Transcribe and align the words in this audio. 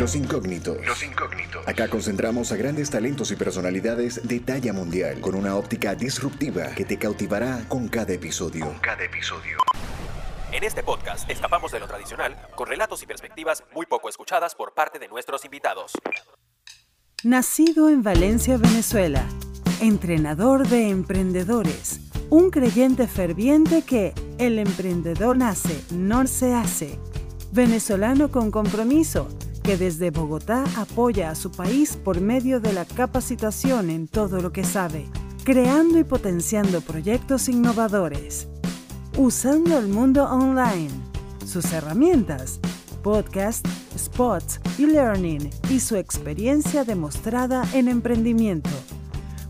Los 0.00 0.16
incógnitos. 0.16 0.78
Los 0.86 1.02
incógnitos. 1.02 1.68
Acá 1.68 1.88
concentramos 1.88 2.52
a 2.52 2.56
grandes 2.56 2.88
talentos 2.88 3.30
y 3.32 3.36
personalidades 3.36 4.26
de 4.26 4.40
talla 4.40 4.72
mundial 4.72 5.20
con 5.20 5.34
una 5.34 5.56
óptica 5.56 5.94
disruptiva 5.94 6.70
que 6.74 6.86
te 6.86 6.98
cautivará 6.98 7.64
con 7.68 7.86
cada 7.88 8.14
episodio. 8.14 8.64
Con 8.64 8.78
cada 8.78 9.04
episodio. 9.04 9.58
En 10.52 10.64
este 10.64 10.82
podcast 10.82 11.28
escapamos 11.30 11.70
de 11.70 11.80
lo 11.80 11.86
tradicional 11.86 12.34
con 12.56 12.66
relatos 12.66 13.02
y 13.02 13.06
perspectivas 13.06 13.62
muy 13.74 13.84
poco 13.84 14.08
escuchadas 14.08 14.54
por 14.54 14.72
parte 14.72 14.98
de 14.98 15.06
nuestros 15.06 15.44
invitados. 15.44 15.92
Nacido 17.22 17.90
en 17.90 18.02
Valencia, 18.02 18.56
Venezuela, 18.56 19.26
entrenador 19.82 20.66
de 20.66 20.88
emprendedores, 20.88 22.09
un 22.30 22.50
creyente 22.50 23.08
ferviente 23.08 23.82
que 23.82 24.14
el 24.38 24.58
emprendedor 24.58 25.36
nace, 25.36 25.82
no 25.92 26.26
se 26.28 26.54
hace, 26.54 26.98
venezolano 27.52 28.30
con 28.30 28.52
compromiso 28.52 29.28
que 29.64 29.76
desde 29.76 30.10
Bogotá 30.10 30.64
apoya 30.76 31.30
a 31.30 31.34
su 31.34 31.50
país 31.50 31.96
por 31.96 32.20
medio 32.20 32.60
de 32.60 32.72
la 32.72 32.84
capacitación 32.84 33.90
en 33.90 34.06
todo 34.06 34.40
lo 34.40 34.52
que 34.52 34.64
sabe, 34.64 35.06
creando 35.44 35.98
y 35.98 36.04
potenciando 36.04 36.80
proyectos 36.80 37.48
innovadores, 37.48 38.48
usando 39.18 39.76
el 39.76 39.88
mundo 39.88 40.24
online, 40.24 40.90
sus 41.44 41.72
herramientas, 41.72 42.60
podcast, 43.02 43.66
spots 43.98 44.60
y 44.78 44.86
learning 44.86 45.50
y 45.68 45.80
su 45.80 45.96
experiencia 45.96 46.84
demostrada 46.84 47.64
en 47.74 47.88
emprendimiento. 47.88 48.70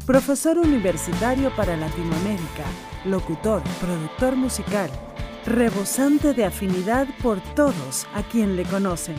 Profesor 0.06 0.58
universitario 0.58 1.54
para 1.54 1.76
Latinoamérica, 1.76 2.64
locutor, 3.04 3.62
productor 3.80 4.36
musical, 4.36 4.90
rebosante 5.46 6.34
de 6.34 6.44
afinidad 6.44 7.06
por 7.22 7.40
todos 7.54 8.06
a 8.14 8.22
quien 8.22 8.56
le 8.56 8.64
conocen 8.64 9.16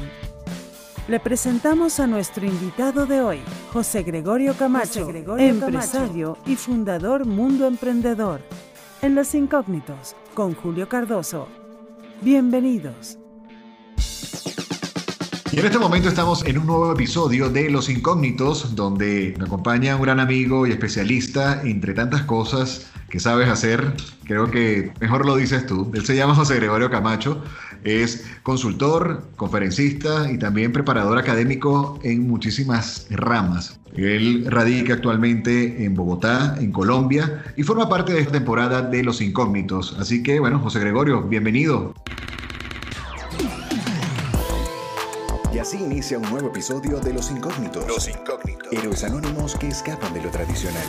le 1.12 1.20
presentamos 1.20 2.00
a 2.00 2.08
nuestro 2.08 2.46
invitado 2.46 3.06
de 3.06 3.22
hoy, 3.22 3.42
José 3.74 4.04
Gregorio 4.04 4.54
Camacho, 4.54 5.10
empresario 5.38 6.38
y 6.46 6.56
fundador 6.56 7.26
Mundo 7.26 7.68
Emprendedor, 7.68 8.40
en 9.02 9.16
Los 9.16 9.36
Incógnitos, 9.36 10.16
con 10.34 10.56
Julio 10.56 10.88
Cardoso. 10.88 11.50
Bienvenidos. 12.22 13.18
Y 15.54 15.60
en 15.60 15.66
este 15.66 15.80
momento 15.80 16.08
estamos 16.08 16.46
en 16.46 16.58
un 16.60 16.68
nuevo 16.68 16.94
episodio 16.94 17.50
de 17.50 17.70
Los 17.70 17.90
Incógnitos, 17.90 18.74
donde 18.74 19.36
me 19.38 19.44
acompaña 19.44 19.98
un 19.98 20.02
gran 20.02 20.22
amigo 20.22 20.66
y 20.66 20.72
especialista, 20.72 21.62
entre 21.66 21.94
tantas 21.94 22.22
cosas 22.22 22.90
que 23.10 23.20
sabes 23.20 23.50
hacer, 23.50 23.94
creo 24.24 24.50
que 24.50 24.94
mejor 25.02 25.26
lo 25.26 25.36
dices 25.36 25.66
tú. 25.66 25.92
Él 25.94 26.06
se 26.06 26.16
llama 26.16 26.36
José 26.36 26.56
Gregorio 26.56 26.90
Camacho, 26.90 27.44
es 27.84 28.26
consultor, 28.44 29.28
conferencista 29.36 30.32
y 30.32 30.40
también 30.40 30.72
preparador 30.72 31.18
académico 31.18 32.00
en 32.02 32.30
muchísimas 32.30 33.08
ramas. 33.10 33.78
Él 33.94 34.46
radica 34.48 34.94
actualmente 34.94 35.84
en 35.84 35.96
Bogotá, 35.96 36.56
en 36.62 36.72
Colombia, 36.72 37.44
y 37.58 37.64
forma 37.64 37.90
parte 37.90 38.14
de 38.14 38.22
esta 38.22 38.32
temporada 38.32 38.84
de 38.84 39.04
Los 39.04 39.20
Incógnitos. 39.20 39.98
Así 40.00 40.24
que, 40.24 40.40
bueno, 40.40 40.60
José 40.60 40.80
Gregorio, 40.80 41.24
bienvenido. 41.24 41.94
Así 45.62 45.78
inicia 45.78 46.18
un 46.18 46.28
nuevo 46.28 46.48
episodio 46.48 47.00
de 47.00 47.14
Los 47.14 47.30
Incógnitos. 47.30 47.88
Los 47.88 48.10
Incógnitos. 48.10 48.68
Héroes 48.74 49.04
anónimos 49.04 49.56
que 49.56 49.68
escapan 49.68 50.12
de 50.12 50.24
lo 50.24 50.30
tradicional. 50.32 50.82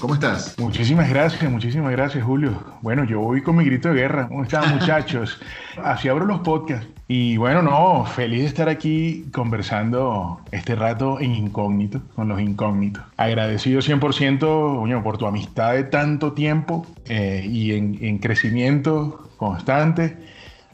¿Cómo 0.00 0.14
estás? 0.14 0.58
Muchísimas 0.58 1.10
gracias, 1.10 1.50
muchísimas 1.50 1.92
gracias, 1.92 2.24
Julio. 2.24 2.58
Bueno, 2.80 3.04
yo 3.04 3.20
voy 3.20 3.42
con 3.42 3.56
mi 3.56 3.64
grito 3.66 3.90
de 3.90 3.96
guerra. 3.96 4.28
¿Cómo 4.28 4.44
están, 4.44 4.70
muchachos? 4.78 5.38
Así 5.84 6.08
abro 6.08 6.24
los 6.24 6.40
podcasts. 6.40 6.88
Y 7.06 7.36
bueno, 7.36 7.60
no, 7.60 8.06
feliz 8.06 8.40
de 8.40 8.46
estar 8.46 8.70
aquí 8.70 9.26
conversando 9.30 10.40
este 10.52 10.74
rato 10.74 11.20
en 11.20 11.34
incógnito, 11.34 12.00
con 12.14 12.28
los 12.28 12.40
incógnitos. 12.40 13.04
Agradecido 13.18 13.80
100% 13.80 15.02
por 15.02 15.18
tu 15.18 15.26
amistad 15.26 15.74
de 15.74 15.84
tanto 15.84 16.32
tiempo 16.32 16.86
eh, 17.04 17.46
y 17.46 17.74
en, 17.74 18.18
crecimiento 18.20 19.28
constante. 19.36 20.16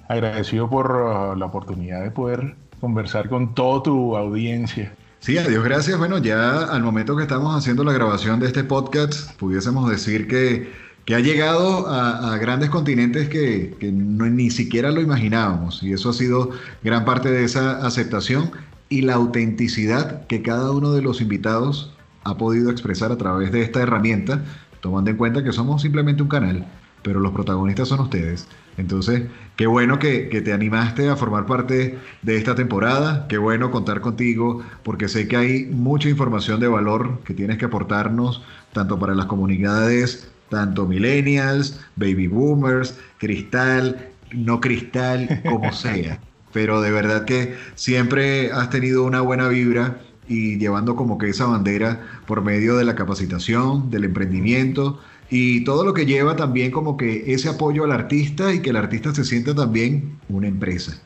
Agradecido 0.06 0.70
por 0.70 0.92
uh, 0.92 1.36
la 1.36 1.46
oportunidad 1.46 2.02
de 2.02 2.10
poder 2.12 2.61
conversar 2.82 3.28
con 3.28 3.54
toda 3.54 3.84
tu 3.84 4.16
audiencia. 4.16 4.92
Sí, 5.20 5.38
adiós, 5.38 5.62
gracias. 5.62 5.96
Bueno, 5.96 6.18
ya 6.18 6.64
al 6.64 6.82
momento 6.82 7.16
que 7.16 7.22
estamos 7.22 7.56
haciendo 7.56 7.84
la 7.84 7.92
grabación 7.92 8.40
de 8.40 8.48
este 8.48 8.64
podcast, 8.64 9.38
pudiésemos 9.38 9.88
decir 9.88 10.26
que, 10.26 10.68
que 11.04 11.14
ha 11.14 11.20
llegado 11.20 11.86
a, 11.88 12.36
grandes 12.38 12.70
continentes 12.70 13.28
que, 13.28 13.76
que 13.78 13.92
ni 13.92 14.50
siquiera 14.50 14.90
lo 14.90 15.00
imaginábamos. 15.00 15.80
Y 15.84 15.92
eso 15.92 16.10
ha 16.10 16.12
sido 16.12 16.50
gran 16.82 17.04
parte 17.04 17.30
de 17.30 17.44
esa 17.44 17.86
aceptación 17.86 18.50
y 18.88 19.02
la 19.02 19.14
autenticidad 19.14 20.26
que 20.26 20.42
cada 20.42 20.72
uno 20.72 20.92
de 20.92 21.02
los 21.02 21.20
invitados 21.20 21.94
ha 22.24 22.36
podido 22.36 22.68
expresar 22.72 23.12
a 23.12 23.16
través 23.16 23.52
de 23.52 23.62
esta 23.62 23.80
herramienta, 23.80 24.42
tomando 24.80 25.08
en 25.12 25.18
cuenta 25.18 25.44
que 25.44 25.52
somos 25.52 25.82
simplemente 25.82 26.24
un 26.24 26.28
canal, 26.28 26.66
pero 27.04 27.20
los 27.20 27.30
protagonistas 27.30 27.86
son 27.86 28.00
ustedes. 28.00 28.48
Entonces, 28.76 29.22
qué 29.56 29.66
bueno 29.66 29.98
que, 29.98 30.40
te 30.44 30.52
animaste 30.52 31.08
a 31.08 31.16
formar 31.16 31.46
parte 31.46 31.98
de 32.22 32.36
esta 32.36 32.54
temporada, 32.54 33.26
qué 33.28 33.38
bueno 33.38 33.70
contar 33.70 34.00
contigo, 34.00 34.62
porque 34.82 35.08
sé 35.08 35.28
que 35.28 35.36
hay 35.36 35.64
mucha 35.66 36.08
información 36.08 36.60
de 36.60 36.68
valor 36.68 37.20
que 37.24 37.34
tienes 37.34 37.58
que 37.58 37.66
aportarnos, 37.66 38.42
tanto 38.72 38.98
para 38.98 39.14
las 39.14 39.26
comunidades, 39.26 40.30
tanto 40.48 40.86
millennials, 40.86 41.80
baby 41.96 42.26
boomers, 42.26 42.98
cristal, 43.18 44.10
no 44.32 44.60
cristal, 44.60 45.42
como 45.48 45.72
sea. 45.72 46.18
Pero 46.52 46.80
de 46.82 46.90
verdad 46.90 47.24
que 47.24 47.56
siempre 47.74 48.52
has 48.52 48.68
tenido 48.70 49.04
una 49.04 49.20
buena 49.20 49.48
vibra 49.48 49.98
y 50.28 50.58
llevando 50.58 50.96
como 50.96 51.18
que 51.18 51.28
esa 51.28 51.46
bandera 51.46 52.00
por 52.26 52.42
medio 52.42 52.76
de 52.76 52.84
la 52.84 52.94
capacitación, 52.94 53.90
del 53.90 54.04
emprendimiento 54.04 55.00
y 55.34 55.64
todo 55.64 55.82
lo 55.82 55.94
que 55.94 56.04
lleva 56.04 56.36
también 56.36 56.70
como 56.70 56.98
que 56.98 57.32
ese 57.32 57.48
apoyo 57.48 57.84
al 57.84 57.92
artista 57.92 58.52
y 58.52 58.60
que 58.60 58.68
el 58.68 58.76
artista 58.76 59.14
se 59.14 59.24
sienta 59.24 59.54
también 59.54 60.18
una 60.28 60.46
empresa. 60.46 61.00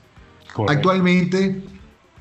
Actualmente, 0.67 1.63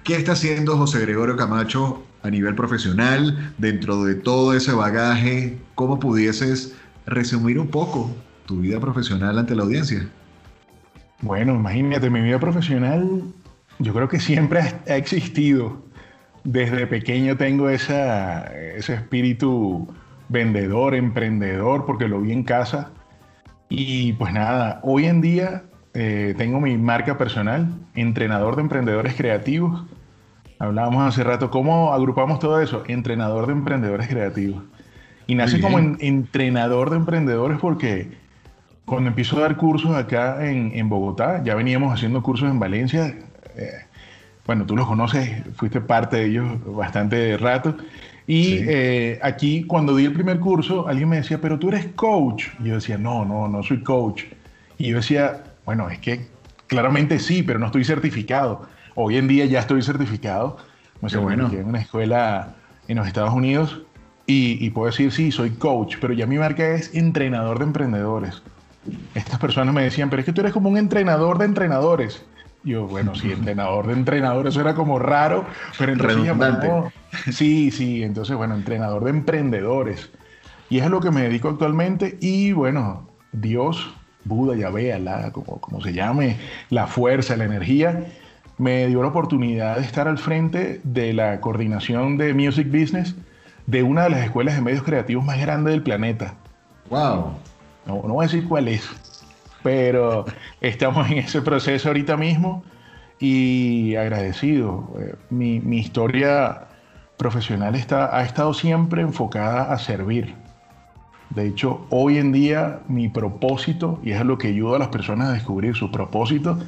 ¿qué 0.04 0.16
está 0.16 0.34
haciendo 0.34 0.78
José 0.78 1.00
Gregorio 1.00 1.36
Camacho 1.36 2.04
a 2.22 2.30
nivel 2.30 2.54
profesional 2.54 3.56
dentro 3.58 4.04
de 4.04 4.14
todo 4.14 4.54
ese 4.54 4.72
bagaje? 4.72 5.58
¿Cómo 5.74 6.00
pudieses 6.00 6.76
resumir 7.08 7.58
un 7.58 7.70
poco 7.70 8.16
tu 8.46 8.60
vida 8.60 8.80
profesional 8.80 9.40
ante 9.40 9.56
la 9.56 9.64
audiencia? 9.64 10.08
Bueno, 11.22 11.56
imagínate, 11.56 12.12
mi 12.12 12.22
vida 12.22 12.40
profesional 12.40 13.24
yo 13.80 13.94
creo 13.96 14.08
que 14.08 14.20
siempre 14.20 14.60
ha 14.60 14.96
existido. 14.96 15.84
Desde 16.44 16.86
pequeño 16.86 17.36
tengo 17.36 17.68
esa, 17.68 18.44
ese 18.54 18.94
espíritu 18.94 19.88
vendedor, 20.30 20.96
emprendedor, 20.96 21.86
porque 21.86 22.08
lo 22.08 22.22
vi 22.22 22.32
en 22.32 22.44
casa. 22.44 22.92
Y 23.70 24.14
pues 24.14 24.34
nada, 24.34 24.80
hoy 24.84 25.06
en 25.06 25.22
día 25.22 25.64
eh, 25.94 26.36
tengo 26.38 26.60
mi 26.60 26.78
marca 26.78 27.18
personal, 27.18 27.70
entrenador 27.96 28.56
de 28.56 28.64
emprendedores 28.64 29.16
creativos. 29.16 29.86
Hablábamos 30.60 31.08
hace 31.08 31.24
rato, 31.24 31.50
¿cómo 31.50 31.94
agrupamos 31.94 32.40
todo 32.40 32.62
eso? 32.62 32.84
Entrenador 32.88 33.48
de 33.48 33.54
emprendedores 33.54 34.08
creativos. 34.08 34.64
Y 35.28 35.36
nace 35.36 35.60
como 35.60 35.80
entrenador 35.80 36.92
de 36.92 36.98
emprendedores 36.98 37.58
porque 37.60 38.12
cuando 38.86 39.10
empiezo 39.10 39.38
a 39.38 39.42
dar 39.42 39.58
cursos 39.58 39.96
acá 39.96 40.46
en, 40.48 40.88
Bogotá, 40.88 41.44
ya 41.44 41.56
veníamos 41.56 41.92
haciendo 41.92 42.22
cursos 42.22 42.50
en 42.50 42.60
Valencia. 42.60 43.18
Eh, 43.56 43.72
bueno, 44.46 44.66
tú 44.66 44.76
los 44.76 44.86
conoces, 44.86 45.44
fuiste 45.56 45.82
parte 45.82 46.18
de 46.18 46.26
ellos 46.26 46.76
bastante 46.76 47.36
rato. 47.38 47.76
Y 48.28 48.58
eh, 48.68 49.20
aquí, 49.22 49.66
cuando 49.66 49.96
di 49.96 50.06
el 50.06 50.14
primer 50.14 50.40
curso, 50.40 50.88
alguien 50.88 51.10
me 51.10 51.18
decía, 51.18 51.40
pero 51.40 51.60
tú 51.60 51.70
eres 51.70 51.88
coach. 51.96 52.48
Y 52.60 52.70
yo 52.70 52.76
decía, 52.76 52.98
no, 52.98 53.24
no, 53.24 53.48
no 53.48 53.62
soy 53.62 53.84
coach. 53.84 54.24
Y 54.78 54.88
yo 54.90 54.98
decía, 54.98 55.44
bueno, 55.66 55.90
es 55.90 56.00
que 56.00 56.28
claramente 56.68 57.20
sí, 57.20 57.44
pero 57.44 57.60
no 57.60 57.68
estoy 57.68 57.84
certificado. 57.84 58.68
Hoy 58.96 59.18
en 59.18 59.28
día 59.28 59.46
ya 59.46 59.60
estoy 59.60 59.82
certificado. 59.84 60.58
Me 61.02 61.20
bueno. 61.20 61.52
en 61.52 61.68
una 61.68 61.82
escuela 61.82 62.56
en 62.88 62.98
los 62.98 63.08
Estados 63.08 63.34
Unidos 63.34 63.82
y, 64.26 64.66
y, 64.66 64.70
puedo 64.72 64.88
decir, 64.88 65.12
sí, 65.12 65.32
soy 65.32 65.52
coach, 65.52 65.98
pero 66.02 66.14
ya 66.14 66.26
mi 66.26 66.38
marca 66.38 66.68
es 66.70 66.96
entrenador 66.96 67.60
de 67.60 67.66
emprendedores. 67.66 68.42
Estas 69.14 69.40
personas 69.40 69.76
me 69.76 69.84
decían, 69.84 70.10
pero 70.10 70.22
es 70.22 70.26
que 70.26 70.34
tú 70.34 70.42
eres 70.42 70.54
como 70.54 70.70
un 70.70 70.78
entrenador 70.78 71.38
de 71.38 71.46
entrenadores. 71.46 72.26
Yo, 72.66 72.88
bueno, 72.88 73.14
sí, 73.14 73.32
entrenador 73.32 73.86
de 73.88 73.94
entrenadores, 73.94 74.54
eso 74.54 74.62
era 74.62 74.74
como 74.74 74.98
raro, 74.98 75.46
pero 75.78 75.94
entonces 75.94 76.18
Sí, 77.32 77.70
sí, 77.70 78.02
entonces, 78.02 78.36
bueno, 78.36 78.56
entrenador 78.56 79.04
de 79.04 79.12
emprendedores. 79.12 80.10
Y 80.70 80.80
es 80.80 80.84
a 80.84 80.90
lo 80.90 81.00
que 81.00 81.12
me 81.12 81.22
dedico 81.22 81.48
actualmente. 81.48 82.18
Y 82.20 82.54
bueno, 82.54 83.08
Dios, 83.32 83.94
Buda, 84.24 84.56
Yahvé, 84.56 84.94
Alá, 84.94 85.32
como, 85.32 85.62
como 85.62 85.80
se 85.80 85.94
llame, 85.94 86.38
la 86.72 86.88
fuerza, 86.88 87.38
la 87.38 87.46
energía, 87.46 88.08
me 88.58 88.88
dio 88.88 89.04
la 89.04 89.10
oportunidad 89.10 89.76
de 89.78 89.84
estar 89.84 90.08
al 90.08 90.18
frente 90.18 90.82
de 90.84 91.14
la 91.14 91.40
coordinación 91.42 92.18
de 92.18 92.34
Music 92.34 92.68
Business 92.68 93.16
de 93.68 93.84
una 93.84 94.04
de 94.04 94.10
las 94.10 94.24
escuelas 94.24 94.56
de 94.56 94.62
medios 94.62 94.84
creativos 94.84 95.24
más 95.24 95.40
grandes 95.40 95.74
del 95.74 95.84
planeta. 95.84 96.34
¡Wow! 96.90 97.34
No, 97.86 98.02
no 98.08 98.14
voy 98.14 98.26
a 98.26 98.28
decir 98.28 98.48
cuál 98.48 98.68
es, 98.68 98.90
pero 99.66 100.26
estamos 100.62 101.10
en 101.10 101.18
ese 101.18 101.42
proceso 101.42 101.88
ahorita 101.88 102.18
mismo 102.18 102.64
y 103.20 103.96
agradecido. 103.96 104.94
Eh, 105.00 105.16
mi, 105.32 105.60
mi 105.60 105.80
historia 105.80 106.68
profesional 107.18 107.74
está, 107.74 108.16
ha 108.16 108.24
estado 108.24 108.54
siempre 108.54 109.02
enfocada 109.02 109.74
a 109.74 109.80
servir. 109.80 110.36
De 111.32 111.48
hecho, 111.48 111.88
hoy 111.90 112.20
en 112.20 112.32
día 112.32 112.82
mi 112.88 113.10
propósito, 113.10 114.00
y 114.04 114.12
es 114.12 114.24
lo 114.24 114.38
que 114.38 114.50
ayuda 114.50 114.76
a 114.76 114.80
las 114.80 114.90
personas 114.90 115.30
a 115.30 115.34
descubrir 115.34 115.76
su 115.76 115.92
propósito, 115.92 116.60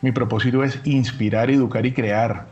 mi 0.00 0.12
propósito 0.12 0.62
es 0.62 0.80
inspirar, 0.84 1.50
educar 1.50 1.84
y 1.84 1.90
crear. 1.90 2.46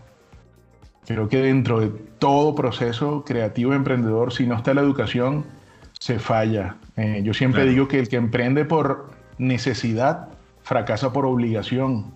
Creo 1.07 1.29
que 1.29 1.43
dentro 1.43 1.79
de 1.79 1.91
todo 2.19 2.57
proceso 2.57 3.23
creativo 3.25 3.73
emprendedor, 3.73 4.33
si 4.33 4.49
no 4.49 4.57
está 4.57 4.75
la 4.75 4.81
educación, 4.81 5.45
se 6.01 6.19
falla. 6.19 6.75
Eh, 6.97 7.21
yo 7.23 7.33
siempre 7.35 7.67
digo 7.67 7.87
que 7.87 8.01
el 8.01 8.09
que 8.09 8.17
emprende 8.17 8.65
por 8.65 9.22
necesidad 9.43 10.29
fracasa 10.63 11.13
por 11.13 11.27
obligación. 11.27 12.15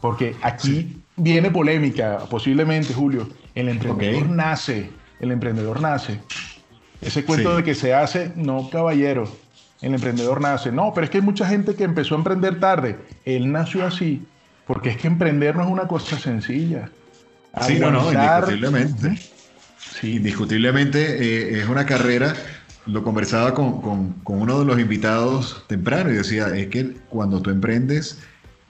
Porque 0.00 0.36
aquí 0.42 1.02
viene 1.16 1.50
polémica, 1.50 2.18
posiblemente, 2.30 2.92
Julio. 2.92 3.28
El 3.54 3.68
emprendedor 3.68 4.28
nace, 4.28 4.90
el 5.20 5.32
emprendedor 5.32 5.80
nace. 5.80 6.20
Ese 7.00 7.24
cuento 7.24 7.56
de 7.56 7.64
que 7.64 7.74
se 7.74 7.94
hace, 7.94 8.32
no, 8.36 8.68
caballero. 8.70 9.30
El 9.80 9.94
emprendedor 9.94 10.40
nace. 10.40 10.72
No, 10.72 10.92
pero 10.94 11.04
es 11.04 11.10
que 11.10 11.18
hay 11.18 11.24
mucha 11.24 11.46
gente 11.46 11.74
que 11.74 11.84
empezó 11.84 12.14
a 12.14 12.18
emprender 12.18 12.60
tarde. 12.60 12.98
Él 13.24 13.50
nació 13.50 13.86
así. 13.86 14.24
Porque 14.66 14.90
es 14.90 14.96
que 14.96 15.06
emprender 15.06 15.56
no 15.56 15.62
es 15.62 15.68
una 15.68 15.86
cosa 15.86 16.18
sencilla. 16.18 16.88
Sí, 17.62 17.78
no, 17.78 17.90
no, 17.90 18.12
indiscutiblemente. 18.12 19.16
Sí. 19.78 20.16
Indiscutiblemente 20.16 21.00
eh, 21.00 21.60
es 21.60 21.68
una 21.68 21.84
carrera. 21.84 22.34
Lo 22.86 23.02
conversaba 23.02 23.54
con, 23.54 23.80
con, 23.80 24.14
uno 24.24 24.60
de 24.60 24.64
los 24.66 24.78
invitados 24.78 25.64
temprano 25.68 26.10
y 26.10 26.14
decía, 26.14 26.48
es 26.54 26.68
que 26.68 26.92
cuando 27.08 27.40
tú 27.40 27.50
emprendes, 27.50 28.22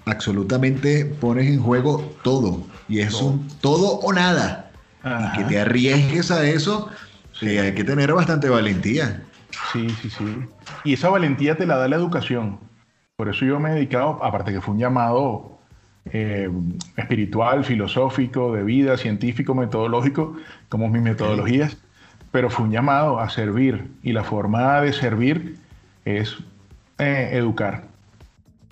absolutamente 0.06 1.04
pones 1.04 1.48
en 1.48 1.60
juego 1.60 2.14
todo. 2.22 2.62
Y 2.88 3.00
es 3.00 3.14
un 3.20 3.48
todo 3.60 3.98
o 4.00 4.12
nada. 4.12 4.70
Y 5.04 5.38
que 5.38 5.44
te 5.44 5.60
arriesgues 5.60 6.30
a 6.30 6.46
eso, 6.48 6.88
sí. 7.32 7.58
hay 7.58 7.74
que 7.74 7.84
tener 7.84 8.12
bastante 8.12 8.48
valentía. 8.48 9.22
Sí, 9.72 9.88
sí, 10.00 10.10
sí. 10.10 10.24
Y 10.84 10.94
esa 10.94 11.08
valentía 11.08 11.56
te 11.56 11.66
la 11.66 11.76
da 11.76 11.88
la 11.88 11.96
educación. 11.96 12.58
Por 13.16 13.28
eso 13.28 13.44
yo 13.44 13.60
me 13.60 13.70
he 13.70 13.74
dedicado, 13.74 14.22
aparte 14.24 14.52
que 14.52 14.60
fue 14.60 14.74
un 14.74 14.80
llamado 14.80 15.58
eh, 16.06 16.50
espiritual, 16.96 17.64
filosófico, 17.64 18.52
de 18.54 18.62
vida, 18.62 18.96
científico, 18.96 19.54
metodológico, 19.54 20.36
como 20.68 20.88
mis 20.88 21.02
metodologías, 21.02 21.76
pero 22.34 22.50
fue 22.50 22.64
un 22.64 22.72
llamado 22.72 23.20
a 23.20 23.30
servir. 23.30 23.92
Y 24.02 24.12
la 24.12 24.24
forma 24.24 24.80
de 24.80 24.92
servir 24.92 25.56
es 26.04 26.34
eh, 26.98 27.30
educar. 27.32 27.84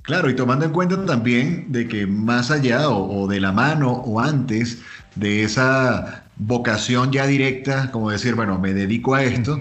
Claro, 0.02 0.28
y 0.28 0.34
tomando 0.34 0.64
en 0.64 0.72
cuenta 0.72 1.06
también 1.06 1.66
de 1.68 1.86
que 1.86 2.04
más 2.04 2.50
allá 2.50 2.88
o, 2.88 3.28
de 3.28 3.38
la 3.38 3.52
mano 3.52 3.92
o 3.92 4.18
antes 4.18 4.82
de 5.14 5.44
esa 5.44 6.24
vocación 6.38 7.12
ya 7.12 7.24
directa, 7.28 7.92
como 7.92 8.10
decir, 8.10 8.34
bueno, 8.34 8.58
me 8.58 8.74
dedico 8.74 9.14
a 9.14 9.22
esto, 9.22 9.60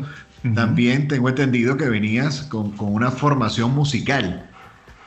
también 0.56 1.07
tengo 1.07 1.30
entendido 1.30 1.77
que 1.77 1.88
venías 1.88 2.42
con, 2.50 2.71
con 2.71 2.92
una 2.92 3.12
formación 3.12 3.75
musical. 3.75 4.50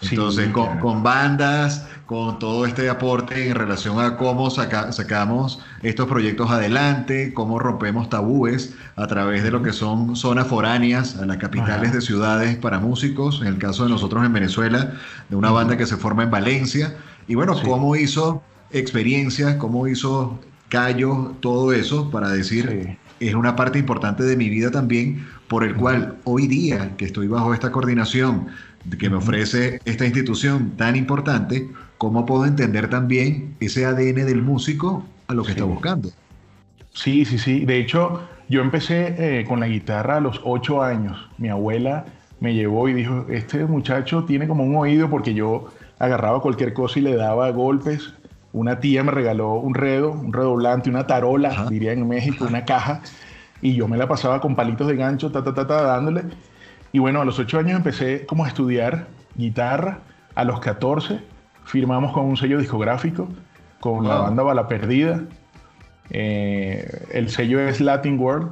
Entonces, 0.02 0.50
con, 0.50 1.02
bandas, 1.02 1.85
con 2.06 2.39
todo 2.39 2.67
este 2.67 2.91
aporte 2.91 3.49
en 3.49 3.55
relación 3.55 3.99
a 3.99 4.17
cómo 4.17 4.51
sacamos 4.51 5.61
estos 5.83 6.06
proyectos 6.06 6.51
adelante, 6.51 7.33
cómo 7.33 7.59
rompemos 7.59 8.11
tabúes 8.11 8.75
a 8.97 9.06
través 9.06 9.43
de 9.43 9.51
lo 9.51 9.62
que 9.62 9.73
son 9.73 10.15
zonas 10.15 10.47
foráneas 10.47 11.17
a 11.17 11.25
las 11.25 11.39
capitales 11.39 11.93
de 11.93 12.03
ciudades 12.03 12.56
para 12.56 12.79
músicos, 12.79 13.41
en 13.41 13.49
el 13.49 13.59
caso 13.59 13.85
de 13.85 13.91
nosotros 13.91 14.25
en 14.25 14.33
Venezuela, 14.33 14.93
de 15.31 15.37
una 15.37 15.51
banda 15.51 15.79
que 15.79 15.87
se 15.87 15.97
forma 15.97 16.25
en 16.25 16.31
Valencia, 16.31 16.95
y 17.27 17.37
bueno, 17.37 17.55
cómo 17.62 17.97
hizo 17.97 18.43
experiencias, 18.71 19.56
cómo 19.56 19.89
hizo 19.89 20.39
Cayo, 20.69 21.35
todo 21.41 21.73
eso 21.73 22.11
para 22.11 22.29
decir, 22.29 22.99
es 23.21 23.35
una 23.35 23.56
parte 23.56 23.79
importante 23.79 24.25
de 24.25 24.37
mi 24.37 24.51
vida 24.51 24.71
también, 24.71 25.27
por 25.49 25.65
el 25.65 25.75
cual 25.75 26.17
hoy 26.25 26.49
día 26.49 26.97
que 26.97 27.05
estoy 27.05 27.29
bajo 27.29 27.55
esta 27.55 27.71
coordinación, 27.71 28.49
que 28.99 29.09
me 29.09 29.17
ofrece 29.17 29.81
esta 29.85 30.05
institución 30.05 30.73
tan 30.77 30.97
importante, 30.97 31.71
¿cómo 32.05 32.27
puedo 32.27 32.45
entender 32.45 32.91
también 32.91 33.56
ese 33.61 33.87
ADN 33.87 34.27
del 34.27 34.43
músico 34.43 35.05
a 35.27 35.33
lo 35.33 35.43
que 35.43 35.53
está 35.53 35.65
buscando? 35.65 36.11
Sí, 36.93 37.25
sí, 37.25 37.39
sí. 37.39 37.65
De 37.65 37.79
hecho, 37.79 38.21
yo 38.51 38.61
empecé 38.61 39.15
eh, 39.41 39.45
con 39.47 39.59
la 39.59 39.69
guitarra 39.69 40.19
a 40.19 40.21
los 40.21 40.39
ocho 40.45 40.83
años. 40.83 41.31
Mi 41.39 41.49
abuela 41.49 42.05
me 42.41 42.53
llevó 42.53 42.91
y 42.91 42.93
dijo, 42.93 43.25
este 43.31 43.65
muchacho 43.65 44.25
tiene 44.25 44.47
como 44.47 44.65
un 44.65 44.77
oído 44.77 45.09
porque 45.09 45.33
yo 45.33 45.71
agarraba 45.99 46.43
cualquier 46.43 46.75
cosa 46.75 46.99
y 46.99 47.03
le 47.03 47.17
daba 47.17 47.49
golpes. 47.53 48.12
Una 48.53 48.81
tía 48.81 49.03
me 49.03 49.11
regaló 49.11 49.55
un 49.55 49.75
redo, 49.75 50.12
un 50.12 50.35
redoblante, 50.35 50.91
una 50.91 51.06
tarola, 51.06 51.67
diría 51.71 51.93
en 51.93 52.06
México, 52.06 52.45
una 52.47 52.67
caja, 52.67 53.01
y 53.62 53.75
yo 53.77 53.89
me 53.89 53.97
la 53.97 54.06
pasaba 54.06 54.43
con 54.43 54.55
palitos 54.55 54.87
de 54.89 54.97
gancho, 54.97 55.33
ta, 55.33 55.43
ta, 55.43 55.55
ta, 55.55 55.67
ta, 55.67 55.83
dándole. 55.83 56.25
Y 56.93 56.99
bueno, 56.99 57.23
a 57.23 57.25
los 57.25 57.39
ocho 57.39 57.59
años 57.59 57.79
empecé 57.79 58.27
como 58.27 58.45
a 58.45 58.49
estudiar 58.49 59.06
guitarra. 59.37 60.01
A 60.37 60.43
los 60.43 60.59
14 60.59 61.21
firmamos 61.64 62.12
con 62.12 62.26
un 62.26 62.37
sello 62.37 62.58
discográfico, 62.58 63.28
con 63.81 64.06
la 64.06 64.16
banda 64.16 64.43
Bala 64.43 64.69
Perdida. 64.69 65.22
Eh, 66.11 67.06
el 67.12 67.31
sello 67.31 67.61
es 67.61 67.81
Latin 67.81 68.19
World. 68.19 68.50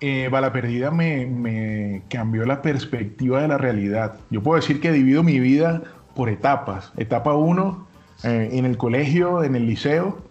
Eh, 0.00 0.28
Bala 0.30 0.52
Perdida 0.52 0.90
me, 0.90 2.02
cambió 2.08 2.44
la 2.44 2.62
perspectiva 2.62 3.40
de 3.40 3.48
la 3.48 3.58
realidad. 3.58 4.16
Yo 4.30 4.42
puedo 4.42 4.60
decir 4.60 4.80
que 4.80 4.92
divido 4.92 5.22
mi 5.22 5.40
vida 5.40 5.82
por 6.14 6.28
etapas. 6.28 6.92
Etapa 6.96 7.34
1 7.34 7.86
eh, 8.24 8.50
en 8.52 8.64
el 8.64 8.76
colegio, 8.76 9.42
en 9.44 9.54
el 9.54 9.66
liceo, 9.66 10.22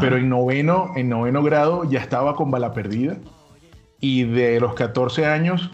pero 0.00 0.16
en 0.16 0.28
noveno, 0.28 0.92
en 0.96 1.08
noveno 1.08 1.42
grado 1.42 1.84
ya 1.84 2.00
estaba 2.00 2.34
con 2.34 2.50
Bala 2.50 2.72
Perdida. 2.72 3.16
Y 4.00 4.24
de 4.24 4.60
los 4.60 4.74
14 4.74 5.26
años 5.26 5.70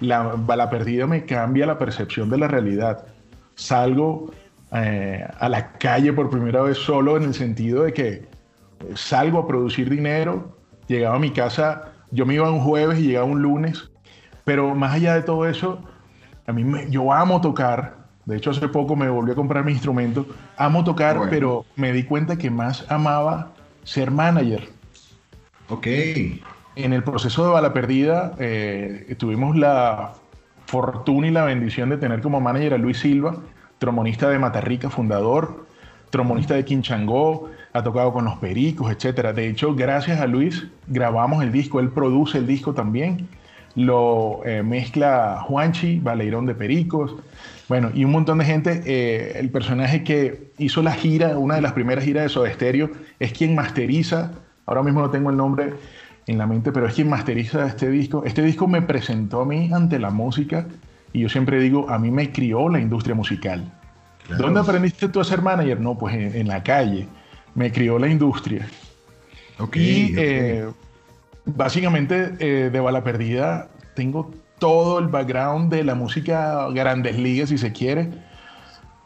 la 0.00 0.34
bala 0.36 0.70
perdida 0.70 1.06
me 1.06 1.24
cambia 1.24 1.66
la 1.66 1.78
percepción 1.78 2.28
de 2.30 2.38
la 2.38 2.48
realidad. 2.48 3.06
Salgo 3.54 4.30
eh, 4.84 5.26
a 5.38 5.48
la 5.48 5.72
calle 5.72 6.12
por 6.12 6.30
primera 6.30 6.62
vez 6.62 6.78
solo 6.78 7.16
en 7.16 7.24
el 7.24 7.34
sentido 7.34 7.84
de 7.84 7.92
que 7.92 8.28
salgo 8.94 9.38
a 9.38 9.46
producir 9.46 9.88
dinero, 9.88 10.56
llegaba 10.86 11.16
a 11.16 11.18
mi 11.18 11.30
casa, 11.30 11.92
yo 12.10 12.26
me 12.26 12.34
iba 12.34 12.50
un 12.50 12.60
jueves 12.60 12.98
y 12.98 13.08
llegaba 13.08 13.26
un 13.26 13.42
lunes, 13.42 13.90
pero 14.44 14.74
más 14.74 14.94
allá 14.94 15.14
de 15.14 15.22
todo 15.22 15.46
eso, 15.46 15.80
a 16.46 16.52
mí 16.52 16.64
me, 16.64 16.90
yo 16.90 17.12
amo 17.12 17.40
tocar, 17.40 17.96
de 18.24 18.36
hecho 18.36 18.50
hace 18.50 18.68
poco 18.68 18.96
me 18.96 19.08
volví 19.08 19.32
a 19.32 19.34
comprar 19.34 19.64
mi 19.64 19.72
instrumento, 19.72 20.26
amo 20.56 20.84
tocar, 20.84 21.28
pero 21.30 21.64
me 21.76 21.92
di 21.92 22.04
cuenta 22.04 22.36
que 22.36 22.50
más 22.50 22.84
amaba 22.90 23.52
ser 23.84 24.10
manager. 24.10 24.68
Ok. 25.68 25.86
En 26.76 26.92
el 26.92 27.02
proceso 27.02 27.46
de 27.46 27.52
Bala 27.52 27.72
Perdida 27.72 28.34
eh, 28.38 29.14
tuvimos 29.18 29.56
la 29.56 30.12
fortuna 30.66 31.28
y 31.28 31.30
la 31.30 31.44
bendición 31.44 31.88
de 31.88 31.96
tener 31.96 32.20
como 32.20 32.40
manager 32.40 32.74
a 32.74 32.78
Luis 32.78 32.98
Silva, 32.98 33.36
trombonista 33.78 34.28
de 34.28 34.38
Matarrica, 34.38 34.90
fundador, 34.90 35.66
trombonista 36.10 36.54
de 36.54 36.64
Quinchangó, 36.64 37.50
ha 37.72 37.82
tocado 37.82 38.12
con 38.12 38.24
los 38.24 38.36
Pericos, 38.36 38.90
etc. 38.90 39.34
De 39.34 39.48
hecho, 39.48 39.74
gracias 39.74 40.20
a 40.20 40.26
Luis 40.26 40.66
grabamos 40.86 41.42
el 41.42 41.52
disco, 41.52 41.80
él 41.80 41.90
produce 41.90 42.38
el 42.38 42.46
disco 42.46 42.72
también, 42.72 43.28
lo 43.74 44.40
eh, 44.46 44.62
mezcla 44.62 45.42
Juanchi, 45.46 46.00
Baleirón 46.00 46.46
de 46.46 46.54
Pericos, 46.54 47.14
bueno, 47.68 47.90
y 47.92 48.04
un 48.04 48.12
montón 48.12 48.38
de 48.38 48.44
gente. 48.44 48.82
Eh, 48.86 49.38
el 49.38 49.50
personaje 49.50 50.04
que 50.04 50.52
hizo 50.58 50.82
la 50.82 50.92
gira, 50.92 51.36
una 51.36 51.56
de 51.56 51.60
las 51.60 51.72
primeras 51.72 52.04
giras 52.04 52.22
de 52.24 52.28
Soda 52.28 52.52
Stereo, 52.52 52.90
es 53.18 53.32
quien 53.32 53.54
masteriza, 53.54 54.32
ahora 54.66 54.82
mismo 54.82 55.00
no 55.00 55.10
tengo 55.10 55.30
el 55.30 55.36
nombre, 55.36 55.74
en 56.26 56.38
la 56.38 56.46
mente, 56.46 56.72
pero 56.72 56.86
es 56.86 56.94
quien 56.94 57.08
masteriza 57.08 57.66
este 57.66 57.88
disco. 57.88 58.24
Este 58.24 58.42
disco 58.42 58.66
me 58.66 58.82
presentó 58.82 59.42
a 59.42 59.46
mí 59.46 59.70
ante 59.72 59.98
la 59.98 60.10
música 60.10 60.66
y 61.12 61.20
yo 61.20 61.28
siempre 61.28 61.60
digo, 61.60 61.88
a 61.88 61.98
mí 61.98 62.10
me 62.10 62.30
crió 62.32 62.68
la 62.68 62.80
industria 62.80 63.14
musical. 63.14 63.72
¿Dónde 64.38 64.60
aprendiste 64.60 65.08
tú 65.08 65.20
a 65.20 65.24
ser 65.24 65.40
manager? 65.40 65.80
No, 65.80 65.96
pues 65.96 66.14
en, 66.14 66.48
la 66.48 66.62
calle. 66.62 67.06
Me 67.54 67.70
crió 67.70 67.98
la 67.98 68.08
industria. 68.08 68.66
y 69.72 70.14
eh, 70.16 70.66
básicamente 71.44 72.34
eh, 72.40 72.70
de 72.70 72.80
Bala 72.80 73.04
Perdida 73.04 73.68
tengo 73.94 74.32
todo 74.58 74.98
el 74.98 75.08
background 75.08 75.72
de 75.72 75.84
la 75.84 75.94
música 75.94 76.68
grandes 76.70 77.16
ligas, 77.16 77.50
si 77.50 77.58
se 77.58 77.72
quiere. 77.72 78.10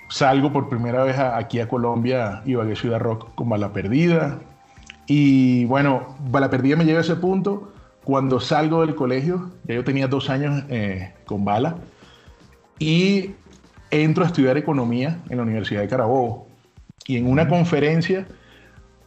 Salgo 0.08 0.52
por 0.52 0.68
primera 0.68 1.04
vez 1.04 1.18
aquí 1.18 1.60
a 1.60 1.68
Colombia, 1.68 2.42
iba 2.44 2.64
a 2.64 2.76
Ciudad 2.76 2.98
Rock 2.98 3.34
con 3.34 3.48
Bala 3.48 3.72
Perdida. 3.72 4.38
Y 5.06 5.64
bueno, 5.66 6.16
Bala 6.30 6.50
Perdida 6.50 6.76
me 6.76 6.84
llega 6.84 6.98
a 6.98 7.02
ese 7.02 7.16
punto 7.16 7.72
cuando 8.10 8.40
salgo 8.40 8.84
del 8.84 8.96
colegio, 8.96 9.52
ya 9.68 9.76
yo 9.76 9.84
tenía 9.84 10.08
dos 10.08 10.30
años 10.30 10.64
eh, 10.68 11.12
con 11.26 11.44
Bala, 11.44 11.76
y 12.80 13.36
entro 13.92 14.24
a 14.24 14.26
estudiar 14.26 14.58
economía 14.58 15.18
en 15.28 15.36
la 15.36 15.44
Universidad 15.44 15.82
de 15.82 15.86
Carabobo. 15.86 16.48
Y 17.06 17.18
en 17.18 17.28
una 17.28 17.46
conferencia 17.46 18.26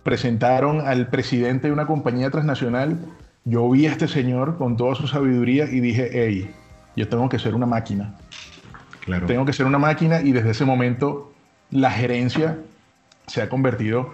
presentaron 0.03 0.87
al 0.87 1.09
presidente 1.09 1.67
de 1.67 1.73
una 1.73 1.85
compañía 1.85 2.31
transnacional. 2.31 2.97
Yo 3.43 3.69
vi 3.69 3.87
a 3.87 3.91
este 3.91 4.07
señor 4.07 4.57
con 4.57 4.77
toda 4.77 4.95
su 4.95 5.05
sabiduría 5.05 5.65
y 5.65 5.81
dije, 5.81 6.09
hey, 6.13 6.49
yo 6.95 7.09
tengo 7.09 7.27
que 7.27 7.39
ser 7.39 7.55
una 7.55 7.65
máquina. 7.65 8.15
Tengo 9.27 9.43
que 9.43 9.51
ser 9.51 9.65
una 9.65 9.79
máquina 9.79 10.21
y 10.21 10.31
desde 10.31 10.51
ese 10.51 10.63
momento 10.63 11.33
la 11.71 11.91
gerencia 11.91 12.57
se 13.27 13.41
ha 13.41 13.49
convertido 13.49 14.13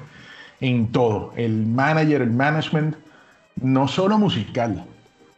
en 0.62 0.92
todo. 0.92 1.32
El 1.36 1.68
manager, 1.68 2.24
el 2.24 2.32
management, 2.32 2.96
no 3.62 3.88
solo 3.88 4.18
musical, 4.18 4.86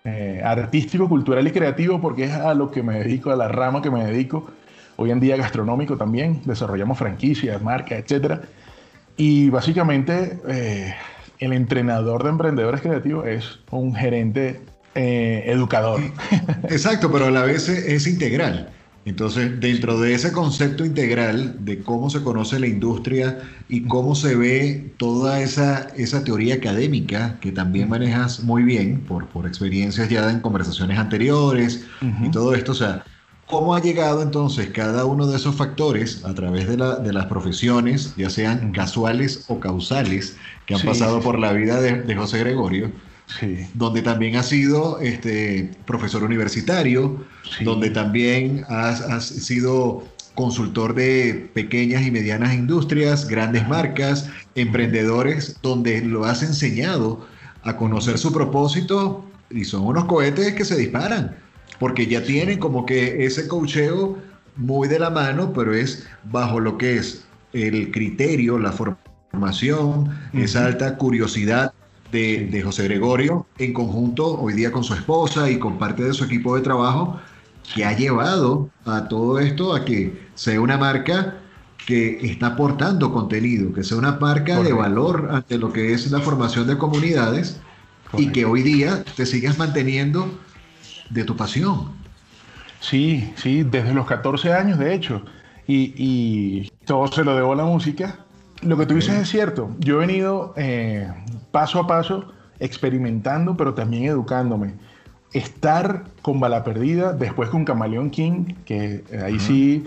eh, 0.03 0.41
artístico, 0.43 1.07
cultural 1.07 1.47
y 1.47 1.51
creativo, 1.51 2.01
porque 2.01 2.25
es 2.25 2.31
a 2.31 2.53
lo 2.53 2.71
que 2.71 2.83
me 2.83 2.99
dedico, 2.99 3.31
a 3.31 3.35
la 3.35 3.47
rama 3.47 3.81
que 3.81 3.91
me 3.91 4.03
dedico. 4.03 4.49
Hoy 4.97 5.11
en 5.11 5.19
día 5.19 5.37
gastronómico 5.37 5.97
también, 5.97 6.41
desarrollamos 6.45 6.97
franquicias, 6.97 7.61
marcas, 7.61 7.99
etc. 7.99 8.41
Y 9.17 9.49
básicamente 9.49 10.39
eh, 10.47 10.93
el 11.39 11.53
entrenador 11.53 12.23
de 12.23 12.29
emprendedores 12.29 12.81
creativos 12.81 13.27
es 13.27 13.59
un 13.71 13.95
gerente 13.95 14.61
eh, 14.95 15.43
educador. 15.47 16.01
Exacto, 16.69 17.11
pero 17.11 17.25
a 17.25 17.31
la 17.31 17.43
vez 17.43 17.69
es 17.69 18.07
integral. 18.07 18.69
Entonces, 19.03 19.59
dentro 19.59 19.99
de 19.99 20.13
ese 20.13 20.31
concepto 20.31 20.85
integral 20.85 21.55
de 21.65 21.79
cómo 21.81 22.11
se 22.11 22.21
conoce 22.21 22.59
la 22.59 22.67
industria 22.67 23.39
y 23.67 23.81
cómo 23.87 24.13
se 24.13 24.35
ve 24.35 24.93
toda 24.97 25.41
esa, 25.41 25.87
esa 25.97 26.23
teoría 26.23 26.55
académica 26.55 27.39
que 27.39 27.51
también 27.51 27.89
manejas 27.89 28.43
muy 28.43 28.61
bien 28.61 29.01
por, 29.01 29.27
por 29.27 29.47
experiencias 29.47 30.07
ya 30.07 30.29
en 30.29 30.39
conversaciones 30.39 30.99
anteriores 30.99 31.83
y 32.23 32.29
todo 32.29 32.53
esto, 32.53 32.73
o 32.73 32.75
sea, 32.75 33.03
¿cómo 33.47 33.73
ha 33.73 33.81
llegado 33.81 34.21
entonces 34.21 34.69
cada 34.69 35.05
uno 35.05 35.25
de 35.25 35.37
esos 35.37 35.55
factores 35.55 36.23
a 36.23 36.35
través 36.35 36.67
de, 36.67 36.77
la, 36.77 36.97
de 36.97 37.11
las 37.11 37.25
profesiones, 37.25 38.13
ya 38.15 38.29
sean 38.29 38.71
casuales 38.71 39.45
o 39.47 39.59
causales, 39.59 40.37
que 40.67 40.75
han 40.75 40.81
pasado 40.81 41.21
por 41.21 41.39
la 41.39 41.53
vida 41.53 41.81
de, 41.81 42.03
de 42.03 42.15
José 42.15 42.37
Gregorio? 42.37 42.91
Donde 43.73 44.01
también 44.01 44.35
has 44.35 44.49
sido 44.49 44.99
este, 44.99 45.71
profesor 45.85 46.23
universitario, 46.23 47.23
donde 47.63 47.89
también 47.89 48.65
has, 48.69 49.25
sido 49.25 50.03
consultor 50.35 50.95
de 50.95 51.49
pequeñas 51.53 52.05
y 52.05 52.11
medianas 52.11 52.53
industrias, 52.53 53.27
grandes 53.27 53.67
marcas, 53.67 54.29
emprendedores, 54.55 55.57
donde 55.61 56.01
lo 56.01 56.25
has 56.25 56.41
enseñado 56.41 57.25
a 57.63 57.75
conocer 57.75 58.17
su 58.17 58.31
propósito 58.31 59.25
y 59.49 59.65
son 59.65 59.83
unos 59.83 60.05
cohetes 60.05 60.53
que 60.53 60.65
se 60.65 60.77
disparan, 60.77 61.35
porque 61.79 62.07
ya 62.07 62.23
tienen 62.23 62.59
como 62.59 62.85
que 62.85 63.25
ese 63.25 63.47
cocheo 63.47 64.17
muy 64.55 64.87
de 64.87 64.99
la 64.99 65.09
mano, 65.09 65.53
pero 65.53 65.73
es 65.73 66.07
bajo 66.23 66.59
lo 66.59 66.77
que 66.77 66.97
es 66.97 67.25
el 67.53 67.91
criterio, 67.91 68.57
la 68.57 68.71
formación, 68.71 70.09
esa 70.33 70.65
alta 70.65 70.97
curiosidad 70.97 71.73
de, 72.11 72.61
José 72.63 72.83
Gregorio 72.83 73.45
en 73.57 73.73
conjunto 73.73 74.39
hoy 74.39 74.53
día 74.53 74.71
con 74.71 74.83
su 74.83 74.93
esposa 74.93 75.49
y 75.49 75.57
con 75.57 75.77
parte 75.77 76.03
de 76.03 76.13
su 76.13 76.25
equipo 76.25 76.55
de 76.55 76.61
trabajo 76.61 77.19
que 77.73 77.85
ha 77.85 77.95
llevado 77.95 78.69
a 78.85 79.07
todo 79.07 79.39
esto 79.39 79.73
a 79.73 79.85
que 79.85 80.27
sea 80.35 80.59
una 80.59 80.77
marca 80.77 81.37
que 81.85 82.19
está 82.21 82.47
aportando 82.47 83.11
contenido, 83.11 83.73
que 83.73 83.83
sea 83.83 83.97
una 83.97 84.13
marca 84.13 84.61
de 84.61 84.73
valor 84.73 85.29
ante 85.31 85.57
lo 85.57 85.71
que 85.71 85.93
es 85.93 86.11
la 86.11 86.19
formación 86.19 86.67
de 86.67 86.77
comunidades 86.77 87.59
y 88.17 88.31
que 88.31 88.45
hoy 88.45 88.61
día 88.61 89.03
te 89.15 89.25
sigas 89.25 89.57
manteniendo 89.57 90.39
de 91.09 91.23
tu 91.23 91.35
pasión. 91.35 91.93
Sí, 92.81 93.31
sí, 93.35 93.63
desde 93.63 93.93
los 93.93 94.05
14 94.05 94.53
años 94.53 94.77
de 94.77 94.93
hecho. 94.93 95.23
Y, 95.67 95.93
y 95.95 96.71
todo 96.85 97.07
se 97.07 97.23
lo 97.23 97.35
debo 97.35 97.53
a 97.53 97.55
la 97.55 97.63
música 97.63 98.25
lo 98.61 98.77
que 98.77 98.85
tú 98.85 98.95
dices 98.95 99.15
es 99.15 99.29
cierto. 99.29 99.71
Yo 99.79 100.01
he 100.01 100.05
venido 100.05 100.53
eh, 100.55 101.07
paso 101.51 101.79
a 101.79 101.87
paso 101.87 102.31
experimentando, 102.59 103.57
pero 103.57 103.73
también 103.73 104.05
educándome. 104.05 104.73
Estar 105.33 106.03
con 106.21 106.39
Bala 106.39 106.63
Perdida, 106.63 107.13
después 107.13 107.49
con 107.49 107.65
Camaleón 107.65 108.09
King, 108.09 108.53
que 108.65 109.03
ahí 109.23 109.39
sí 109.39 109.85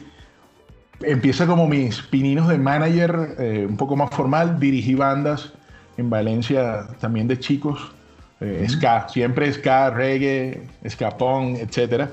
empieza 1.03 1.47
como 1.47 1.69
mis 1.69 2.01
pininos 2.03 2.49
de 2.49 2.59
manager, 2.59 3.37
eh, 3.39 3.67
un 3.69 3.77
poco 3.77 3.95
más 3.97 4.11
formal. 4.11 4.59
Dirigí 4.59 4.95
bandas 4.95 5.53
en 5.97 6.11
Valencia 6.11 6.89
también 7.01 7.29
de 7.29 7.39
chicos, 7.39 7.93
eh, 8.41 8.67
ska, 8.69 9.09
siempre 9.09 9.53
ska, 9.53 9.91
reggae, 9.91 10.63
ska 10.89 11.17
punk, 11.17 11.59
etc. 11.59 12.09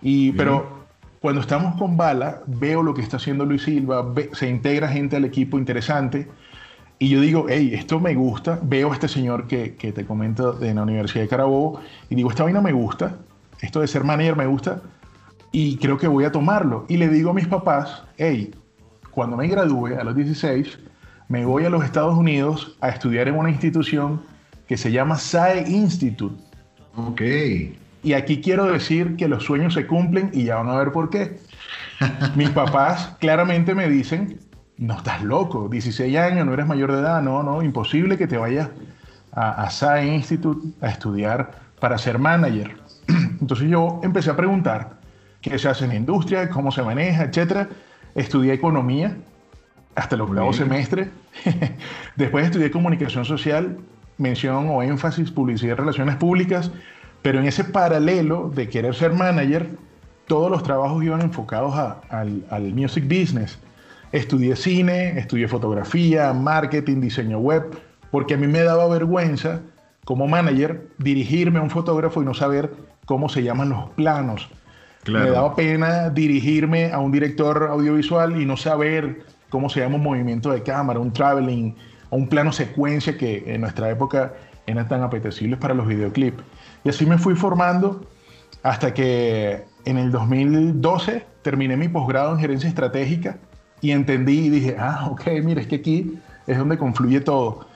Y, 0.00 0.32
pero 0.32 0.77
cuando 1.20 1.40
estamos 1.40 1.76
con 1.76 1.96
Bala, 1.96 2.42
veo 2.46 2.82
lo 2.82 2.94
que 2.94 3.02
está 3.02 3.16
haciendo 3.16 3.44
Luis 3.44 3.62
Silva, 3.62 4.14
se 4.32 4.48
integra 4.48 4.88
gente 4.88 5.16
al 5.16 5.24
equipo 5.24 5.58
interesante. 5.58 6.28
Y 7.00 7.08
yo 7.08 7.20
digo, 7.20 7.46
hey, 7.48 7.72
esto 7.74 8.00
me 8.00 8.14
gusta. 8.14 8.58
Veo 8.62 8.90
a 8.90 8.94
este 8.94 9.08
señor 9.08 9.46
que, 9.46 9.74
que 9.74 9.92
te 9.92 10.04
comento 10.04 10.52
de 10.52 10.74
la 10.74 10.82
Universidad 10.82 11.22
de 11.22 11.28
Carabobo 11.28 11.80
y 12.08 12.14
digo, 12.14 12.30
esta 12.30 12.44
vaina 12.44 12.60
me 12.60 12.72
gusta. 12.72 13.16
Esto 13.60 13.80
de 13.80 13.88
ser 13.88 14.04
manager 14.04 14.36
me 14.36 14.46
gusta. 14.46 14.82
Y 15.50 15.76
creo 15.78 15.98
que 15.98 16.06
voy 16.06 16.24
a 16.24 16.32
tomarlo. 16.32 16.84
Y 16.88 16.96
le 16.96 17.08
digo 17.08 17.30
a 17.30 17.34
mis 17.34 17.46
papás, 17.46 18.04
hey, 18.16 18.54
cuando 19.10 19.36
me 19.36 19.48
gradúe 19.48 19.98
a 19.98 20.04
los 20.04 20.14
16, 20.14 20.78
me 21.28 21.44
voy 21.44 21.64
a 21.64 21.70
los 21.70 21.84
Estados 21.84 22.16
Unidos 22.16 22.76
a 22.80 22.88
estudiar 22.88 23.28
en 23.28 23.34
una 23.34 23.50
institución 23.50 24.22
que 24.66 24.76
se 24.76 24.92
llama 24.92 25.16
SAE 25.16 25.68
Institute. 25.68 26.40
Ok. 26.94 27.22
Y 28.02 28.12
aquí 28.12 28.40
quiero 28.40 28.66
decir 28.66 29.16
que 29.16 29.28
los 29.28 29.44
sueños 29.44 29.74
se 29.74 29.86
cumplen 29.86 30.30
y 30.32 30.44
ya 30.44 30.56
van 30.56 30.68
a 30.68 30.76
ver 30.76 30.92
por 30.92 31.10
qué. 31.10 31.38
Mis 32.36 32.50
papás 32.50 33.16
claramente 33.18 33.74
me 33.74 33.88
dicen, 33.88 34.38
no 34.76 34.96
estás 34.96 35.22
loco, 35.22 35.68
16 35.68 36.16
años, 36.16 36.46
no 36.46 36.54
eres 36.54 36.66
mayor 36.66 36.92
de 36.92 37.00
edad, 37.00 37.22
no, 37.22 37.42
no, 37.42 37.62
imposible 37.62 38.16
que 38.16 38.28
te 38.28 38.38
vayas 38.38 38.70
a, 39.32 39.68
a 39.68 40.04
Institute 40.04 40.68
a 40.80 40.90
estudiar 40.90 41.50
para 41.80 41.98
ser 41.98 42.18
manager. 42.18 42.76
Entonces 43.40 43.68
yo 43.68 44.00
empecé 44.04 44.30
a 44.30 44.36
preguntar 44.36 44.98
qué 45.40 45.58
se 45.58 45.68
hace 45.68 45.84
en 45.84 45.90
la 45.90 45.96
industria, 45.96 46.48
cómo 46.50 46.70
se 46.70 46.82
maneja, 46.82 47.24
etc. 47.24 47.68
Estudié 48.14 48.52
economía 48.52 49.16
hasta 49.96 50.14
el 50.14 50.20
octavo 50.20 50.52
semestre. 50.52 51.10
Después 52.16 52.46
estudié 52.46 52.70
comunicación 52.70 53.24
social, 53.24 53.78
mención 54.18 54.68
o 54.70 54.82
énfasis, 54.82 55.32
publicidad 55.32 55.72
y 55.72 55.76
relaciones 55.76 56.16
públicas 56.16 56.70
pero 57.22 57.40
en 57.40 57.46
ese 57.46 57.64
paralelo 57.64 58.50
de 58.54 58.68
querer 58.68 58.94
ser 58.94 59.12
manager, 59.12 59.68
todos 60.26 60.50
los 60.50 60.62
trabajos 60.62 61.02
iban 61.02 61.22
enfocados 61.22 61.74
al, 62.10 62.72
music 62.74 63.04
business. 63.04 63.58
Estudié 64.12 64.56
cine, 64.56 65.18
estudié 65.18 65.48
fotografía, 65.48 66.32
marketing, 66.32 67.00
diseño 67.00 67.38
web, 67.38 67.78
porque 68.10 68.34
a 68.34 68.36
mí 68.36 68.46
me 68.46 68.62
daba 68.62 68.86
vergüenza 68.88 69.60
como 70.04 70.26
manager 70.26 70.88
dirigirme 70.98 71.58
a 71.58 71.62
un 71.62 71.70
fotógrafo 71.70 72.22
y 72.22 72.24
no 72.24 72.34
saber 72.34 72.72
cómo 73.04 73.28
se 73.28 73.42
llaman 73.42 73.70
los 73.70 73.90
planos. 73.90 74.48
Me 75.06 75.30
daba 75.30 75.54
pena 75.56 76.10
dirigirme 76.10 76.92
a 76.92 76.98
un 76.98 77.10
director 77.10 77.68
audiovisual 77.70 78.40
y 78.40 78.44
no 78.44 78.56
saber 78.56 79.22
cómo 79.48 79.70
se 79.70 79.80
llama 79.80 79.96
un 79.96 80.02
movimiento 80.02 80.50
de 80.50 80.62
cámara, 80.62 80.98
un 80.98 81.12
traveling, 81.12 81.74
o 82.10 82.16
un 82.16 82.28
plano 82.28 82.52
secuencia 82.52 83.16
que 83.16 83.44
en 83.46 83.60
nuestra 83.62 83.90
época 83.90 84.34
eran 84.68 84.86
tan 84.86 85.02
apetecibles 85.02 85.58
para 85.58 85.74
los 85.74 85.86
videoclips. 85.86 86.42
Y 86.84 86.90
así 86.90 87.06
me 87.06 87.18
fui 87.18 87.34
formando 87.34 88.06
hasta 88.62 88.92
que 88.92 89.64
en 89.84 89.96
el 89.96 90.12
2012 90.12 91.24
terminé 91.42 91.76
mi 91.76 91.88
posgrado 91.88 92.32
en 92.32 92.38
gerencia 92.38 92.68
estratégica 92.68 93.38
y 93.80 93.92
entendí 93.92 94.46
y 94.46 94.50
dije, 94.50 94.76
ah, 94.78 95.08
ok, 95.10 95.22
mira, 95.42 95.60
es 95.60 95.66
que 95.66 95.76
aquí 95.76 96.18
es 96.46 96.58
donde 96.58 96.76
confluye 96.76 97.20
todo. 97.20 97.66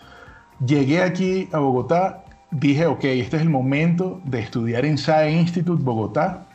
Llegué 0.65 1.03
aquí 1.03 1.49
a 1.53 1.59
Bogotá, 1.59 2.25
dije, 2.51 2.87
ok, 2.87 3.05
este 3.05 3.37
es 3.37 3.43
el 3.43 3.51
momento 3.51 4.21
de 4.25 4.41
estudiar 4.41 4.85
en 4.85 4.99
SAE 4.99 5.33
Institute 5.33 5.83
Bogotá 5.83 6.47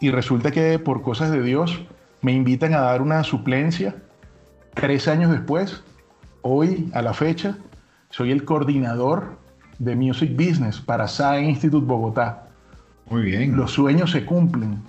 y 0.00 0.10
resulta 0.10 0.50
que 0.50 0.78
por 0.78 1.02
cosas 1.02 1.30
de 1.30 1.42
Dios 1.42 1.80
me 2.20 2.32
invitan 2.32 2.74
a 2.74 2.80
dar 2.80 3.00
una 3.00 3.24
suplencia. 3.24 3.96
Tres 4.74 5.08
años 5.08 5.30
después, 5.30 5.82
hoy 6.42 6.90
a 6.92 7.00
la 7.00 7.14
fecha, 7.14 7.56
soy 8.10 8.30
el 8.32 8.44
coordinador 8.44 9.38
de 9.78 9.96
Music 9.96 10.32
Business 10.36 10.80
para 10.80 11.06
SAE 11.06 11.42
Institute 11.42 11.86
Bogotá. 11.86 12.48
Muy 13.10 13.22
bien. 13.22 13.56
Los 13.56 13.72
sueños 13.72 14.10
se 14.10 14.24
cumplen. 14.24 14.82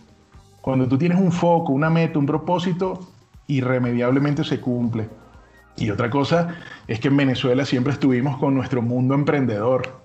Cuando 0.62 0.88
tú 0.88 0.98
tienes 0.98 1.19
un 1.19 1.31
foco, 1.31 1.72
una 1.72 1.89
meta, 1.89 2.19
un 2.19 2.25
propósito, 2.25 3.00
irremediablemente 3.48 4.43
se 4.43 4.60
cumple. 4.60 5.10
Y 5.77 5.89
otra 5.89 6.10
cosa 6.10 6.55
es 6.88 7.00
que 7.00 7.08
en 7.08 7.17
Venezuela 7.17 7.65
siempre 7.65 7.93
estuvimos 7.93 8.38
con 8.38 8.53
nuestro 8.53 8.81
mundo 8.81 9.15
emprendedor. 9.15 10.01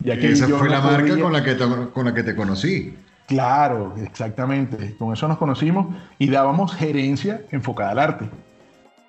Ya 0.00 0.18
que 0.18 0.32
esa 0.32 0.46
fue 0.48 0.68
la 0.68 0.80
marca 0.80 1.18
con 1.18 1.32
la, 1.32 1.42
que 1.42 1.54
te, 1.54 1.64
con 1.92 2.04
la 2.04 2.14
que 2.14 2.22
te 2.22 2.36
conocí. 2.36 2.94
Claro, 3.26 3.94
exactamente. 4.02 4.96
Con 4.96 5.12
eso 5.12 5.26
nos 5.26 5.38
conocimos 5.38 5.94
y 6.18 6.28
dábamos 6.28 6.74
gerencia 6.74 7.42
enfocada 7.50 7.90
al 7.90 7.98
arte. 7.98 8.30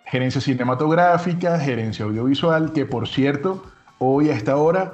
Gerencia 0.05 0.41
cinematográfica, 0.41 1.59
gerencia 1.59 2.05
audiovisual, 2.05 2.73
que 2.73 2.85
por 2.85 3.07
cierto, 3.07 3.63
Hoy 4.01 4.29
a 4.29 4.33
esta 4.33 4.55
hora 4.55 4.93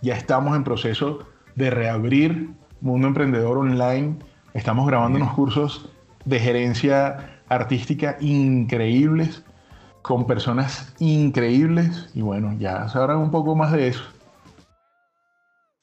ya 0.00 0.14
estamos 0.14 0.56
en 0.56 0.64
proceso 0.64 1.18
de 1.56 1.68
reabrir 1.68 2.48
Mundo 2.80 3.06
Emprendedor 3.06 3.58
Online. 3.58 4.16
Estamos 4.54 4.86
grabando 4.86 5.18
unos 5.18 5.34
cursos 5.34 5.90
de 6.24 6.40
gerencia 6.40 7.38
artística 7.50 8.16
increíbles, 8.18 9.44
con 10.00 10.26
personas 10.26 10.94
increíbles. 10.98 12.08
Y 12.14 12.22
bueno, 12.22 12.56
ya 12.58 12.88
sabrán 12.88 13.18
un 13.18 13.30
poco 13.30 13.54
más 13.54 13.72
de 13.72 13.88
eso. 13.88 14.04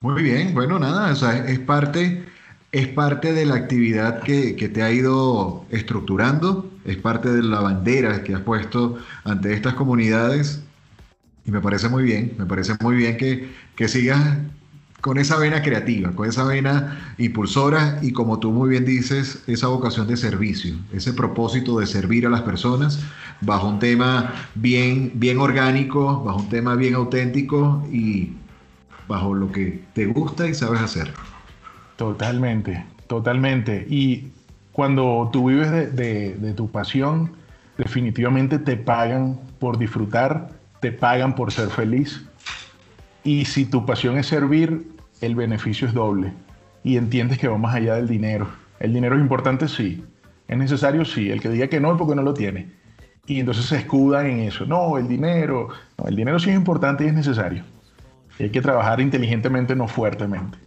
Muy 0.02 0.24
bien, 0.24 0.56
bueno, 0.56 0.80
nada, 0.80 1.12
es 1.48 1.60
parte 1.60 2.26
es 2.74 2.88
parte 2.88 3.34
de 3.34 3.46
la 3.46 3.54
actividad 3.54 4.22
que, 4.24 4.54
te 4.54 4.82
ha 4.82 4.92
ido 4.92 5.64
estructurando, 5.70 6.72
es 6.86 6.98
parte 6.98 7.32
de 7.32 7.44
la 7.44 7.60
bandera 7.60 8.24
que 8.24 8.34
has 8.34 8.42
puesto 8.42 8.98
ante 9.26 9.54
estas 9.54 9.76
comunidades 9.76 10.63
y 11.46 11.52
me 11.52 11.62
parece 11.62 11.90
muy 11.90 12.04
bien, 12.04 12.34
me 12.38 12.46
parece 12.46 12.74
muy 12.82 12.96
bien 12.96 13.18
que, 13.18 13.50
que 13.76 13.88
sigas 13.88 14.38
con 15.04 15.18
esa 15.18 15.38
vena 15.38 15.62
creativa, 15.62 16.12
con 16.12 16.30
esa 16.30 16.46
vena 16.46 17.14
impulsora 17.18 18.00
y 18.02 18.14
como 18.14 18.40
tú 18.40 18.52
muy 18.52 18.70
bien 18.70 18.86
dices, 18.86 19.44
esa 19.48 19.68
vocación 19.68 20.08
de 20.08 20.16
servicio, 20.16 20.76
ese 20.94 21.12
propósito 21.12 21.78
de 21.78 21.88
servir 21.88 22.26
a 22.26 22.30
las 22.30 22.44
personas 22.44 23.04
bajo 23.42 23.68
un 23.68 23.80
tema 23.80 24.34
bien, 24.56 25.12
bien 25.16 25.40
orgánico, 25.40 26.24
bajo 26.24 26.40
un 26.40 26.48
tema 26.48 26.76
bien 26.76 26.94
auténtico 26.94 27.86
y 27.92 28.32
bajo 29.10 29.34
lo 29.34 29.52
que 29.52 29.84
te 29.94 30.06
gusta 30.06 30.48
y 30.48 30.54
sabes 30.54 30.80
hacer. 30.80 31.12
Totalmente, 31.98 32.86
totalmente. 33.08 33.86
Y 33.90 34.30
cuando 34.72 35.30
tú 35.34 35.50
vives 35.50 35.94
de, 35.94 36.36
de 36.36 36.54
tu 36.54 36.72
pasión, 36.72 37.34
definitivamente 37.78 38.58
te 38.58 38.78
pagan 38.78 39.38
por 39.60 39.78
disfrutar, 39.78 40.50
te 40.84 40.92
pagan 40.92 41.34
por 41.34 41.54
ser 41.54 41.70
feliz. 41.70 42.26
Y 43.24 43.46
si 43.46 43.64
tu 43.64 43.86
pasión 43.86 44.18
es 44.18 44.28
servir, 44.28 44.86
el 45.22 45.34
beneficio 45.34 45.88
es 45.88 45.94
doble 45.94 46.34
y 46.84 46.98
entiendes 46.98 47.38
que 47.40 47.48
va 47.48 47.58
más 47.58 47.74
allá 47.74 47.96
del 47.96 48.10
dinero. 48.10 48.50
El 48.82 48.94
dinero 48.94 49.16
es 49.16 49.22
importante, 49.22 49.70
sí. 49.70 50.04
Es 50.50 50.58
necesario, 50.58 51.06
sí. 51.06 51.32
El 51.32 51.40
que 51.40 51.48
diga 51.48 51.68
que 51.68 51.80
no 51.80 51.94
es 51.94 51.98
porque 51.98 52.16
no 52.16 52.22
lo 52.22 52.34
tiene. 52.34 52.70
Y 53.26 53.40
entonces 53.40 53.64
se 53.64 53.78
escudan 53.78 54.26
en 54.26 54.40
eso. 54.42 54.66
No, 54.66 54.98
el 54.98 55.08
dinero. 55.08 55.70
No, 55.98 56.06
el 56.06 56.18
dinero 56.18 56.38
sí 56.38 56.50
es 56.50 56.56
importante 56.58 57.06
y 57.06 57.08
es 57.08 57.14
necesario. 57.14 57.64
Y 58.38 58.44
hay 58.44 58.50
que 58.50 58.62
trabajar 58.62 59.00
inteligentemente, 59.00 59.78
no 59.78 59.88
fuertemente. 59.88 60.58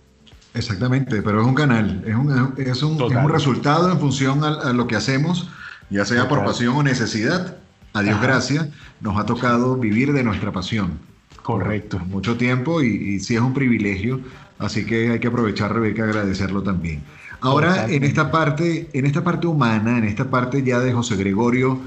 Exactamente, 0.54 1.20
pero 1.20 1.42
es 1.42 1.46
un 1.46 1.54
canal, 1.54 2.02
es 2.06 2.14
un, 2.14 2.56
es 2.56 2.82
un, 2.82 3.28
resultado 3.28 3.92
en 3.92 4.00
función 4.00 4.42
a, 4.42 4.72
lo 4.72 4.86
que 4.86 4.96
hacemos, 4.96 5.50
ya 5.90 6.06
sea 6.06 6.26
por 6.26 6.42
pasión 6.42 6.74
o 6.74 6.82
necesidad. 6.82 7.58
A 7.96 8.02
Dios 8.02 8.20
gracias, 8.20 8.68
nos 9.00 9.18
ha 9.18 9.24
tocado 9.24 9.76
vivir 9.76 10.12
de 10.12 10.22
nuestra 10.22 10.52
pasión. 10.52 10.98
Correcto. 11.42 12.00
mucho 12.00 12.36
tiempo 12.36 12.82
y, 12.82 12.86
y 12.86 13.20
sí 13.20 13.36
es 13.36 13.40
un 13.40 13.54
privilegio 13.54 14.20
Así 14.58 14.86
que 14.86 15.10
hay 15.10 15.18
que 15.18 15.28
aprovechar, 15.28 15.72
Rebeca, 15.72 16.04
agradecerlo 16.04 16.62
también. 16.62 17.02
Ahora, 17.40 17.86
en 17.88 18.02
esta 18.04 18.30
parte, 18.30 18.88
en 18.92 19.04
esta 19.04 19.22
parte 19.22 19.46
humana, 19.46 19.98
en 19.98 20.04
esta 20.04 20.30
parte 20.30 20.62
ya 20.62 20.78
de 20.80 20.92
José 20.92 21.16
Gregorio 21.16 21.78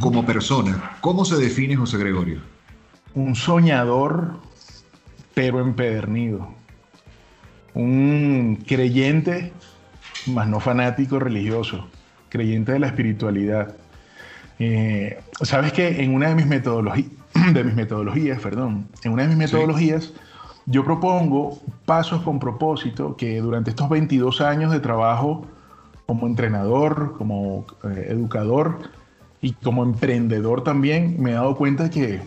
como 0.00 0.26
persona, 0.26 0.96
¿cómo 1.00 1.24
se 1.24 1.36
define 1.36 1.76
José 1.76 1.98
Gregorio? 1.98 2.40
Un 3.14 3.36
soñador, 3.36 4.40
pero 5.34 5.60
empedernido. 5.60 6.52
Un 7.74 8.58
creyente, 8.66 9.52
más 10.26 10.48
no 10.48 10.58
fanático 10.58 11.20
religioso, 11.20 11.88
creyente 12.28 12.72
de 12.72 12.80
la 12.80 12.88
espiritualidad. 12.88 13.76
Eh, 14.58 15.18
Sabes 15.42 15.72
que 15.72 16.02
en 16.02 16.14
una 16.14 16.28
de 16.28 16.34
mis 16.34 16.46
metodologías, 16.46 17.10
de 17.54 17.64
mis 17.64 17.74
metodologías, 17.74 18.40
perdón, 18.40 18.88
en 19.04 19.12
una 19.12 19.22
de 19.22 19.28
mis 19.28 19.38
metodologías, 19.38 20.12
yo 20.66 20.84
propongo 20.84 21.58
pasos 21.86 22.22
con 22.22 22.38
propósito 22.38 23.16
que 23.16 23.40
durante 23.40 23.70
estos 23.70 23.88
22 23.88 24.40
años 24.40 24.70
de 24.70 24.80
trabajo 24.80 25.46
como 26.06 26.26
entrenador, 26.26 27.16
como 27.16 27.66
eh, 27.84 28.08
educador 28.10 28.78
y 29.40 29.52
como 29.52 29.82
emprendedor 29.82 30.64
también, 30.64 31.16
me 31.22 31.30
he 31.30 31.34
dado 31.34 31.56
cuenta 31.56 31.88
que 31.90 32.20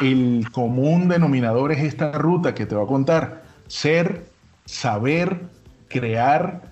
el 0.00 0.46
común 0.52 1.08
denominador 1.08 1.72
es 1.72 1.82
esta 1.82 2.12
ruta 2.12 2.54
que 2.54 2.66
te 2.66 2.74
voy 2.74 2.84
a 2.84 2.88
contar. 2.88 3.42
Ser, 3.66 4.26
saber, 4.66 5.48
crear, 5.88 6.62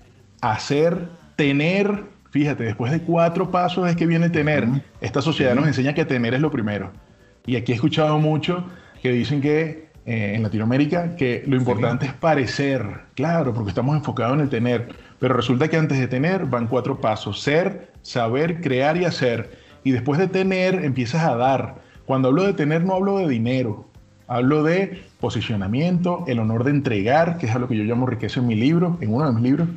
hacer, 0.41 1.09
tener. 1.35 2.05
Fíjate, 2.31 2.63
después 2.63 2.91
de 2.91 3.01
cuatro 3.01 3.49
pasos 3.49 3.89
es 3.89 3.95
que 3.95 4.05
viene 4.05 4.29
tener. 4.29 4.67
Esta 5.01 5.21
sociedad 5.21 5.55
nos 5.55 5.67
enseña 5.67 5.93
que 5.93 6.05
tener 6.05 6.33
es 6.33 6.41
lo 6.41 6.51
primero. 6.51 6.91
Y 7.45 7.55
aquí 7.55 7.71
he 7.71 7.75
escuchado 7.75 8.19
mucho 8.19 8.65
que 9.01 9.11
dicen 9.11 9.41
que 9.41 9.89
eh, 10.05 10.33
en 10.35 10.43
Latinoamérica 10.43 11.15
que 11.15 11.43
lo 11.47 11.55
importante 11.55 12.05
es 12.05 12.13
parecer, 12.13 13.01
claro, 13.15 13.53
porque 13.53 13.69
estamos 13.69 13.95
enfocados 13.95 14.35
en 14.35 14.41
el 14.41 14.49
tener, 14.49 14.89
pero 15.19 15.35
resulta 15.35 15.67
que 15.67 15.77
antes 15.77 15.99
de 15.99 16.07
tener 16.07 16.45
van 16.45 16.67
cuatro 16.67 17.01
pasos, 17.01 17.41
ser, 17.41 17.91
saber, 18.01 18.61
crear 18.61 18.97
y 18.97 19.05
hacer. 19.05 19.51
Y 19.83 19.91
después 19.91 20.19
de 20.19 20.27
tener 20.27 20.83
empiezas 20.85 21.23
a 21.23 21.35
dar. 21.35 21.75
Cuando 22.05 22.29
hablo 22.29 22.43
de 22.43 22.53
tener 22.53 22.83
no 22.83 22.93
hablo 22.93 23.17
de 23.19 23.27
dinero, 23.27 23.87
hablo 24.27 24.63
de 24.63 25.03
posicionamiento, 25.19 26.23
el 26.27 26.39
honor 26.39 26.63
de 26.63 26.71
entregar, 26.71 27.37
que 27.37 27.47
es 27.47 27.55
a 27.55 27.59
lo 27.59 27.67
que 27.67 27.75
yo 27.75 27.83
llamo 27.83 28.05
riqueza 28.05 28.39
en 28.39 28.47
mi 28.47 28.55
libro, 28.55 28.97
en 29.01 29.13
uno 29.13 29.25
de 29.25 29.33
mis 29.33 29.43
libros. 29.43 29.67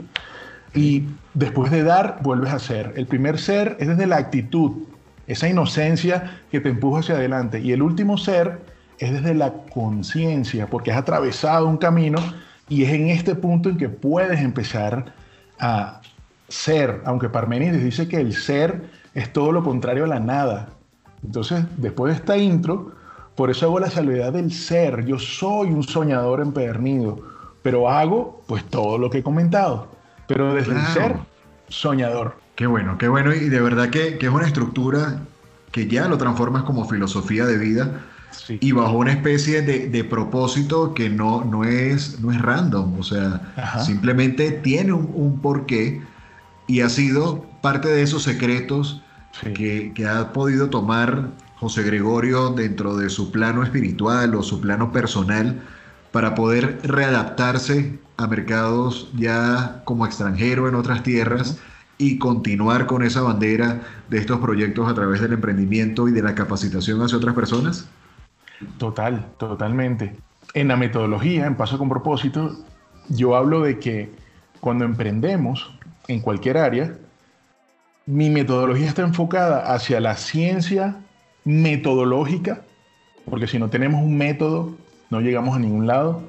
Y 0.74 1.04
después 1.34 1.70
de 1.70 1.82
dar, 1.82 2.18
vuelves 2.22 2.52
a 2.52 2.58
ser. 2.58 2.94
El 2.96 3.06
primer 3.06 3.38
ser 3.38 3.76
es 3.78 3.88
desde 3.88 4.06
la 4.06 4.16
actitud, 4.16 4.72
esa 5.26 5.48
inocencia 5.48 6.40
que 6.50 6.60
te 6.60 6.70
empuja 6.70 7.00
hacia 7.00 7.14
adelante. 7.14 7.60
Y 7.60 7.72
el 7.72 7.82
último 7.82 8.18
ser 8.18 8.60
es 8.98 9.12
desde 9.12 9.34
la 9.34 9.52
conciencia, 9.72 10.66
porque 10.68 10.92
has 10.92 10.98
atravesado 10.98 11.66
un 11.66 11.76
camino 11.76 12.18
y 12.68 12.84
es 12.84 12.92
en 12.92 13.08
este 13.08 13.34
punto 13.34 13.68
en 13.68 13.76
que 13.76 13.88
puedes 13.88 14.40
empezar 14.40 15.12
a 15.58 16.00
ser, 16.48 17.00
aunque 17.04 17.28
Parménides 17.28 17.82
dice 17.82 18.08
que 18.08 18.20
el 18.20 18.34
ser 18.34 18.84
es 19.14 19.32
todo 19.32 19.52
lo 19.52 19.62
contrario 19.62 20.04
a 20.04 20.08
la 20.08 20.20
nada. 20.20 20.68
Entonces, 21.24 21.64
después 21.76 22.12
de 22.12 22.18
esta 22.18 22.36
intro, 22.36 22.92
por 23.34 23.50
eso 23.50 23.66
hago 23.66 23.80
la 23.80 23.90
salvedad 23.90 24.32
del 24.32 24.52
ser. 24.52 25.04
Yo 25.04 25.18
soy 25.18 25.68
un 25.68 25.82
soñador 25.82 26.40
empedernido, 26.40 27.20
pero 27.62 27.88
hago 27.88 28.42
pues 28.46 28.64
todo 28.64 28.98
lo 28.98 29.10
que 29.10 29.18
he 29.18 29.22
comentado. 29.22 29.88
Pero 30.32 30.54
desde 30.54 30.72
el 30.72 30.86
ser, 30.86 31.16
soñador. 31.68 32.36
Qué 32.56 32.66
bueno, 32.66 32.96
qué 32.98 33.08
bueno. 33.08 33.34
Y 33.34 33.48
de 33.48 33.60
verdad 33.60 33.90
que, 33.90 34.18
que 34.18 34.26
es 34.26 34.32
una 34.32 34.46
estructura 34.46 35.22
que 35.72 35.88
ya 35.88 36.08
lo 36.08 36.18
transformas 36.18 36.62
como 36.62 36.88
filosofía 36.88 37.44
de 37.46 37.58
vida 37.58 38.02
y 38.48 38.72
bajo 38.72 38.96
una 38.96 39.12
especie 39.12 39.62
de, 39.62 40.04
propósito 40.04 40.94
que 40.94 41.10
no, 41.10 41.44
no, 41.44 41.64
es, 41.64 42.20
no 42.20 42.32
es 42.32 42.40
random, 42.40 42.98
o 42.98 43.02
sea, 43.02 43.40
simplemente 43.84 44.50
tiene 44.50 44.92
un, 44.92 45.40
porqué 45.40 46.02
y 46.66 46.80
ha 46.80 46.88
sido 46.88 47.44
parte 47.60 47.88
de 47.88 48.02
esos 48.02 48.22
secretos 48.22 49.02
que, 49.54 49.92
que, 49.94 50.06
ha 50.06 50.32
podido 50.32 50.70
tomar 50.70 51.28
José 51.56 51.82
Gregorio 51.82 52.50
dentro 52.50 52.96
de 52.96 53.10
su 53.10 53.30
plano 53.30 53.62
espiritual 53.62 54.34
o 54.34 54.42
su 54.42 54.60
plano 54.60 54.92
personal 54.92 55.60
para 56.12 56.34
poder 56.34 56.78
readaptarse 56.84 57.98
a 58.16 58.26
mercados 58.26 59.10
ya 59.16 59.82
como 59.84 60.06
extranjero 60.06 60.68
en 60.68 60.74
otras 60.74 61.02
tierras 61.02 61.58
y 61.98 62.18
continuar 62.18 62.86
con 62.86 63.02
esa 63.02 63.22
bandera 63.22 63.80
de 64.08 64.18
estos 64.18 64.38
proyectos 64.38 64.88
a 64.88 64.94
través 64.94 65.20
del 65.20 65.32
emprendimiento 65.32 66.08
y 66.08 66.12
de 66.12 66.22
la 66.22 66.34
capacitación 66.34 67.00
hacia 67.02 67.18
otras 67.18 67.34
personas? 67.34 67.88
Total, 68.78 69.26
totalmente. 69.38 70.16
En 70.54 70.68
la 70.68 70.76
metodología, 70.76 71.46
en 71.46 71.56
Paso 71.56 71.78
con 71.78 71.88
Propósito, 71.88 72.56
yo 73.08 73.34
hablo 73.34 73.62
de 73.62 73.78
que 73.78 74.12
cuando 74.60 74.84
emprendemos 74.84 75.74
en 76.08 76.20
cualquier 76.20 76.58
área, 76.58 76.96
mi 78.06 78.30
metodología 78.30 78.88
está 78.88 79.02
enfocada 79.02 79.72
hacia 79.72 80.00
la 80.00 80.16
ciencia 80.16 80.96
metodológica, 81.44 82.62
porque 83.28 83.46
si 83.46 83.58
no 83.58 83.70
tenemos 83.70 84.02
un 84.02 84.16
método, 84.16 84.76
no 85.12 85.20
llegamos 85.20 85.54
a 85.54 85.58
ningún 85.58 85.86
lado. 85.86 86.22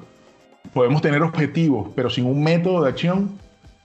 Podemos 0.74 1.00
tener 1.00 1.22
objetivos, 1.22 1.88
pero 1.96 2.10
sin 2.10 2.26
un 2.26 2.44
método 2.44 2.82
de 2.82 2.90
acción, 2.90 3.30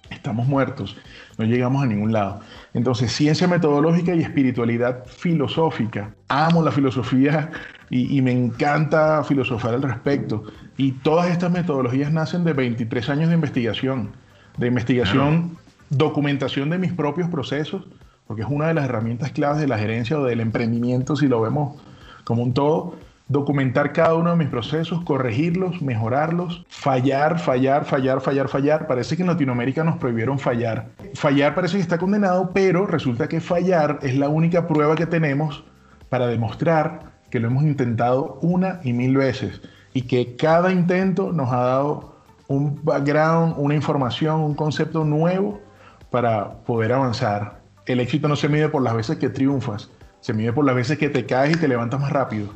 estamos 0.10 0.46
muertos, 0.46 0.98
no 1.38 1.46
llegamos 1.46 1.82
a 1.82 1.86
ningún 1.86 2.12
lado. 2.12 2.42
Entonces, 2.74 3.12
ciencia 3.14 3.48
metodológica 3.48 4.14
y 4.14 4.22
espiritualidad 4.22 5.06
filosófica. 5.06 6.14
Amo 6.28 6.62
la 6.62 6.72
filosofía 6.72 7.50
y, 7.90 8.22
me 8.22 8.34
encanta 8.34 9.24
filosofar 9.24 9.74
al 9.74 9.84
respecto. 9.84 10.44
Y 10.76 10.92
todas 10.92 11.32
estas 11.32 11.50
metodologías 11.50 12.12
nacen 12.12 12.44
de 12.44 12.52
23 12.52 13.10
años 13.10 13.30
de 13.30 13.36
investigación, 13.36 14.12
de 14.58 14.68
investigación, 14.68 15.58
documentación 15.90 16.70
de 16.70 16.78
mis 16.78 16.92
propios 16.92 17.30
procesos, 17.30 17.88
porque 18.28 18.42
es 18.42 18.50
una 18.50 18.68
de 18.68 18.74
las 18.74 18.84
herramientas 18.84 19.32
claves 19.32 19.62
de 19.62 19.68
la 19.68 19.78
gerencia 19.78 20.20
o 20.20 20.26
del 20.26 20.42
emprendimiento, 20.42 21.16
si 21.16 21.30
lo 21.30 21.40
vemos 21.40 21.82
como 22.26 22.44
un 22.44 22.54
todo. 22.54 22.96
Documentar 23.30 23.94
cada 23.94 24.16
uno 24.16 24.32
de 24.32 24.38
mis 24.38 24.48
procesos, 24.48 25.04
corregirlos, 25.04 25.84
mejorarlos, 25.84 26.66
fallar, 26.68 27.40
fallar, 27.40 27.86
fallar, 27.86 28.22
fallar, 28.22 28.50
fallar. 28.50 28.88
Parece 28.88 29.16
que 29.16 29.22
en 29.22 29.28
Latinoamérica 29.28 29.84
nos 29.84 29.98
prohibieron 29.98 30.40
fallar. 30.40 30.90
Fallar 31.14 31.54
parece 31.54 31.78
que 31.78 31.84
está 31.84 32.00
condenado, 32.00 32.50
pero 32.56 32.88
resulta 32.88 33.30
que 33.30 33.40
fallar 33.40 34.00
es 34.02 34.18
la 34.18 34.30
única 34.30 34.68
prueba 34.68 34.96
que 34.96 35.06
tenemos 35.06 35.64
para 36.10 36.26
demostrar 36.26 37.12
que 37.30 37.40
lo 37.40 37.50
hemos 37.50 37.64
intentado 37.64 38.40
una 38.42 38.80
y 38.84 38.94
mil 38.94 39.16
veces 39.16 39.62
y 39.94 40.02
que 40.04 40.36
cada 40.36 40.72
intento 40.72 41.32
nos 41.32 41.52
ha 41.52 41.60
dado 41.60 42.16
un 42.48 42.84
background, 42.84 43.54
una 43.58 43.76
información, 43.76 44.42
un 44.42 44.56
concepto 44.56 45.06
nuevo 45.06 45.62
para 46.10 46.64
poder 46.64 46.94
avanzar. 46.94 47.60
El 47.86 48.00
éxito 48.00 48.28
no 48.28 48.36
se 48.36 48.50
mide 48.50 48.70
por 48.70 48.82
las 48.82 48.96
veces 48.96 49.18
que 49.18 49.30
triunfas, 49.30 49.92
se 50.20 50.34
mide 50.34 50.52
por 50.52 50.66
las 50.66 50.74
veces 50.74 50.98
que 50.98 51.10
te 51.10 51.28
caes 51.28 51.56
y 51.56 51.60
te 51.60 51.68
levantas 51.68 52.02
más 52.02 52.12
rápido. 52.12 52.50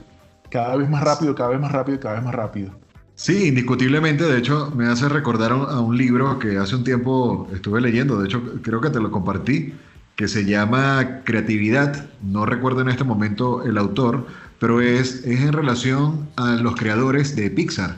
Cada 0.53 0.75
vez 0.75 0.87
más 0.87 1.01
rápido, 1.01 1.33
cada 1.33 1.49
vez 1.49 1.59
más 1.59 1.71
rápido, 1.71 1.99
cada 1.99 2.13
vez 2.13 2.23
más 2.23 2.35
rápido. 2.35 2.69
Sí, 3.15 3.47
indiscutiblemente. 3.47 4.23
De 4.23 4.37
hecho, 4.37 4.71
me 4.75 4.85
hace 4.85 5.09
recordar 5.09 5.51
a 5.51 5.79
un 5.79 5.97
libro 5.97 6.37
que 6.37 6.59
hace 6.59 6.75
un 6.75 6.83
tiempo 6.83 7.47
estuve 7.51 7.81
leyendo. 7.81 8.19
De 8.19 8.27
hecho, 8.27 8.39
creo 8.61 8.79
que 8.79 8.91
te 8.91 8.99
lo 8.99 9.09
compartí, 9.09 9.73
que 10.15 10.27
se 10.27 10.45
llama 10.45 11.21
Creatividad. 11.23 12.05
No 12.21 12.45
recuerdo 12.45 12.81
en 12.81 12.89
este 12.89 13.03
momento 13.03 13.63
el 13.63 13.79
autor, 13.79 14.27
pero 14.59 14.79
es, 14.79 15.25
es 15.25 15.41
en 15.41 15.53
relación 15.53 16.29
a 16.35 16.51
los 16.57 16.75
creadores 16.75 17.35
de 17.35 17.49
Pixar 17.49 17.97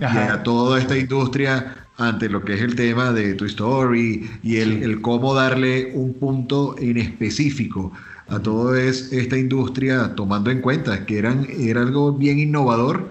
y 0.00 0.04
a 0.04 0.42
toda 0.42 0.80
esta 0.80 0.98
industria 0.98 1.86
ante 1.98 2.28
lo 2.28 2.44
que 2.44 2.54
es 2.54 2.62
el 2.62 2.74
tema 2.74 3.12
de 3.12 3.34
tu 3.34 3.44
Story 3.44 4.28
y 4.42 4.56
el, 4.56 4.82
el 4.82 5.00
cómo 5.00 5.34
darle 5.34 5.92
un 5.94 6.14
punto 6.14 6.74
en 6.80 6.96
específico 6.96 7.92
a 8.28 8.38
toda 8.40 8.80
esta 8.80 9.38
industria, 9.38 10.14
tomando 10.14 10.50
en 10.50 10.60
cuenta 10.60 11.06
que 11.06 11.18
eran, 11.18 11.46
era 11.58 11.82
algo 11.82 12.12
bien 12.12 12.38
innovador 12.38 13.10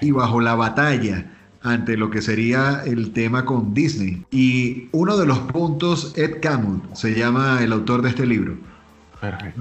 y 0.00 0.10
bajo 0.10 0.40
la 0.40 0.54
batalla 0.54 1.26
ante 1.62 1.96
lo 1.96 2.10
que 2.10 2.22
sería 2.22 2.82
el 2.84 3.12
tema 3.12 3.44
con 3.44 3.74
Disney. 3.74 4.24
Y 4.30 4.88
uno 4.92 5.16
de 5.16 5.26
los 5.26 5.38
puntos, 5.38 6.12
Ed 6.16 6.40
Catmull, 6.40 6.82
se 6.92 7.14
llama 7.14 7.62
el 7.62 7.72
autor 7.72 8.02
de 8.02 8.10
este 8.10 8.26
libro. 8.26 8.56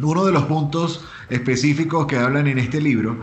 Uno 0.02 0.26
de 0.26 0.32
los 0.32 0.46
puntos 0.46 1.06
específicos 1.30 2.08
que 2.08 2.18
hablan 2.18 2.48
en 2.48 2.58
este 2.58 2.82
libro, 2.82 3.18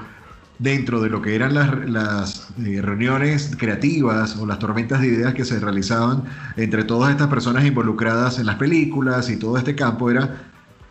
dentro 0.60 1.00
de 1.00 1.08
lo 1.08 1.20
que 1.20 1.34
eran 1.34 1.54
las, 1.54 2.50
eh, 2.64 2.80
reuniones 2.80 3.56
creativas 3.58 4.36
o 4.36 4.46
las 4.46 4.58
tormentas 4.58 5.00
de 5.00 5.08
ideas 5.08 5.34
que 5.34 5.44
se 5.44 5.58
realizaban 5.58 6.24
entre 6.56 6.84
todas 6.84 7.10
estas 7.10 7.28
personas 7.28 7.64
involucradas 7.64 8.38
en 8.38 8.46
las 8.46 8.56
películas 8.56 9.30
y 9.30 9.36
todo 9.36 9.56
este 9.58 9.74
campo, 9.74 10.10
era, 10.10 10.47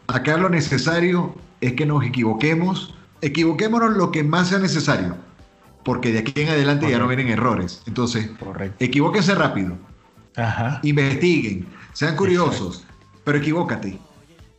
acá 0.07 0.37
lo 0.37 0.49
necesario 0.49 1.35
es 1.61 1.73
que 1.73 1.85
nos 1.85 2.03
equivoquemos, 2.05 2.95
equivoquémonos 3.21 3.97
lo 3.97 4.11
que 4.11 4.23
más 4.23 4.49
sea 4.49 4.59
necesario 4.59 5.15
porque 5.87 6.11
de 6.11 6.19
aquí 6.19 6.41
en 6.41 6.49
adelante 6.49 6.91
ya 6.91 6.99
no 6.99 7.07
vienen 7.07 7.29
errores. 7.29 7.81
Entonces, 7.87 8.29
equivóquense 8.77 9.33
rápido. 9.33 9.77
Investiguen, 10.83 11.65
sean 11.93 12.17
curiosos, 12.17 12.85
pero 13.23 13.37
equivócate, 13.37 13.97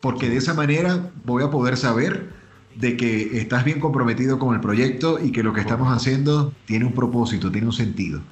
porque 0.00 0.30
de 0.30 0.38
esa 0.38 0.54
manera 0.54 1.10
voy 1.26 1.42
a 1.42 1.50
poder 1.50 1.76
saber 1.76 2.30
de 2.76 2.96
que 2.96 3.38
estás 3.38 3.62
bien 3.62 3.78
comprometido 3.78 4.38
con 4.38 4.54
el 4.54 4.62
proyecto 4.62 5.22
y 5.22 5.30
que 5.30 5.42
lo 5.42 5.52
que 5.52 5.60
estamos 5.60 5.94
haciendo 5.94 6.54
tiene 6.64 6.86
un 6.86 6.94
propósito, 6.94 7.52
tiene 7.52 7.66
un 7.66 7.74
sentido. 7.74 8.22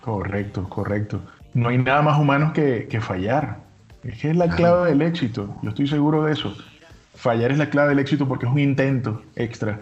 Correcto, 0.00 0.68
correcto. 0.68 1.20
No 1.54 1.70
hay 1.70 1.78
nada 1.78 2.02
más 2.02 2.20
humano 2.20 2.52
que, 2.52 3.00
fallar. 3.00 3.64
Es 4.08 4.20
que 4.20 4.30
es 4.30 4.36
la 4.36 4.48
clave 4.48 4.88
del 4.88 5.02
éxito. 5.02 5.54
Yo 5.62 5.68
estoy 5.68 5.86
seguro 5.86 6.24
de 6.24 6.32
eso. 6.32 6.56
Fallar 7.14 7.52
es 7.52 7.58
la 7.58 7.68
clave 7.68 7.90
del 7.90 7.98
éxito 7.98 8.26
porque 8.26 8.46
es 8.46 8.52
un 8.52 8.58
intento 8.58 9.22
extra. 9.36 9.80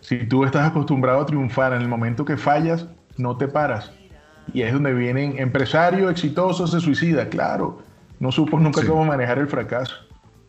Si 0.00 0.26
tú 0.26 0.44
estás 0.44 0.66
acostumbrado 0.66 1.20
a 1.20 1.26
triunfar 1.26 1.72
en 1.72 1.82
el 1.82 1.88
momento 1.88 2.24
que 2.24 2.36
fallas, 2.36 2.86
no 3.18 3.36
te 3.36 3.46
paras. 3.46 3.92
Y 4.52 4.62
es 4.62 4.72
donde 4.72 4.92
vienen 4.94 5.38
empresarios 5.38 6.10
exitosos, 6.10 6.72
se 6.72 6.80
suicida, 6.80 7.28
claro. 7.28 7.80
No 8.18 8.32
supo 8.32 8.58
nunca 8.58 8.84
cómo 8.84 9.04
manejar 9.04 9.38
el 9.38 9.46
fracaso. 9.46 9.94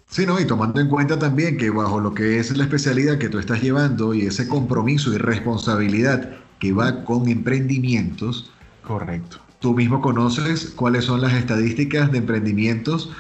Sí, 0.07 0.25
no, 0.25 0.39
y 0.39 0.47
tomando 0.47 0.81
en 0.81 0.89
cuenta 0.89 1.19
también 1.19 1.57
que 1.57 1.69
bajo 1.69 1.99
lo 1.99 2.15
que 2.15 2.39
es 2.39 2.57
la 2.57 2.63
especialidad 2.63 3.19
que 3.19 3.29
tú 3.29 3.37
estás 3.37 3.61
llevando 3.61 4.15
y 4.15 4.21
ese 4.21 4.47
compromiso 4.47 5.13
y 5.13 5.19
responsabilidad 5.19 6.31
que 6.57 6.73
va 6.73 7.03
con 7.03 7.29
emprendimientos. 7.29 8.51
Correcto. 8.81 9.37
Tú 9.59 9.73
mismo 9.73 10.01
conoces 10.01 10.71
cuáles 10.75 11.05
son 11.05 11.21
las 11.21 11.33
estadísticas 11.33 12.11
de 12.11 12.19
emprendimientos 12.19 13.11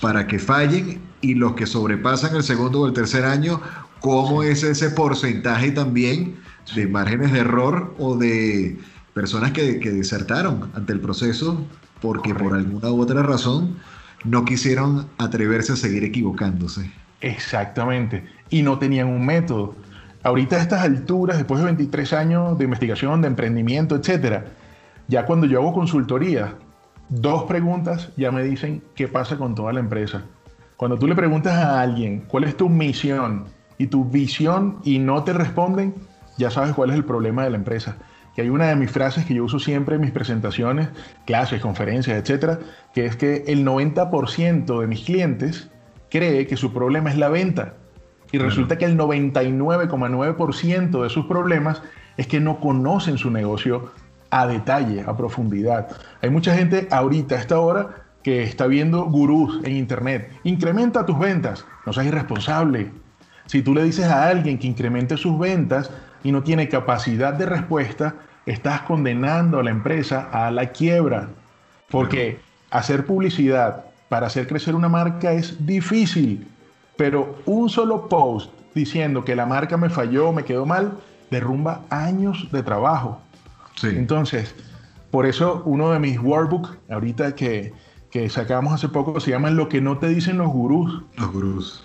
para 0.00 0.26
que 0.26 0.38
fallen 0.38 1.00
y 1.20 1.34
los 1.34 1.54
que 1.54 1.66
sobrepasan 1.66 2.34
el 2.34 2.42
segundo 2.42 2.80
o 2.80 2.86
el 2.86 2.92
tercer 2.92 3.24
año 3.24 3.60
cómo 4.00 4.42
es 4.42 4.62
ese 4.64 4.90
porcentaje 4.90 5.70
también 5.70 6.36
de 6.74 6.86
márgenes 6.86 7.32
de 7.32 7.40
error 7.40 7.94
o 7.98 8.16
de 8.16 8.78
personas 9.14 9.52
que, 9.52 9.78
que 9.78 9.90
desertaron 9.92 10.70
ante 10.74 10.92
el 10.92 11.00
proceso 11.00 11.64
porque 12.00 12.34
por 12.34 12.54
alguna 12.54 12.90
u 12.90 13.00
otra 13.00 13.22
razón 13.22 13.76
no 14.24 14.44
quisieron 14.44 15.06
atreverse 15.18 15.74
a 15.74 15.76
seguir 15.76 16.02
equivocándose. 16.04 16.90
Exactamente. 17.20 18.24
Y 18.50 18.62
no 18.62 18.78
tenían 18.78 19.08
un 19.08 19.24
método. 19.24 19.76
Ahorita 20.22 20.56
a 20.56 20.60
estas 20.60 20.82
alturas, 20.82 21.36
después 21.36 21.60
de 21.60 21.66
23 21.66 22.12
años 22.14 22.58
de 22.58 22.64
investigación, 22.64 23.22
de 23.22 23.28
emprendimiento, 23.28 23.94
etcétera, 23.96 24.46
ya 25.08 25.26
cuando 25.26 25.46
yo 25.46 25.60
hago 25.60 25.72
consultoría, 25.72 26.54
dos 27.08 27.44
preguntas 27.44 28.10
ya 28.16 28.30
me 28.30 28.42
dicen 28.42 28.82
qué 28.94 29.08
pasa 29.08 29.36
con 29.36 29.54
toda 29.54 29.72
la 29.72 29.80
empresa. 29.80 30.22
Cuando 30.76 30.98
tú 30.98 31.06
le 31.06 31.14
preguntas 31.14 31.54
a 31.54 31.80
alguien 31.80 32.24
cuál 32.28 32.44
es 32.44 32.56
tu 32.56 32.68
misión, 32.68 33.46
y 33.78 33.88
tu 33.88 34.04
visión 34.04 34.78
y 34.84 34.98
no 34.98 35.24
te 35.24 35.32
responden, 35.32 35.94
ya 36.38 36.50
sabes 36.50 36.74
cuál 36.74 36.90
es 36.90 36.96
el 36.96 37.04
problema 37.04 37.44
de 37.44 37.50
la 37.50 37.56
empresa. 37.56 37.96
Que 38.34 38.42
hay 38.42 38.48
una 38.48 38.68
de 38.68 38.76
mis 38.76 38.90
frases 38.90 39.24
que 39.24 39.34
yo 39.34 39.44
uso 39.44 39.58
siempre 39.58 39.94
en 39.94 40.00
mis 40.00 40.10
presentaciones, 40.10 40.88
clases, 41.24 41.60
conferencias, 41.60 42.18
etcétera, 42.18 42.58
que 42.92 43.06
es 43.06 43.16
que 43.16 43.44
el 43.46 43.64
90% 43.64 44.80
de 44.80 44.86
mis 44.86 45.04
clientes 45.04 45.70
cree 46.10 46.46
que 46.46 46.56
su 46.56 46.72
problema 46.72 47.10
es 47.10 47.16
la 47.16 47.28
venta. 47.28 47.74
Y 48.32 48.38
resulta 48.38 48.78
que 48.78 48.84
el 48.84 48.98
99,9% 48.98 51.02
de 51.02 51.08
sus 51.08 51.26
problemas 51.26 51.82
es 52.16 52.26
que 52.26 52.40
no 52.40 52.58
conocen 52.58 53.18
su 53.18 53.30
negocio 53.30 53.92
a 54.34 54.48
detalle, 54.48 55.04
a 55.06 55.16
profundidad. 55.16 55.86
Hay 56.20 56.28
mucha 56.28 56.56
gente 56.56 56.88
ahorita, 56.90 57.36
a 57.36 57.38
esta 57.38 57.60
hora, 57.60 58.04
que 58.24 58.42
está 58.42 58.66
viendo 58.66 59.04
gurús 59.04 59.60
en 59.62 59.76
internet. 59.76 60.28
Incrementa 60.42 61.06
tus 61.06 61.16
ventas. 61.16 61.64
No 61.86 61.92
seas 61.92 62.06
irresponsable. 62.06 62.90
Si 63.46 63.62
tú 63.62 63.74
le 63.74 63.84
dices 63.84 64.06
a 64.06 64.26
alguien 64.26 64.58
que 64.58 64.66
incremente 64.66 65.16
sus 65.16 65.38
ventas 65.38 65.88
y 66.24 66.32
no 66.32 66.42
tiene 66.42 66.68
capacidad 66.68 67.32
de 67.32 67.46
respuesta, 67.46 68.16
estás 68.44 68.80
condenando 68.80 69.60
a 69.60 69.62
la 69.62 69.70
empresa 69.70 70.28
a 70.32 70.50
la 70.50 70.72
quiebra. 70.72 71.28
Porque 71.88 72.40
hacer 72.70 73.06
publicidad 73.06 73.84
para 74.08 74.26
hacer 74.26 74.48
crecer 74.48 74.74
una 74.74 74.88
marca 74.88 75.32
es 75.32 75.64
difícil, 75.64 76.48
pero 76.96 77.36
un 77.46 77.68
solo 77.68 78.08
post 78.08 78.50
diciendo 78.74 79.24
que 79.24 79.36
la 79.36 79.46
marca 79.46 79.76
me 79.76 79.90
falló, 79.90 80.32
me 80.32 80.44
quedó 80.44 80.66
mal, 80.66 80.94
derrumba 81.30 81.82
años 81.88 82.48
de 82.50 82.64
trabajo. 82.64 83.20
Entonces, 83.82 84.54
por 85.10 85.26
eso 85.26 85.62
uno 85.64 85.90
de 85.90 85.98
mis 85.98 86.18
workbooks, 86.18 86.78
ahorita 86.90 87.34
que, 87.34 87.72
que 88.10 88.28
sacamos 88.28 88.72
hace 88.72 88.88
poco, 88.88 89.20
se 89.20 89.30
llama 89.30 89.50
Lo 89.50 89.68
que 89.68 89.80
no 89.80 89.98
te 89.98 90.08
dicen 90.08 90.38
los 90.38 90.48
gurús. 90.48 91.02
Los 91.16 91.32
gurús. 91.32 91.84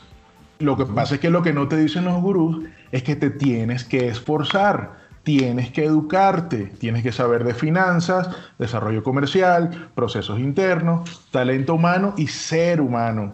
Lo 0.60 0.75
que 0.75 0.86
pasa 0.86 1.15
es 1.15 1.21
que 1.21 1.30
lo 1.30 1.41
que 1.41 1.54
no 1.54 1.67
te 1.67 1.78
dicen 1.78 2.06
los 2.06 2.21
gurús 2.21 2.65
es 2.91 3.04
que 3.04 3.15
te 3.15 3.30
tienes 3.30 3.86
que 3.86 4.10
esforzar, 4.10 4.97
tienes 5.23 5.71
que 5.71 5.86
educarte, 5.86 6.65
tienes 6.80 7.02
que 7.02 7.12
saber 7.12 7.45
de 7.45 7.54
finanzas, 7.54 8.30
desarrollo 8.58 9.02
comercial, 9.02 9.89
procesos 9.95 10.39
internos, 10.39 11.28
talento 11.32 11.75
humano 11.75 12.13
y 12.17 12.28
ser 12.28 12.82
humano. 12.82 13.34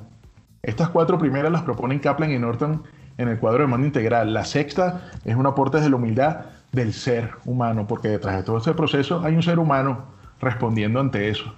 Estas 0.62 0.90
cuatro 0.90 1.18
primeras 1.18 1.52
las 1.52 1.64
proponen 1.64 2.00
Kaplan 2.00 2.32
y 2.32 2.38
Norton 2.38 2.84
en 3.18 3.30
el 3.30 3.40
cuadro 3.40 3.62
de 3.62 3.68
mando 3.68 3.88
integral. 3.88 4.34
La 4.34 4.46
sexta 4.46 5.10
es 5.24 5.36
un 5.36 5.48
aporte 5.48 5.80
de 5.80 5.90
la 5.90 5.96
humildad 5.96 6.46
del 6.76 6.94
ser 6.94 7.32
humano, 7.46 7.88
porque 7.88 8.10
detrás 8.10 8.36
de 8.38 8.44
todo 8.44 8.58
este 8.58 8.74
proceso 8.74 9.22
hay 9.24 9.36
un 9.36 9.44
ser 9.44 9.58
humano 9.58 10.06
respondiendo 10.40 11.00
ante 11.00 11.30
eso. 11.30 11.54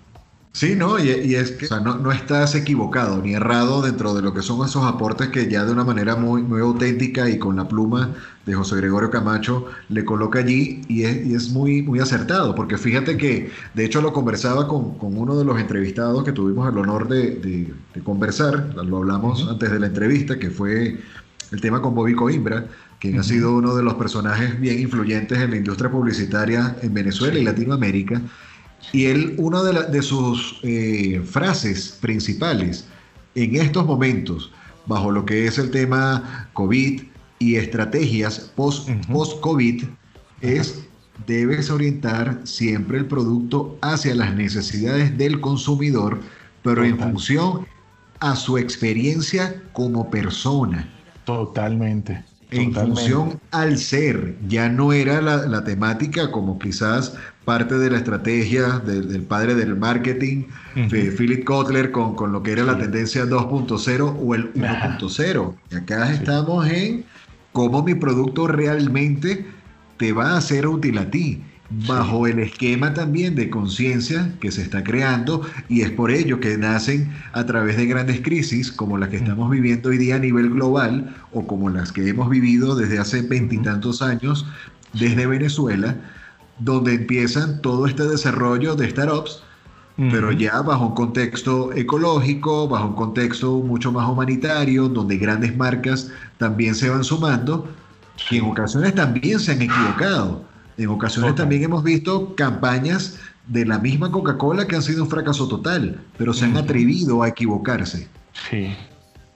Sí, 0.58 0.74
no, 0.76 0.98
y, 0.98 1.36
es 1.36 1.52
que 1.52 1.68
no, 1.84 2.12
estás 2.12 2.56
equivocado 2.56 3.22
ni 3.22 3.36
errado 3.36 3.84
dentro 3.84 4.16
de 4.16 4.24
lo 4.24 4.34
que 4.34 4.42
son 4.42 4.66
esos 4.66 4.84
aportes 4.86 5.28
que 5.28 5.48
ya 5.48 5.64
de 5.64 5.72
una 5.72 5.84
manera 5.84 6.16
muy, 6.16 6.42
muy 6.42 6.62
auténtica 6.62 7.30
y 7.30 7.38
con 7.38 7.58
la 7.58 7.68
pluma 7.68 8.16
de 8.48 8.56
José 8.56 8.78
Gregorio 8.78 9.12
Camacho 9.12 9.68
le 9.90 10.04
coloca 10.04 10.40
allí 10.40 10.82
y 10.88 11.04
es, 11.04 11.52
muy, 11.52 11.84
muy 11.84 12.00
acertado, 12.00 12.56
porque 12.56 12.80
fíjate 12.80 13.18
que 13.18 13.52
de 13.76 13.86
hecho 13.86 14.02
lo 14.02 14.14
conversaba 14.14 14.68
con, 14.68 14.98
uno 15.00 15.38
de 15.38 15.46
los 15.46 15.60
entrevistados 15.60 16.24
que 16.24 16.32
tuvimos 16.32 16.68
el 16.68 16.80
honor 16.80 17.08
de, 17.08 17.72
conversar, 18.04 18.74
lo 18.84 18.98
hablamos 18.98 19.48
antes 19.48 19.70
de 19.70 19.80
la 19.80 19.86
entrevista, 19.86 20.40
que 20.40 20.50
fue 20.50 20.98
el 21.52 21.62
tema 21.62 21.84
con 21.84 21.94
Bobby 21.94 22.16
Coimbra, 22.16 22.66
quien 23.00 23.20
ha 23.20 23.24
sido 23.24 23.56
uno 23.56 23.76
de 23.76 23.84
los 23.84 23.96
personajes 23.96 24.60
bien 24.60 24.80
influyentes 24.80 25.38
en 25.38 25.52
la 25.52 25.58
industria 25.58 25.92
publicitaria 25.92 26.76
en 26.82 26.94
Venezuela 26.94 27.38
y 27.38 27.44
Latinoamérica. 27.44 28.22
Y 28.92 29.06
él, 29.06 29.36
una 29.38 29.64
de, 29.64 30.02
sus 30.02 30.60
eh, 30.64 31.22
frases 31.26 31.98
principales 32.02 32.88
en 33.36 33.56
estos 33.56 33.86
momentos, 33.86 34.52
bajo 34.86 35.12
lo 35.12 35.26
que 35.26 35.46
es 35.46 35.58
el 35.58 35.70
tema 35.72 36.50
COVID 36.54 37.02
y 37.40 37.56
estrategias 37.56 38.52
post-COVID, 38.56 39.84
es 40.42 40.88
debes 41.26 41.70
orientar 41.70 42.40
siempre 42.44 43.00
el 43.00 43.06
producto 43.06 43.78
hacia 43.82 44.16
las 44.16 44.36
necesidades 44.36 45.18
del 45.18 45.42
consumidor, 45.42 46.20
pero 46.64 46.84
en 46.84 46.98
función 46.98 47.66
a 48.20 48.36
su 48.36 48.58
experiencia 48.58 49.62
como 49.74 50.10
persona. 50.10 50.90
Totalmente. 51.26 52.24
En 52.50 52.74
función 52.74 53.42
al 53.52 53.78
ser, 53.78 54.36
ya 54.48 54.70
no 54.70 54.94
era 54.94 55.22
la, 55.22 55.64
temática 55.66 56.32
como 56.32 56.58
quizás 56.58 57.14
parte 57.44 57.78
de 57.78 57.90
la 57.90 57.98
estrategia 57.98 58.80
del, 58.80 59.22
padre 59.24 59.54
del 59.56 59.76
marketing, 59.76 60.46
de 60.76 61.12
Philip 61.12 61.44
Kotler, 61.44 61.92
con, 61.92 62.16
con, 62.16 62.32
lo 62.32 62.44
que 62.44 62.54
era 62.54 62.64
la 62.64 62.78
tendencia 62.78 63.26
2.0 63.26 64.18
o 64.20 64.36
el 64.36 64.54
1.0. 64.54 65.56
Y 65.72 65.76
acá 65.76 66.14
estamos 66.14 66.68
en 66.70 67.04
cómo 67.52 67.84
mi 67.84 67.96
producto 67.96 68.48
realmente 68.48 69.46
te 69.98 70.14
va 70.14 70.38
a 70.38 70.42
ser 70.42 70.68
útil 70.68 70.98
a 71.00 71.10
ti. 71.10 71.44
Bajo 71.70 72.28
el 72.28 72.40
esquema 72.40 72.94
también 72.94 73.36
de 73.36 73.50
conciencia 73.50 74.32
que 74.40 74.52
se 74.52 74.62
está 74.62 74.84
creando 74.84 75.42
y 75.68 75.82
es 75.82 75.92
por 75.92 76.12
ello 76.12 76.40
que 76.40 76.58
nacen 76.58 77.14
a 77.34 77.46
través 77.46 77.76
de 77.76 77.86
grandes 77.86 78.22
crisis 78.22 78.72
como 78.72 78.98
la 78.98 79.10
que 79.10 79.18
estamos 79.18 79.50
viviendo 79.50 79.90
hoy 79.90 79.98
día 79.98 80.16
a 80.16 80.20
nivel 80.20 80.50
global 80.52 81.14
o 81.34 81.46
como 81.46 81.70
las 81.70 81.92
que 81.92 82.08
hemos 82.08 82.30
vivido 82.30 82.76
desde 82.76 83.00
hace 83.00 83.22
veintitantos 83.22 84.02
años 84.02 84.46
desde 84.94 85.28
Venezuela, 85.28 85.96
donde 86.60 86.94
empiezan 86.94 87.62
todo 87.62 87.86
este 87.86 88.04
desarrollo 88.04 88.76
de 88.76 88.90
startups, 88.90 89.44
pero 89.98 90.32
ya 90.32 90.62
bajo 90.62 90.88
un 90.88 90.96
contexto 90.96 91.74
ecológico, 91.74 92.68
bajo 92.68 92.88
un 92.88 92.96
contexto 92.96 93.60
mucho 93.60 93.92
más 93.92 94.08
humanitario, 94.10 94.88
donde 94.88 95.18
grandes 95.18 95.56
marcas 95.58 96.12
también 96.38 96.76
se 96.76 96.90
van 96.90 97.04
sumando, 97.04 97.68
y 98.32 98.38
en 98.38 98.46
ocasiones 98.46 98.96
también 98.96 99.40
se 99.40 99.52
han 99.52 99.62
equivocado 99.62 100.47
en 100.78 100.90
ocasiones 100.90 101.36
también 101.36 101.64
hemos 101.64 101.84
visto 101.84 102.36
campañas 102.36 103.20
de 103.48 103.66
la 103.66 103.80
misma 103.80 104.12
Coca-Cola 104.12 104.68
que 104.68 104.76
han 104.76 104.82
sido 104.82 105.04
un 105.04 105.10
fracaso 105.10 105.48
total, 105.48 106.02
pero 106.18 106.34
se 106.34 106.46
han 106.46 106.58
atrevido 106.58 107.24
a 107.24 107.30
equivocarse. 107.30 108.08
Sí. 108.50 108.76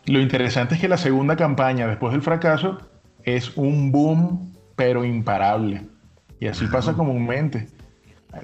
Lo 0.05 0.19
interesante 0.19 0.75
es 0.75 0.81
que 0.81 0.87
la 0.87 0.97
segunda 0.97 1.35
campaña 1.35 1.87
después 1.87 2.11
del 2.11 2.21
fracaso 2.21 2.79
es 3.23 3.55
un 3.55 3.91
boom, 3.91 4.53
pero 4.75 5.05
imparable. 5.05 5.87
Y 6.39 6.47
así 6.47 6.65
pasa 6.67 6.93
comúnmente. 6.93 7.67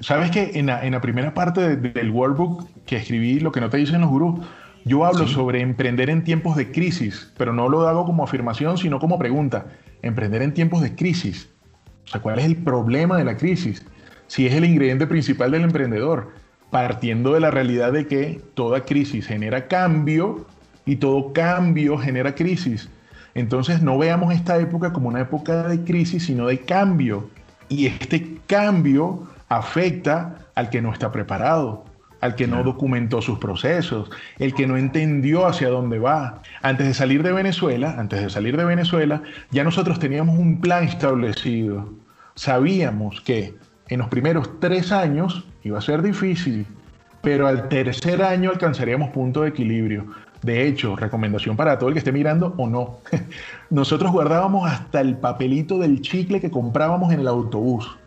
Sabes 0.00 0.30
que 0.30 0.52
en 0.54 0.66
la, 0.66 1.00
primera 1.00 1.34
parte 1.34 1.76
del 1.76 2.10
workbook 2.10 2.68
que 2.84 2.96
escribí, 2.96 3.40
lo 3.40 3.52
que 3.52 3.60
no 3.60 3.70
te 3.70 3.78
dicen 3.78 4.00
los 4.00 4.10
gurús, 4.10 4.46
yo 4.84 5.04
hablo 5.04 5.26
sobre 5.26 5.60
emprender 5.60 6.08
en 6.08 6.24
tiempos 6.24 6.56
de 6.56 6.70
crisis, 6.70 7.32
pero 7.36 7.52
no 7.52 7.68
lo 7.68 7.86
hago 7.88 8.04
como 8.04 8.24
afirmación, 8.24 8.78
sino 8.78 8.98
como 9.00 9.18
pregunta. 9.18 9.66
Emprender 10.02 10.42
en 10.42 10.54
tiempos 10.54 10.80
de 10.82 10.94
crisis. 10.94 11.50
O 12.08 12.10
sea, 12.10 12.22
¿cuál 12.22 12.38
es 12.38 12.46
el 12.46 12.56
problema 12.56 13.18
de 13.18 13.24
la 13.24 13.36
crisis? 13.36 13.84
Si 14.26 14.46
es 14.46 14.54
el 14.54 14.64
ingrediente 14.64 15.06
principal 15.06 15.50
del 15.50 15.64
emprendedor, 15.64 16.32
partiendo 16.70 17.34
de 17.34 17.40
la 17.40 17.50
realidad 17.50 17.92
de 17.92 18.06
que 18.06 18.40
toda 18.54 18.84
crisis 18.84 19.26
genera 19.26 19.68
cambio 19.68 20.46
y 20.86 20.96
todo 20.96 21.32
cambio 21.32 21.98
genera 21.98 22.34
crisis. 22.34 22.88
Entonces 23.34 23.82
no 23.82 23.98
veamos 23.98 24.34
esta 24.34 24.58
época 24.58 24.92
como 24.92 25.08
una 25.08 25.20
época 25.20 25.68
de 25.68 25.84
crisis, 25.84 26.24
sino 26.24 26.46
de 26.46 26.60
cambio. 26.60 27.28
Y 27.68 27.86
este 27.86 28.38
cambio 28.46 29.28
afecta 29.48 30.46
al 30.54 30.70
que 30.70 30.80
no 30.80 30.92
está 30.92 31.12
preparado, 31.12 31.84
al 32.20 32.34
que 32.34 32.46
no 32.46 32.62
documentó 32.64 33.22
sus 33.22 33.38
procesos, 33.38 34.10
el 34.38 34.54
que 34.54 34.66
no 34.66 34.76
entendió 34.76 35.46
hacia 35.46 35.68
dónde 35.68 35.98
va. 35.98 36.42
Antes 36.62 36.86
de 36.86 36.94
salir 36.94 37.22
de 37.22 37.32
Venezuela, 37.32 37.94
antes 37.98 38.20
de 38.20 38.30
salir 38.30 38.56
de 38.56 38.64
Venezuela, 38.64 39.22
ya 39.50 39.64
nosotros 39.64 39.98
teníamos 39.98 40.38
un 40.38 40.60
plan 40.60 40.84
establecido 40.84 41.88
sabíamos 42.38 43.20
que 43.20 43.54
en 43.88 43.98
los 43.98 44.08
primeros 44.08 44.60
tres 44.60 44.92
años 44.92 45.44
iba 45.64 45.78
a 45.78 45.82
ser 45.82 46.02
difícil, 46.02 46.66
pero 47.20 47.48
al 47.48 47.68
tercer 47.68 48.22
año 48.22 48.50
alcanzaríamos 48.50 49.10
punto 49.10 49.42
de 49.42 49.48
equilibrio. 49.48 50.06
De 50.42 50.68
hecho, 50.68 50.94
recomendación 50.94 51.56
para 51.56 51.78
todo 51.78 51.88
el 51.88 51.94
que 51.94 51.98
esté 51.98 52.12
mirando 52.12 52.54
o 52.56 52.68
no. 52.68 52.98
Nosotros 53.70 54.12
guardábamos 54.12 54.70
hasta 54.70 55.00
el 55.00 55.16
papelito 55.16 55.78
del 55.78 56.00
chicle 56.00 56.40
que 56.40 56.50
comprábamos 56.50 57.12
en 57.12 57.20
el 57.20 57.28
autobús 57.28 57.98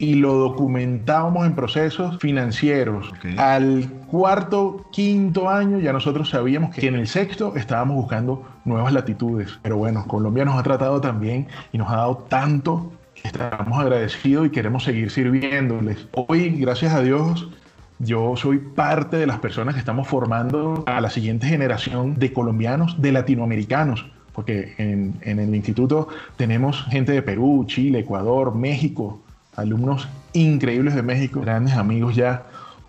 y 0.00 0.14
lo 0.14 0.34
documentábamos 0.34 1.46
en 1.46 1.54
procesos 1.54 2.18
financieros. 2.18 3.12
Al 3.36 3.88
cuarto, 4.08 4.86
quinto 4.90 5.48
año 5.48 5.78
ya 5.78 5.92
nosotros 5.92 6.30
sabíamos 6.30 6.74
que 6.74 6.88
en 6.88 6.96
el 6.96 7.06
sexto 7.06 7.54
estábamos 7.54 7.96
buscando 7.96 8.42
nuevas 8.64 8.92
latitudes. 8.92 9.60
Pero 9.62 9.76
bueno, 9.76 10.04
Colombia 10.08 10.44
nos 10.44 10.58
ha 10.58 10.62
tratado 10.62 11.00
también 11.00 11.46
y 11.72 11.78
nos 11.78 11.88
ha 11.90 11.96
dado 11.96 12.16
tanto 12.28 12.90
Estamos 13.22 13.78
agradecidos 13.78 14.46
y 14.46 14.50
queremos 14.50 14.84
seguir 14.84 15.10
sirviéndoles. 15.10 16.08
Hoy, 16.12 16.50
gracias 16.50 16.94
a 16.94 17.02
Dios, 17.02 17.50
yo 17.98 18.34
soy 18.36 18.58
parte 18.58 19.18
de 19.18 19.26
las 19.26 19.40
personas 19.40 19.74
que 19.74 19.80
estamos 19.80 20.08
formando 20.08 20.84
a 20.86 21.02
la 21.02 21.10
siguiente 21.10 21.46
generación 21.46 22.18
de 22.18 22.32
colombianos, 22.32 23.00
de 23.02 23.12
latinoamericanos, 23.12 24.10
porque 24.32 24.74
en, 24.78 25.20
el 25.22 25.54
instituto 25.54 26.08
tenemos 26.36 26.82
gente 26.84 27.12
de 27.12 27.20
Perú, 27.20 27.64
Chile, 27.66 27.98
Ecuador, 27.98 28.54
México, 28.54 29.20
alumnos 29.56 30.08
increíbles 30.32 30.94
de 30.94 31.02
México, 31.02 31.40
grandes 31.40 31.74
amigos 31.74 32.16
ya. 32.16 32.46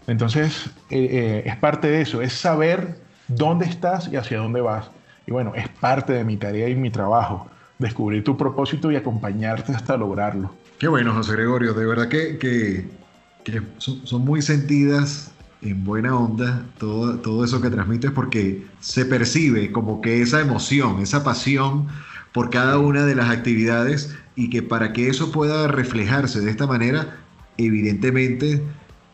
Entonces, 0.07 0.67
eh, 0.89 1.07
eh, 1.11 1.43
es 1.45 1.55
parte 1.57 1.87
de 1.87 2.01
eso, 2.01 2.21
es 2.21 2.33
saber 2.33 2.99
dónde 3.27 3.65
estás 3.65 4.09
y 4.11 4.15
hacia 4.15 4.39
dónde 4.39 4.61
vas. 4.61 4.89
Y 5.27 5.31
bueno, 5.31 5.53
es 5.55 5.67
parte 5.69 6.13
de 6.13 6.23
mi 6.23 6.37
tarea 6.37 6.69
y 6.69 6.75
mi 6.75 6.89
trabajo 6.89 7.47
descubrir 7.77 8.23
tu 8.23 8.37
propósito 8.37 8.91
y 8.91 8.95
acompañarte 8.95 9.73
hasta 9.73 9.97
lograrlo. 9.97 10.53
Qué 10.77 10.87
bueno, 10.87 11.13
José 11.13 11.33
Gregorio, 11.33 11.73
de 11.73 11.85
verdad 11.85 12.07
que, 12.07 12.37
que, 12.37 13.61
son, 13.77 14.21
muy 14.21 14.41
sentidas, 14.41 15.31
en 15.61 15.83
buena 15.83 16.15
onda, 16.15 16.63
todo, 16.79 17.17
todo 17.17 17.43
eso 17.43 17.61
que 17.61 17.69
transmites, 17.69 18.11
porque 18.11 18.65
se 18.79 19.05
percibe 19.05 19.71
como 19.71 20.01
que 20.01 20.21
esa 20.21 20.41
emoción, 20.41 21.01
esa 21.01 21.23
pasión 21.23 21.87
por 22.33 22.49
cada 22.49 22.77
una 22.77 23.05
de 23.05 23.15
las 23.15 23.29
actividades 23.29 24.15
y 24.35 24.49
que 24.49 24.63
para 24.63 24.93
que 24.93 25.09
eso 25.09 25.31
pueda 25.31 25.67
reflejarse 25.67 26.39
de 26.41 26.51
esta 26.51 26.67
manera, 26.67 27.17
evidentemente 27.57 28.61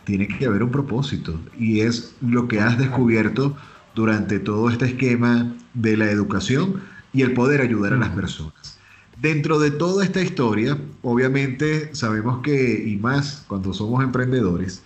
tiene 0.05 0.27
que 0.27 0.45
haber 0.45 0.63
un 0.63 0.71
propósito 0.71 1.39
y 1.59 1.81
es 1.81 2.15
lo 2.21 2.47
que 2.47 2.61
has 2.61 2.77
descubierto 2.77 3.57
durante 3.95 4.39
todo 4.39 4.69
este 4.69 4.85
esquema 4.85 5.53
de 5.73 5.97
la 5.97 6.09
educación 6.09 6.81
y 7.13 7.23
el 7.23 7.33
poder 7.33 7.61
ayudar 7.61 7.93
a 7.93 7.97
las 7.97 8.09
personas. 8.09 8.77
Dentro 9.19 9.57
de 9.57 9.71
toda 9.71 10.05
esta 10.05 10.21
historia, 10.21 10.77
obviamente 11.01 11.93
sabemos 11.95 12.41
que, 12.43 12.83
y 12.87 12.97
más 12.97 13.43
cuando 13.47 13.73
somos 13.73 14.03
emprendedores, 14.03 14.83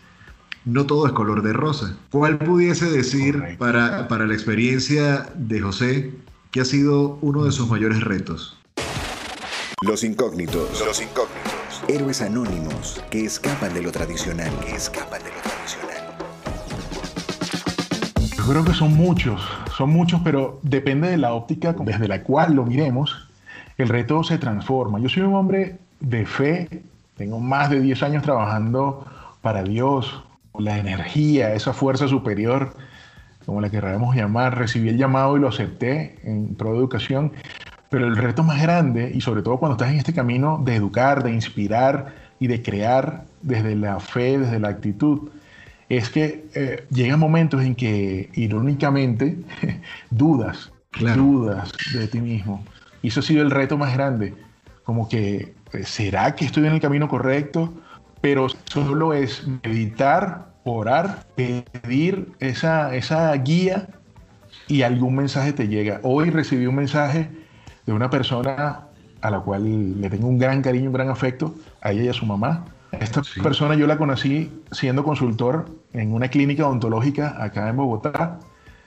no 0.64 0.86
todo 0.86 1.06
es 1.06 1.12
color 1.12 1.42
de 1.42 1.52
rosa. 1.52 1.98
¿Cuál 2.12 2.38
pudiese 2.38 2.90
decir 2.90 3.58
para, 3.58 4.08
para 4.08 4.26
la 4.26 4.34
experiencia 4.34 5.30
de 5.36 5.60
José 5.60 6.14
que 6.52 6.62
ha 6.62 6.66
sido 6.66 7.18
uno 7.22 7.44
de 7.46 7.52
sus 7.52 7.70
mayores 7.70 8.02
retos? 8.02 8.58
Los 9.82 10.04
incógnitos. 10.04 10.84
Los 10.86 11.02
incógnitos. 11.02 11.84
Héroes 11.88 12.22
anónimos 12.22 13.04
que 13.10 13.26
escapan 13.26 13.74
de 13.74 13.82
lo 13.82 13.92
tradicional. 13.92 14.52
Que 14.60 14.76
escapan 14.76 15.22
de 15.24 15.30
lo 15.30 15.42
tradicional. 15.42 16.18
Yo 18.38 18.48
creo 18.48 18.64
que 18.66 18.74
son 18.74 18.94
muchos 18.96 19.42
son 19.82 19.90
muchos, 19.90 20.22
pero 20.24 20.60
depende 20.62 21.10
de 21.10 21.18
la 21.18 21.34
óptica 21.34 21.74
desde 21.74 22.08
la 22.08 22.22
cual 22.22 22.54
lo 22.54 22.64
miremos, 22.66 23.28
el 23.80 23.90
reto 23.90 24.24
se 24.24 24.38
transforma. 24.38 25.00
Yo 25.00 25.10
soy 25.10 25.24
un 25.24 25.34
hombre 25.34 25.80
de 26.00 26.24
fe, 26.28 26.84
tengo 27.18 27.40
más 27.40 27.72
de 27.72 27.80
10 27.80 28.04
años 28.04 28.22
trabajando 28.22 29.08
para 29.42 29.64
Dios, 29.64 30.24
la 30.56 30.78
energía, 30.78 31.56
esa 31.56 31.74
fuerza 31.74 32.08
superior, 32.08 32.76
como 33.46 33.62
la 33.62 33.70
queramos 33.70 34.16
llamar, 34.16 34.58
recibí 34.58 34.90
el 34.90 34.98
llamado 34.98 35.38
y 35.38 35.40
lo 35.40 35.50
acepté 35.50 36.16
en 36.24 36.56
pro 36.56 36.76
educación, 36.76 37.32
pero 37.90 38.08
el 38.08 38.16
reto 38.16 38.44
más 38.44 38.62
grande, 38.62 39.12
y 39.14 39.22
sobre 39.22 39.42
todo 39.42 39.58
cuando 39.58 39.76
estás 39.76 39.92
en 39.92 39.98
este 39.98 40.14
camino 40.14 40.62
de 40.64 40.76
educar, 40.76 41.24
de 41.24 41.32
inspirar 41.32 42.14
y 42.40 42.48
de 42.48 42.62
crear 42.62 43.26
desde 43.42 43.76
la 43.76 44.00
fe, 44.00 44.40
desde 44.40 44.60
la 44.60 44.70
actitud, 44.70 45.30
es 45.90 46.10
que 46.10 46.46
eh, 46.54 46.86
llegan 46.90 47.20
momentos 47.20 47.62
en 47.62 47.76
que 47.76 48.30
irónicamente 48.34 49.38
dudas, 50.10 50.72
dudas 51.00 51.74
de 51.94 52.08
ti 52.08 52.22
mismo. 52.22 52.64
Y 53.02 53.10
eso 53.10 53.20
ha 53.20 53.24
sido 53.24 53.42
el 53.42 53.52
reto 53.52 53.78
más 53.78 53.94
grande. 53.94 54.34
Como 54.84 55.10
que, 55.10 55.54
eh, 55.74 55.84
¿será 55.84 56.34
que 56.34 56.46
estoy 56.46 56.66
en 56.66 56.74
el 56.74 56.80
camino 56.80 57.10
correcto? 57.10 57.74
Pero 58.22 58.48
solo 58.66 59.14
es 59.14 59.46
meditar, 59.66 60.51
orar, 60.64 61.26
pedir 61.36 62.32
esa, 62.40 62.96
esa 62.96 63.34
guía 63.34 63.88
y 64.68 64.84
algún 64.84 65.16
mensaje 65.16 65.54
te 65.54 65.68
llega. 65.68 66.00
Hoy 66.04 66.30
recibí 66.30 66.66
un 66.66 66.76
mensaje 66.76 67.30
de 67.86 67.94
una 67.94 68.10
persona 68.10 68.88
a 69.22 69.32
la 69.32 69.40
cual 69.40 70.02
le 70.02 70.10
tengo 70.10 70.28
un 70.28 70.38
gran 70.38 70.62
cariño, 70.62 70.88
un 70.88 70.94
gran 70.94 71.10
afecto, 71.10 71.56
a 71.82 71.92
ella 71.92 72.04
y 72.04 72.08
a 72.10 72.14
su 72.14 72.26
mamá, 72.26 72.66
esta 73.00 73.22
persona 73.42 73.76
yo 73.76 73.88
la 73.88 73.98
conocí 73.98 74.52
siendo 74.72 75.04
consultor 75.04 75.70
en 75.94 76.14
una 76.14 76.28
clínica 76.28 76.68
odontológica 76.68 77.42
acá 77.42 77.70
en 77.70 77.78
Bogotá 77.78 78.40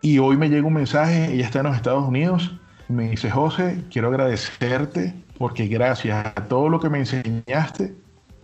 y 0.02 0.18
hoy 0.18 0.36
me 0.36 0.50
llega 0.50 0.66
un 0.66 0.74
mensaje, 0.74 1.32
ella 1.32 1.46
está 1.46 1.60
en 1.60 1.66
los 1.66 1.76
Estados 1.76 2.06
Unidos, 2.06 2.54
me 2.88 3.10
dice, 3.10 3.30
José, 3.30 3.82
quiero 3.90 4.08
agradecerte 4.08 5.14
porque 5.38 5.66
gracias 5.68 6.26
a 6.26 6.34
todo 6.34 6.68
lo 6.68 6.80
que 6.80 6.90
me 6.90 6.98
enseñaste, 6.98 7.94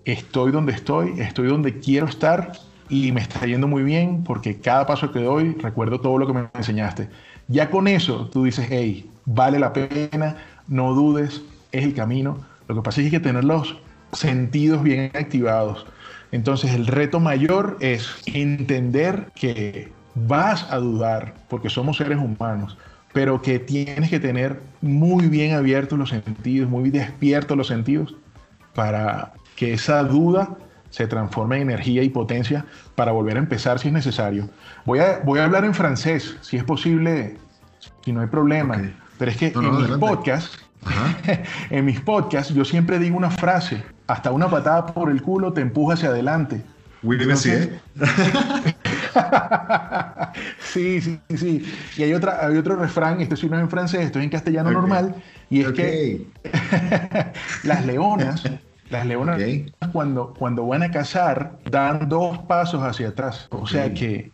estoy 0.07 0.51
donde 0.51 0.73
estoy, 0.73 1.21
estoy 1.21 1.49
donde 1.49 1.79
quiero 1.79 2.07
estar 2.07 2.53
y 2.91 3.13
me 3.13 3.21
está 3.21 3.47
yendo 3.47 3.69
muy 3.69 3.85
bien 3.85 4.25
porque 4.25 4.59
cada 4.59 4.85
paso 4.85 5.13
que 5.13 5.21
doy 5.21 5.53
recuerdo 5.55 6.01
todo 6.01 6.19
lo 6.19 6.27
que 6.27 6.33
me 6.33 6.49
enseñaste. 6.53 7.09
Ya 7.49 7.71
con 7.71 7.89
eso 7.89 8.29
tú 8.31 8.45
dices, 8.45 8.67
hey, 8.69 9.09
vale 9.25 9.59
la 9.59 9.73
pena, 9.73 10.37
no 10.67 10.93
dudes, 10.93 11.43
es 11.73 11.85
el 11.85 11.95
camino. 11.95 12.39
Lo 12.69 12.75
que 12.75 12.83
pasa 12.83 13.01
es 13.01 13.09
que 13.09 13.17
hay 13.17 13.23
que 13.23 13.29
tenerlos 13.29 13.79
sentidos 14.13 14.83
bien 14.83 15.13
activados. 15.15 15.87
Entonces 16.33 16.75
el 16.75 16.87
reto 16.87 17.21
mayor 17.21 17.77
es 17.81 18.09
entender 18.27 19.31
que 19.35 19.93
vas 20.15 20.67
a 20.71 20.77
dudar, 20.79 21.35
porque 21.49 21.71
somos 21.71 21.97
seres 21.97 22.19
humanos, 22.19 22.77
pero 23.13 23.41
que 23.41 23.59
tienes 23.59 24.11
que 24.11 24.21
tener 24.21 24.61
muy 24.81 25.29
bien 25.29 25.55
abiertos 25.55 25.99
los 25.99 26.11
sentidos, 26.11 26.69
muy 26.69 26.91
despiertos 26.91 27.57
los 27.57 27.69
sentidos, 27.69 28.15
para 28.75 29.33
que 29.57 29.73
esa 29.75 30.03
duda 30.05 30.57
se 30.91 31.07
transforme 31.07 31.57
en 31.57 31.63
energía 31.63 32.03
y 32.03 32.09
potencia 32.09 32.65
para 32.95 33.13
volver 33.13 33.37
a 33.37 33.41
empezar 33.41 33.79
si 33.79 33.89
es 33.89 33.95
necesario. 33.95 34.49
Voy 34.85 34.99
a, 34.99 35.21
voy 35.25 35.39
a 35.39 35.45
hablar 35.45 35.65
en 35.65 35.75
francés, 35.75 36.37
si 36.41 36.57
es 36.57 36.65
posible, 36.65 37.37
si 38.05 38.13
no 38.13 38.21
hay 38.21 38.27
problema. 38.27 38.81
Pero 39.19 39.31
es 39.31 39.37
que 39.37 39.49
en 39.49 39.77
mis 39.77 39.89
podcasts, 39.99 40.59
en 41.71 41.85
mis 41.85 42.01
podcasts, 42.01 42.53
yo 42.53 42.65
siempre 42.65 42.99
digo 42.99 43.17
una 43.17 43.31
frase, 43.31 43.83
hasta 44.07 44.33
una 44.33 44.49
patada 44.49 44.87
por 44.87 45.11
el 45.11 45.23
culo 45.23 45.53
te 45.53 45.61
empuja 45.61 45.95
hacia 45.95 46.09
adelante. 46.09 46.63
sí, 50.61 51.01
sí, 51.01 51.19
sí. 51.35 51.73
Y 51.97 52.03
hay, 52.03 52.13
otra, 52.13 52.47
hay 52.47 52.57
otro 52.57 52.77
refrán, 52.77 53.21
esto 53.21 53.37
sí 53.37 53.49
no 53.49 53.57
es 53.57 53.63
en 53.63 53.71
francés, 53.71 54.03
esto 54.03 54.19
es 54.19 54.25
en 54.25 54.31
castellano 54.31 54.71
normal, 54.71 55.15
y 55.49 55.63
es 55.63 55.73
que 55.73 56.27
las 57.65 57.87
leonas, 57.87 58.45
las 58.91 59.07
leonas 59.07 59.41
cuando, 59.93 60.35
cuando 60.39 60.67
van 60.67 60.83
a 60.83 60.91
cazar 60.91 61.59
dan 61.71 62.09
dos 62.09 62.39
pasos 62.39 62.83
hacia 62.83 63.09
atrás. 63.09 63.49
O 63.51 63.67
sea 63.67 63.95
que 63.95 64.33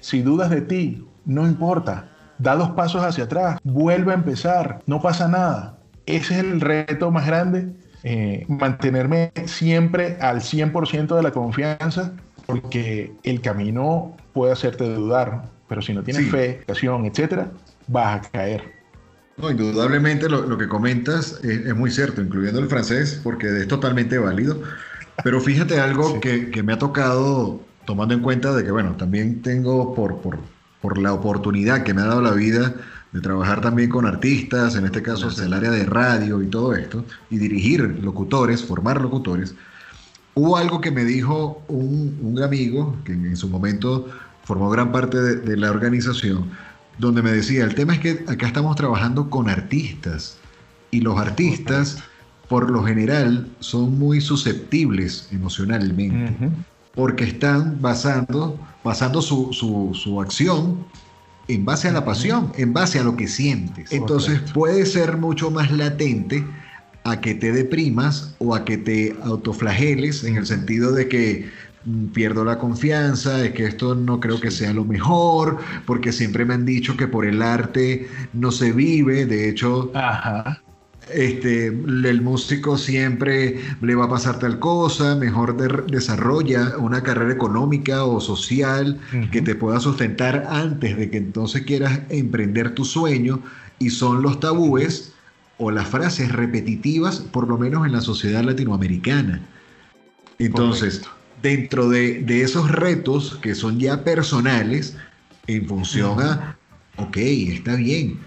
si 0.00 0.22
dudas 0.22 0.50
de 0.50 0.62
ti, 0.62 1.04
no 1.24 1.46
importa, 1.46 2.08
da 2.38 2.56
dos 2.56 2.70
pasos 2.70 3.02
hacia 3.02 3.24
atrás, 3.24 3.58
vuelve 3.64 4.12
a 4.12 4.14
empezar, 4.14 4.80
no 4.86 5.00
pasa 5.00 5.28
nada. 5.28 5.78
Ese 6.06 6.34
es 6.34 6.40
el 6.40 6.60
reto 6.60 7.10
más 7.10 7.26
grande 7.26 7.74
eh, 8.04 8.44
mantenerme 8.48 9.32
siempre 9.46 10.16
al 10.20 10.40
100% 10.40 11.16
de 11.16 11.22
la 11.22 11.32
confianza, 11.32 12.12
porque 12.46 13.12
el 13.24 13.40
camino 13.40 14.16
puede 14.32 14.52
hacerte 14.52 14.84
dudar, 14.84 15.42
pero 15.68 15.82
si 15.82 15.92
no 15.92 16.02
tienes 16.02 16.30
fe, 16.30 16.60
pasión, 16.66 17.04
etcétera, 17.06 17.50
vas 17.88 18.18
a 18.18 18.30
caer. 18.30 18.77
No, 19.38 19.50
indudablemente 19.50 20.28
lo, 20.28 20.58
que 20.58 20.68
comentas 20.68 21.40
es, 21.44 21.74
muy 21.74 21.90
cierto, 21.90 22.20
incluyendo 22.20 22.60
el 22.60 22.68
francés, 22.68 23.20
porque 23.22 23.46
es 23.60 23.68
totalmente 23.68 24.18
válido. 24.18 24.60
Pero 25.22 25.40
fíjate 25.40 25.80
algo 25.80 26.20
que, 26.20 26.50
que, 26.50 26.62
me 26.62 26.72
ha 26.72 26.78
tocado, 26.78 27.60
tomando 27.86 28.14
en 28.14 28.20
cuenta 28.20 28.52
de 28.52 28.64
que, 28.64 28.70
bueno, 28.70 28.96
también 28.96 29.42
tengo 29.42 29.94
por, 29.94 30.20
por, 30.20 30.38
por 30.80 30.98
la 30.98 31.12
oportunidad 31.12 31.82
que 31.82 31.94
me 31.94 32.02
ha 32.02 32.06
dado 32.06 32.22
la 32.22 32.32
vida 32.32 32.74
de 33.12 33.20
trabajar 33.20 33.60
también 33.60 33.88
con 33.90 34.06
artistas, 34.06 34.76
en 34.76 34.84
este 34.84 35.02
caso 35.02 35.30
en 35.30 35.44
el 35.44 35.52
área 35.54 35.70
de 35.70 35.86
radio 35.86 36.42
y 36.42 36.46
todo 36.46 36.74
esto, 36.74 37.04
y 37.30 37.38
dirigir 37.38 37.80
locutores, 38.02 38.62
formar 38.62 39.00
locutores, 39.00 39.54
hubo 40.34 40.56
algo 40.56 40.80
que 40.80 40.90
me 40.90 41.04
dijo 41.04 41.62
un, 41.68 42.40
amigo, 42.42 42.96
que 43.04 43.12
en, 43.12 43.36
su 43.36 43.48
momento 43.48 44.08
formó 44.44 44.70
gran 44.70 44.92
parte 44.92 45.20
de, 45.20 45.56
la 45.56 45.70
organización, 45.70 46.50
donde 46.98 47.22
me 47.22 47.32
decía, 47.32 47.64
el 47.64 47.74
tema 47.74 47.94
es 47.94 48.00
que 48.00 48.24
acá 48.26 48.46
estamos 48.46 48.76
trabajando 48.76 49.30
con 49.30 49.48
artistas, 49.48 50.38
y 50.90 51.00
los 51.00 51.18
artistas, 51.18 51.98
por 52.48 52.70
lo 52.70 52.82
general, 52.84 53.48
son 53.60 53.98
muy 53.98 54.20
susceptibles 54.20 55.28
emocionalmente, 55.32 56.50
porque 56.94 57.24
están 57.24 57.80
basando, 57.80 58.58
basando 58.82 59.20
su, 59.20 59.52
su, 59.52 59.90
su 59.94 60.20
acción 60.20 60.84
en 61.48 61.64
base 61.64 61.88
a 61.88 61.92
la 61.92 62.04
pasión, 62.04 62.52
en 62.56 62.72
base 62.72 62.98
a 62.98 63.04
lo 63.04 63.16
que 63.16 63.28
sientes. 63.28 63.92
Entonces 63.92 64.40
puede 64.52 64.84
ser 64.86 65.16
mucho 65.16 65.50
más 65.50 65.70
latente 65.70 66.44
a 67.04 67.20
que 67.20 67.34
te 67.34 67.52
deprimas 67.52 68.34
o 68.38 68.54
a 68.54 68.64
que 68.64 68.76
te 68.76 69.16
autoflageles 69.22 70.24
en 70.24 70.36
el 70.36 70.46
sentido 70.46 70.92
de 70.92 71.08
que 71.08 71.50
pierdo 72.12 72.44
la 72.44 72.58
confianza, 72.58 73.38
de 73.38 73.52
que 73.52 73.66
esto 73.66 73.94
no 73.94 74.20
creo 74.20 74.40
que 74.40 74.50
sea 74.50 74.72
lo 74.72 74.84
mejor, 74.84 75.58
porque 75.86 76.12
siempre 76.12 76.44
me 76.44 76.54
han 76.54 76.64
dicho 76.64 76.96
que 76.96 77.08
por 77.08 77.24
el 77.26 77.42
arte 77.42 78.08
no 78.32 78.50
se 78.50 78.72
vive, 78.72 79.26
de 79.26 79.48
hecho, 79.48 79.90
Ajá. 79.94 80.60
este, 81.12 81.68
el 81.68 82.22
músico 82.22 82.76
siempre 82.76 83.60
le 83.80 83.94
va 83.94 84.06
a 84.06 84.10
pasar 84.10 84.38
tal 84.38 84.58
cosa, 84.58 85.14
mejor 85.16 85.56
desarrolla 85.86 86.76
una 86.78 87.02
carrera 87.02 87.32
económica 87.32 88.04
o 88.04 88.20
social 88.20 89.00
que 89.30 89.40
te 89.40 89.54
pueda 89.54 89.80
sustentar 89.80 90.46
antes 90.50 90.96
de 90.96 91.10
que 91.10 91.18
entonces 91.18 91.62
quieras 91.62 92.00
emprender 92.10 92.74
tu 92.74 92.84
sueño 92.84 93.40
y 93.78 93.90
son 93.90 94.22
los 94.22 94.40
tabúes 94.40 95.14
o 95.58 95.70
las 95.70 95.88
frases 95.88 96.32
repetitivas, 96.32 97.20
por 97.20 97.48
lo 97.48 97.58
menos 97.58 97.86
en 97.86 97.92
la 97.92 98.00
sociedad 98.00 98.42
latinoamericana. 98.44 99.40
Entonces, 100.38 101.02
dentro 101.42 101.88
de, 101.88 102.22
de, 102.22 102.42
esos 102.42 102.70
retos 102.70 103.38
que 103.42 103.54
son 103.54 103.78
ya 103.78 104.04
personales, 104.04 104.96
en 105.46 105.66
función 105.66 106.20
a, 106.20 106.56
ok, 106.96 107.16
está 107.16 107.76
bien, 107.76 108.18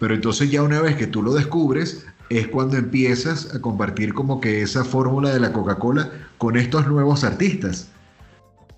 pero 0.00 0.14
entonces 0.14 0.50
ya 0.50 0.62
una 0.62 0.80
vez 0.80 0.96
que 0.96 1.06
tú 1.06 1.22
lo 1.22 1.34
descubres, 1.34 2.04
es 2.30 2.48
cuando 2.48 2.76
empiezas 2.76 3.54
a 3.54 3.60
compartir 3.60 4.14
como 4.14 4.40
que 4.40 4.62
esa 4.62 4.84
fórmula 4.84 5.30
de 5.32 5.40
la 5.40 5.52
Coca-Cola 5.52 6.10
con 6.38 6.56
estos 6.56 6.86
nuevos 6.86 7.24
artistas. 7.24 7.88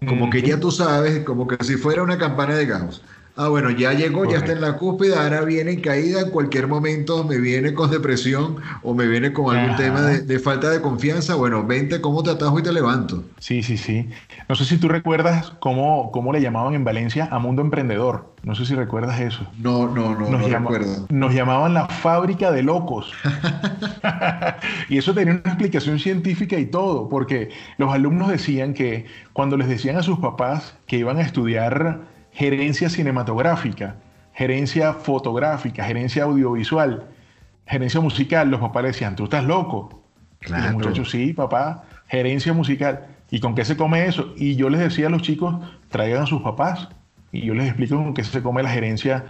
Como 0.07 0.29
que 0.29 0.43
ya 0.43 0.61
tú 0.61 0.71
sabes, 0.71 1.25
como 1.25 1.47
que 1.47 1.57
si 1.65 1.77
fuera 1.77 2.03
una 2.03 2.19
campana 2.19 2.55
de 2.55 2.67
Gauss. 2.67 3.03
Ah, 3.39 3.49
bueno, 3.49 3.71
ya 3.71 3.93
llegó, 3.93 4.25
ya 4.25 4.39
está 4.39 4.53
en 4.53 4.63
la 4.63 4.79
cúspide, 4.79 5.15
ahora 5.15 5.43
viene 5.43 5.73
en 5.73 5.81
caída, 5.83 6.23
en 6.23 6.31
cualquier 6.31 6.69
momento 6.69 7.23
me 7.23 7.37
viene 7.37 7.75
con 7.75 7.91
depresión 7.91 8.57
o 8.83 8.95
me 8.95 9.07
viene 9.07 9.35
con 9.35 9.55
algún 9.55 9.77
tema 9.77 10.01
de, 10.01 10.39
falta 10.39 10.71
de 10.71 10.81
confianza. 10.81 11.35
Bueno, 11.35 11.67
vente, 11.67 12.01
cómo 12.01 12.23
te 12.23 12.31
atajo 12.31 12.59
y 12.59 12.63
te 12.63 12.73
levanto. 12.73 13.25
Sí, 13.39 13.63
sí, 13.63 13.77
sí. 13.77 14.09
No 14.49 14.55
sé 14.55 14.65
si 14.65 14.79
tú 14.79 14.89
recuerdas 14.89 15.53
cómo, 15.61 16.11
cómo 16.13 16.33
le 16.33 16.41
llamaban 16.41 16.73
en 16.73 16.85
Valencia 16.85 17.29
a 17.31 17.39
Mundo 17.39 17.61
Emprendedor. 17.61 18.33
No 18.43 18.55
sé 18.55 18.65
si 18.65 18.75
recuerdas 18.75 19.21
eso. 19.21 19.47
No, 19.59 19.87
no, 19.87 20.15
no, 20.15 20.31
nos 20.31 20.41
no 20.41 20.49
recuerdo. 20.49 21.07
Nos 21.11 21.35
llamaban 21.35 21.75
la 21.75 21.89
fábrica 21.89 22.51
de 22.51 22.63
locos. 22.63 23.13
y 24.89 24.97
eso 24.97 25.13
tenía 25.13 25.35
una 25.35 25.43
explicación 25.45 25.99
científica 25.99 26.59
y 26.59 26.67
todo, 26.67 27.11
porque 27.11 27.51
los 27.77 27.93
alumnos 27.93 28.29
decían 28.29 28.73
que 28.73 29.05
cuando 29.35 29.59
les 29.59 29.69
decían 29.69 29.97
a 29.97 30.03
sus 30.03 30.21
papás 30.21 30.75
que 30.87 30.97
iban 30.97 31.19
a 31.19 31.23
estudiar 31.23 32.16
gerencia 32.37 32.91
cinematográfica, 32.91 33.97
gerencia 34.35 34.93
fotográfica, 34.93 35.85
gerencia 35.85 36.25
audiovisual, 36.25 37.07
gerencia 37.67 37.99
musical, 38.01 38.51
los 38.51 38.61
papás 38.61 38.83
le 38.83 38.89
decían, 38.89 39.17
tú 39.17 39.25
estás 39.25 39.45
loco. 39.45 40.03
Claro. 40.41 40.63
Y 40.63 40.67
los 40.67 40.75
muchachos, 40.75 41.11
sí, 41.11 41.33
papá, 41.33 41.85
gerencia 42.09 42.53
musical. 42.53 43.07
¿Y 43.31 43.41
con 43.41 43.55
qué 43.55 43.65
se 43.65 43.79
come 43.79 44.05
eso? 44.05 44.35
Y 44.37 44.55
yo 44.57 44.69
les 44.69 44.81
decía 44.81 45.07
a 45.07 45.11
los 45.11 45.23
chicos, 45.23 45.57
traigan 45.89 46.25
a 46.25 46.27
sus 46.27 46.43
papás. 46.43 46.91
Y 47.33 47.41
yo 47.47 47.55
les 47.55 47.69
explico 47.69 47.97
con 47.97 48.13
qué 48.13 48.23
se 48.23 48.43
come 48.43 48.63
la 48.63 48.71
gerencia 48.71 49.25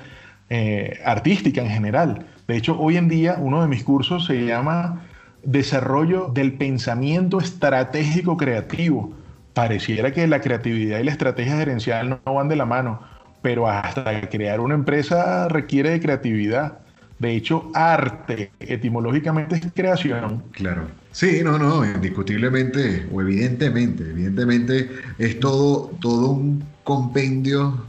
eh, 0.51 0.99
artística 1.05 1.63
en 1.63 1.71
general. 1.71 2.27
De 2.49 2.57
hecho, 2.57 2.77
hoy 2.77 2.97
en 2.97 3.09
día 3.09 3.37
uno 3.39 3.63
de 3.63 3.69
mis 3.69 3.85
cursos 3.85 4.27
se 4.27 4.45
llama 4.45 5.07
Desarrollo 5.45 6.27
del 6.35 6.55
Pensamiento 6.55 7.39
Estratégico 7.39 8.37
Creativo 8.37 9.15
pareciera 9.57 10.13
que 10.13 10.27
la 10.27 10.43
creatividad 10.43 10.99
y 10.99 11.05
la 11.05 11.13
estrategia 11.13 11.57
gerencial 11.57 12.21
no, 12.27 12.35
van 12.35 12.47
de 12.47 12.57
la 12.57 12.67
mano, 12.67 13.01
pero 13.41 13.67
hasta 13.67 14.29
crear 14.29 14.61
una 14.61 14.75
empresa 14.75 15.49
requiere 15.49 15.89
de 15.89 16.01
creatividad. 16.01 16.81
De 17.19 17.35
hecho, 17.35 17.71
arte 17.73 18.51
etimológicamente 18.61 19.57
es 19.57 19.63
creación. 19.75 20.45
Claro. 20.53 20.89
Sí, 21.11 21.41
no, 21.43 21.59
no, 21.59 21.87
indiscutiblemente 21.87 23.07
o 23.11 23.23
evidentemente, 23.23 24.03
evidentemente 24.03 24.91
es 25.17 25.41
todo, 25.41 25.91
todo 26.03 26.33
un 26.33 26.63
compendio 26.85 27.83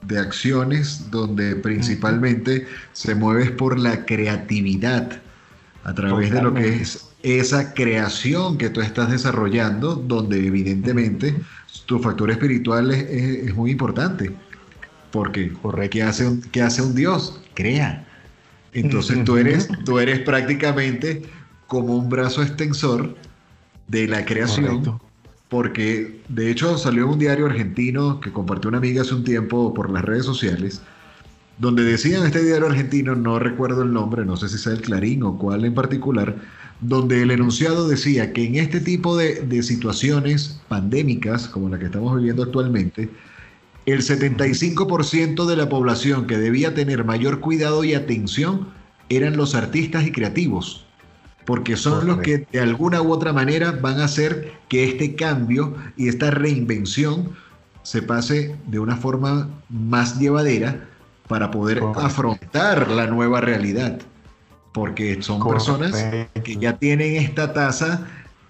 de 0.00 0.20
acciones 0.20 1.10
donde 1.10 1.54
principalmente 1.54 2.66
se 2.94 3.14
mueves 3.14 3.50
por 3.50 3.78
la 3.78 4.06
creatividad 4.06 5.20
a 5.84 5.92
través 5.92 6.30
de 6.30 6.40
lo 6.40 6.54
que 6.54 6.76
es 6.76 7.09
esa 7.22 7.74
creación 7.74 8.56
que 8.56 8.70
tú 8.70 8.80
estás 8.80 9.10
desarrollando, 9.10 9.94
donde 9.94 10.46
evidentemente 10.46 11.36
tu 11.86 11.98
factor 11.98 12.30
espiritual 12.30 12.90
es, 12.90 13.54
muy 13.54 13.72
importante. 13.72 14.32
Porque, 15.10 15.52
¿qué 15.90 16.02
hace, 16.02 16.26
un, 16.26 16.40
¿qué 16.40 16.62
hace 16.62 16.82
un 16.82 16.94
Dios? 16.94 17.40
Crea. 17.54 18.06
Entonces 18.72 19.24
tú 19.24 19.36
eres, 19.36 19.68
tú 19.84 19.98
eres 19.98 20.20
prácticamente 20.20 21.22
como 21.66 21.96
un 21.96 22.08
brazo 22.08 22.42
extensor 22.42 23.16
de 23.88 24.06
la 24.06 24.24
creación. 24.24 25.00
Porque 25.48 26.20
de 26.28 26.50
hecho 26.50 26.78
salió 26.78 27.08
un 27.08 27.18
diario 27.18 27.46
argentino 27.46 28.20
que 28.20 28.32
compartió 28.32 28.68
una 28.68 28.78
amiga 28.78 29.02
hace 29.02 29.14
un 29.14 29.24
tiempo 29.24 29.74
por 29.74 29.90
las 29.90 30.04
redes 30.04 30.24
sociales, 30.24 30.80
donde 31.58 31.82
decían 31.82 32.24
este 32.24 32.42
diario 32.44 32.68
argentino, 32.68 33.16
no 33.16 33.40
recuerdo 33.40 33.82
el 33.82 33.92
nombre, 33.92 34.24
no 34.24 34.36
sé 34.36 34.48
si 34.48 34.58
sea 34.58 34.72
el 34.72 34.80
Clarín 34.80 35.24
o 35.24 35.36
cuál 35.36 35.64
en 35.64 35.74
particular, 35.74 36.36
donde 36.80 37.22
el 37.22 37.30
enunciado 37.30 37.88
decía 37.88 38.32
que 38.32 38.44
en 38.44 38.56
este 38.56 38.80
tipo 38.80 39.16
de, 39.16 39.62
situaciones 39.62 40.60
pandémicas, 40.68 41.48
como 41.48 41.68
la 41.68 41.78
que 41.78 41.86
estamos 41.86 42.16
viviendo 42.16 42.42
actualmente, 42.42 43.10
el 43.86 44.02
75% 44.02 45.46
de 45.46 45.56
la 45.56 45.68
población 45.68 46.26
que 46.26 46.38
debía 46.38 46.74
tener 46.74 47.04
mayor 47.04 47.40
cuidado 47.40 47.84
y 47.84 47.94
atención 47.94 48.68
eran 49.08 49.36
los 49.36 49.54
artistas 49.54 50.06
y 50.06 50.12
creativos, 50.12 50.86
porque 51.44 51.76
son 51.76 52.06
los 52.06 52.18
que 52.18 52.46
de 52.50 52.60
alguna 52.60 53.02
u 53.02 53.12
otra 53.12 53.32
manera 53.32 53.72
van 53.72 54.00
a 54.00 54.04
hacer 54.04 54.52
que 54.68 54.84
este 54.84 55.16
cambio 55.16 55.74
y 55.96 56.08
esta 56.08 56.30
reinvención 56.30 57.30
se 57.82 58.02
pase 58.02 58.54
de 58.66 58.78
una 58.78 58.96
forma 58.96 59.48
más 59.68 60.18
llevadera 60.18 60.86
para 61.28 61.50
poder 61.50 61.82
afrontar 61.96 62.90
la 62.90 63.06
nueva 63.06 63.40
realidad 63.40 64.00
porque 64.72 65.22
son 65.22 65.46
personas 65.46 65.92
que 66.44 66.56
ya 66.56 66.76
tienen 66.76 67.16
esta 67.16 67.52
tasa 67.52 68.06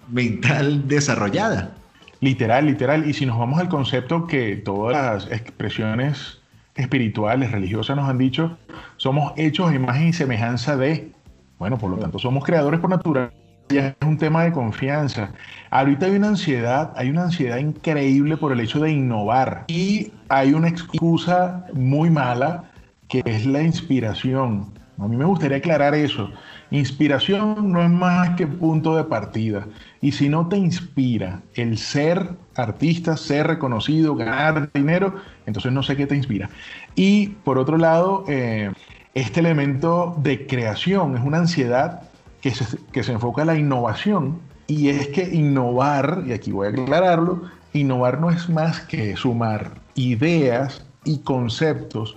mental 0.09 0.87
desarrollada. 0.87 1.75
Literal, 2.19 2.67
literal. 2.67 3.09
Y 3.09 3.13
si 3.13 3.25
nos 3.25 3.39
vamos 3.39 3.59
al 3.59 3.69
concepto 3.69 4.27
que 4.27 4.55
todas 4.55 5.25
las 5.25 5.31
expresiones 5.31 6.39
espirituales, 6.75 7.51
religiosas 7.51 7.95
nos 7.95 8.09
han 8.09 8.17
dicho, 8.17 8.57
somos 8.97 9.33
hechos 9.37 9.73
imagen 9.73 10.09
y 10.09 10.13
semejanza 10.13 10.77
de, 10.77 11.11
bueno, 11.57 11.77
por 11.77 11.89
lo 11.89 11.97
tanto 11.97 12.19
somos 12.19 12.43
creadores 12.43 12.79
por 12.79 12.89
naturaleza. 12.89 13.35
Es 13.69 13.95
un 14.01 14.17
tema 14.17 14.43
de 14.43 14.51
confianza. 14.51 15.31
Ahorita 15.69 16.05
hay 16.05 16.15
una 16.17 16.27
ansiedad, 16.27 16.91
hay 16.97 17.09
una 17.09 17.23
ansiedad 17.23 17.57
increíble 17.57 18.35
por 18.35 18.51
el 18.51 18.59
hecho 18.59 18.81
de 18.81 18.91
innovar. 18.91 19.63
Y 19.69 20.11
hay 20.27 20.53
una 20.53 20.67
excusa 20.67 21.65
muy 21.73 22.09
mala 22.09 22.65
que 23.07 23.23
es 23.25 23.45
la 23.45 23.63
inspiración. 23.63 24.80
A 25.01 25.07
mí 25.07 25.17
me 25.17 25.25
gustaría 25.25 25.57
aclarar 25.57 25.95
eso. 25.95 26.29
Inspiración 26.69 27.71
no 27.71 27.81
es 27.81 27.89
más 27.89 28.35
que 28.35 28.45
punto 28.45 28.95
de 28.95 29.03
partida. 29.03 29.67
Y 29.99 30.11
si 30.11 30.29
no 30.29 30.47
te 30.47 30.57
inspira 30.57 31.41
el 31.55 31.79
ser 31.79 32.29
artista, 32.55 33.17
ser 33.17 33.47
reconocido, 33.47 34.15
ganar 34.15 34.71
dinero, 34.73 35.15
entonces 35.47 35.71
no 35.71 35.81
sé 35.81 35.97
qué 35.97 36.05
te 36.05 36.15
inspira. 36.15 36.51
Y 36.93 37.29
por 37.43 37.57
otro 37.57 37.77
lado, 37.77 38.25
eh, 38.27 38.71
este 39.15 39.39
elemento 39.39 40.15
de 40.19 40.45
creación 40.45 41.17
es 41.17 41.23
una 41.23 41.39
ansiedad 41.39 42.03
que 42.39 42.51
se, 42.51 42.77
que 42.91 43.01
se 43.01 43.13
enfoca 43.13 43.41
en 43.41 43.47
la 43.47 43.57
innovación. 43.57 44.39
Y 44.67 44.89
es 44.89 45.07
que 45.07 45.23
innovar, 45.23 46.25
y 46.27 46.33
aquí 46.33 46.51
voy 46.51 46.67
a 46.67 46.69
aclararlo, 46.69 47.41
innovar 47.73 48.21
no 48.21 48.29
es 48.29 48.49
más 48.49 48.81
que 48.81 49.15
sumar 49.15 49.81
ideas 49.95 50.85
y 51.05 51.23
conceptos 51.23 52.15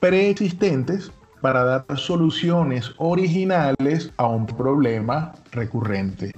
preexistentes 0.00 1.12
para 1.44 1.62
dar 1.62 1.84
soluciones 1.96 2.92
originales 2.96 4.10
a 4.16 4.26
un 4.28 4.46
problema 4.46 5.34
recurrente. 5.52 6.32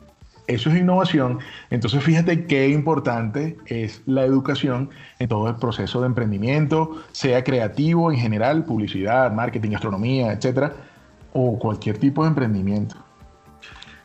Eso 0.49 0.69
es 0.69 0.79
innovación. 0.81 1.39
Entonces 1.71 2.03
fíjate 2.03 2.47
qué 2.47 2.71
importante 2.71 3.57
es 3.67 4.03
la 4.07 4.25
educación 4.25 4.91
en 5.21 5.29
todo 5.29 5.49
el 5.49 5.55
proceso 5.55 6.01
de 6.01 6.07
emprendimiento, 6.09 7.05
sea 7.13 7.45
creativo 7.45 8.11
en 8.11 8.19
general, 8.19 8.65
publicidad, 8.65 9.33
marketing, 9.33 9.77
astronomía, 9.77 10.33
etcétera, 10.33 10.73
o 11.33 11.57
cualquier 11.57 11.99
tipo 11.99 12.25
de 12.25 12.31
emprendimiento. 12.31 12.97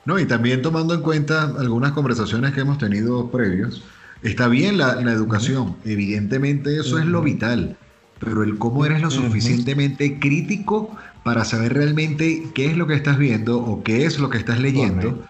No, 0.06 0.20
y 0.20 0.28
también 0.28 0.62
tomando 0.62 0.93
en 0.93 1.02
cuenta 1.02 1.45
algunas 1.58 1.93
conversaciones 1.93 2.52
que 2.52 2.62
hemos 2.62 2.78
tenido 2.78 3.32
previos, 3.32 3.84
está 4.22 4.47
bien 4.47 4.78
la, 4.78 5.02
educación, 5.12 5.78
evidentemente 5.84 6.80
eso 6.80 6.99
es 6.99 7.08
lo 7.08 7.24
vital, 7.24 7.76
pero 8.22 8.43
el 8.43 8.57
cómo 8.57 8.86
eres 8.86 9.01
lo 9.01 9.09
suficientemente 9.09 10.19
crítico 10.19 10.95
para 11.24 11.43
saber 11.43 11.74
realmente 11.74 12.43
qué 12.53 12.67
es 12.67 12.78
lo 12.78 12.88
que 12.88 12.93
estás 12.93 13.17
viendo 13.17 13.59
o 13.59 13.84
qué 13.84 14.05
es 14.05 14.19
lo 14.19 14.30
que 14.30 14.38
estás 14.38 14.59
leyendo, 14.59 15.26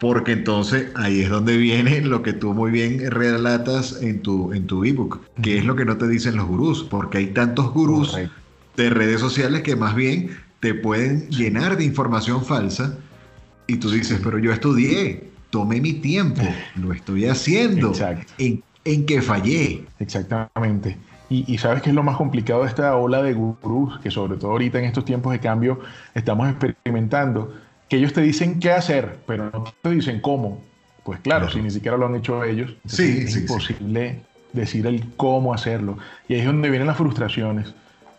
porque 0.00 0.32
entonces 0.32 0.88
ahí 0.96 1.20
es 1.20 1.30
donde 1.30 1.56
viene 1.56 2.00
lo 2.00 2.22
que 2.22 2.32
tú 2.32 2.52
muy 2.52 2.72
bien 2.72 3.10
relatas 3.10 4.02
en 4.02 4.20
tu, 4.20 4.52
en 4.52 4.66
tu 4.66 4.84
ebook, 4.84 5.20
qué 5.40 5.58
es 5.58 5.64
lo 5.64 5.76
que 5.76 5.84
no 5.84 5.96
te 5.96 6.08
dicen 6.08 6.36
los 6.36 6.46
gurús, 6.46 6.82
porque 6.82 7.18
hay 7.18 7.26
tantos 7.28 7.72
gurús 7.72 8.18
de 8.76 8.90
redes 8.90 9.20
sociales 9.20 9.62
que 9.62 9.76
más 9.76 9.94
bien 9.94 10.30
te 10.58 10.74
pueden 10.74 11.28
llenar 11.28 11.76
de 11.76 11.84
información 11.84 12.44
falsa 12.44 12.98
y 13.68 13.76
tú 13.76 13.90
dices, 13.90 14.20
pero 14.22 14.38
yo 14.38 14.52
estudié, 14.52 15.30
tomé 15.50 15.80
mi 15.80 15.92
tiempo, 15.94 16.42
lo 16.74 16.92
estoy 16.92 17.26
haciendo, 17.26 17.92
¿En, 18.38 18.62
en 18.84 19.06
qué 19.06 19.22
fallé. 19.22 19.84
Exactamente. 20.00 20.96
Y, 21.32 21.56
sabes 21.56 21.80
que 21.80 21.88
es 21.88 21.94
lo 21.94 22.02
más 22.02 22.18
complicado 22.18 22.62
de 22.62 22.68
esta 22.68 22.94
ola 22.94 23.22
de 23.22 23.32
gurús, 23.32 23.98
que 24.00 24.10
sobre 24.10 24.36
todo 24.36 24.50
ahorita 24.50 24.78
en 24.78 24.84
estos 24.84 25.06
tiempos 25.06 25.32
de 25.32 25.40
cambio 25.40 25.80
estamos 26.14 26.50
experimentando, 26.50 27.54
que 27.88 27.96
ellos 27.96 28.12
te 28.12 28.20
dicen 28.20 28.60
qué 28.60 28.72
hacer, 28.72 29.18
pero 29.26 29.50
no 29.50 29.64
te 29.80 29.90
dicen 29.90 30.20
cómo. 30.20 30.60
Pues 31.04 31.20
claro, 31.20 31.48
si 31.48 31.62
ni 31.62 31.70
siquiera 31.70 31.96
lo 31.96 32.06
han 32.06 32.16
hecho 32.16 32.44
ellos, 32.44 32.74
es 32.84 33.34
imposible 33.34 34.20
decir 34.52 34.86
el 34.86 35.14
cómo 35.16 35.54
hacerlo. 35.54 35.96
Y 36.28 36.34
ahí 36.34 36.40
es 36.40 36.46
donde 36.46 36.68
vienen 36.68 36.86
las 36.86 36.98
frustraciones. 36.98 37.74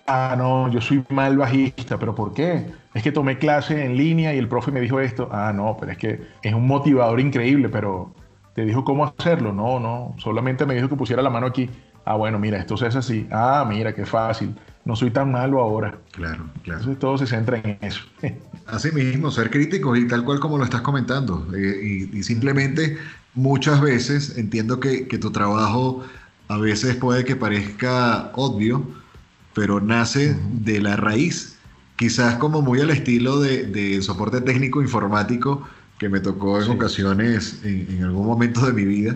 Ah, 0.07 0.35
no, 0.35 0.69
yo 0.71 0.81
soy 0.81 1.03
mal 1.09 1.37
bajista, 1.37 1.99
pero 1.99 2.15
¿por 2.15 2.33
qué? 2.33 2.65
Es 2.95 3.03
que 3.03 3.11
tomé 3.11 3.37
clase 3.37 3.85
en 3.85 3.95
línea 3.95 4.33
y 4.33 4.39
el 4.39 4.47
profe 4.47 4.71
me 4.71 4.81
dijo 4.81 4.99
esto. 4.99 5.29
Ah, 5.31 5.53
no, 5.55 5.77
pero 5.79 5.91
es 5.91 5.99
que 5.99 6.19
es 6.41 6.53
un 6.53 6.65
motivador 6.65 7.19
increíble, 7.19 7.69
pero 7.69 8.11
¿te 8.55 8.65
dijo 8.65 8.83
cómo 8.83 9.05
hacerlo? 9.05 9.53
No, 9.53 9.79
no, 9.79 10.15
solamente 10.17 10.65
me 10.65 10.73
dijo 10.73 10.89
que 10.89 10.95
pusiera 10.95 11.21
la 11.21 11.29
mano 11.29 11.45
aquí. 11.45 11.69
Ah, 12.05 12.15
bueno, 12.15 12.37
mira, 12.39 12.59
esto 12.59 12.75
se 12.75 12.85
hace 12.85 12.97
así. 12.97 13.27
Ah, 13.31 13.65
mira, 13.67 13.93
qué 13.93 14.05
fácil. 14.05 14.55
No 14.85 14.95
soy 14.95 15.11
tan 15.11 15.31
malo 15.31 15.61
ahora. 15.61 15.97
Claro, 16.11 16.49
claro. 16.63 16.79
Entonces 16.79 16.99
todo 16.99 17.17
se 17.17 17.27
centra 17.27 17.57
en 17.57 17.77
eso. 17.81 18.01
Así 18.65 18.91
mismo, 18.91 19.29
ser 19.29 19.49
críticos 19.49 19.97
y 19.97 20.07
tal 20.07 20.23
cual 20.23 20.39
como 20.39 20.57
lo 20.57 20.63
estás 20.63 20.81
comentando. 20.81 21.47
Eh, 21.55 22.09
y, 22.13 22.23
simplemente 22.23 22.97
muchas 23.33 23.81
veces 23.81 24.37
entiendo 24.37 24.79
que, 24.79 25.05
tu 25.19 25.31
trabajo 25.31 26.03
a 26.47 26.57
veces 26.57 26.95
puede 26.95 27.25
que 27.25 27.35
parezca 27.35 28.31
obvio, 28.35 28.85
pero 29.53 29.81
nace 29.81 30.37
de 30.49 30.81
la 30.81 30.95
raíz. 30.95 31.57
Quizás 31.97 32.35
como 32.35 32.61
muy 32.61 32.79
al 32.79 32.89
estilo 32.89 33.39
de, 33.39 34.01
soporte 34.01 34.39
técnico 34.41 34.81
informático 34.81 35.67
que 35.99 36.07
me 36.09 36.19
tocó 36.19 36.61
en 36.61 36.71
ocasiones 36.71 37.61
en 37.63 38.03
algún 38.03 38.25
momento 38.25 38.65
de 38.65 38.73
mi 38.73 38.85
vida 38.85 39.15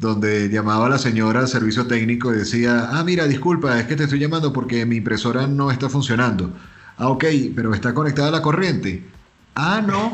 donde 0.00 0.48
llamaba 0.48 0.86
a 0.86 0.88
la 0.88 0.98
señora 0.98 1.40
al 1.40 1.48
servicio 1.48 1.86
técnico 1.86 2.32
y 2.32 2.38
decía, 2.38 2.88
ah, 2.90 3.04
mira, 3.04 3.26
disculpa, 3.26 3.78
es 3.78 3.86
que 3.86 3.96
te 3.96 4.04
estoy 4.04 4.18
llamando 4.18 4.52
porque 4.52 4.86
mi 4.86 4.96
impresora 4.96 5.46
no 5.46 5.70
está 5.70 5.88
funcionando. 5.90 6.52
Ah, 6.96 7.08
ok, 7.08 7.24
pero 7.54 7.74
está 7.74 7.92
conectada 7.92 8.28
a 8.28 8.32
la 8.32 8.42
corriente. 8.42 9.04
Ah, 9.54 9.82
no. 9.86 10.12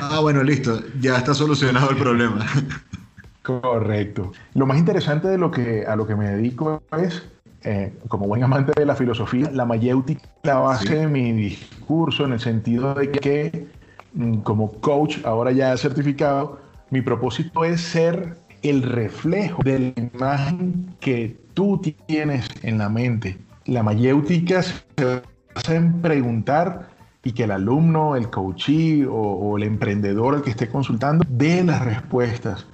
Ah, 0.00 0.20
bueno, 0.20 0.42
listo, 0.44 0.80
ya 1.00 1.16
está 1.16 1.34
solucionado 1.34 1.90
el 1.90 1.96
problema. 1.96 2.46
Correcto. 3.42 4.32
Lo 4.54 4.66
más 4.66 4.78
interesante 4.78 5.26
de 5.26 5.38
lo 5.38 5.50
que, 5.50 5.84
a 5.86 5.96
lo 5.96 6.06
que 6.06 6.14
me 6.14 6.28
dedico 6.30 6.82
es, 6.96 7.24
eh, 7.64 7.92
como 8.06 8.26
buen 8.26 8.44
amante 8.44 8.72
de 8.76 8.86
la 8.86 8.94
filosofía, 8.94 9.50
la 9.50 9.64
mayéutica, 9.64 10.22
la 10.44 10.58
base 10.58 10.94
de 10.94 11.08
mi 11.08 11.32
discurso 11.32 12.24
en 12.26 12.34
el 12.34 12.40
sentido 12.40 12.94
de 12.94 13.10
que 13.10 13.66
mm, 14.14 14.38
como 14.38 14.70
coach, 14.80 15.18
ahora 15.24 15.50
ya 15.50 15.76
certificado, 15.76 16.60
mi 16.90 17.00
propósito 17.00 17.64
es 17.64 17.80
ser 17.80 18.36
el 18.62 18.82
reflejo 18.82 19.62
de 19.62 19.92
la 19.96 20.02
imagen 20.02 20.94
que 21.00 21.36
tú 21.54 21.80
tienes 22.06 22.48
en 22.62 22.78
la 22.78 22.88
mente. 22.88 23.38
La 23.66 23.82
mayéutica 23.82 24.62
se 24.62 25.22
basa 25.54 25.74
en 25.74 26.00
preguntar 26.00 26.88
y 27.22 27.32
que 27.32 27.44
el 27.44 27.50
alumno, 27.50 28.16
el 28.16 28.30
coachee 28.30 29.06
o, 29.08 29.56
el 29.56 29.64
emprendedor, 29.64 30.34
el 30.34 30.42
que 30.42 30.50
esté 30.50 30.68
consultando, 30.68 31.24
dé 31.28 31.62
las 31.62 31.84
respuestas. 31.84 32.66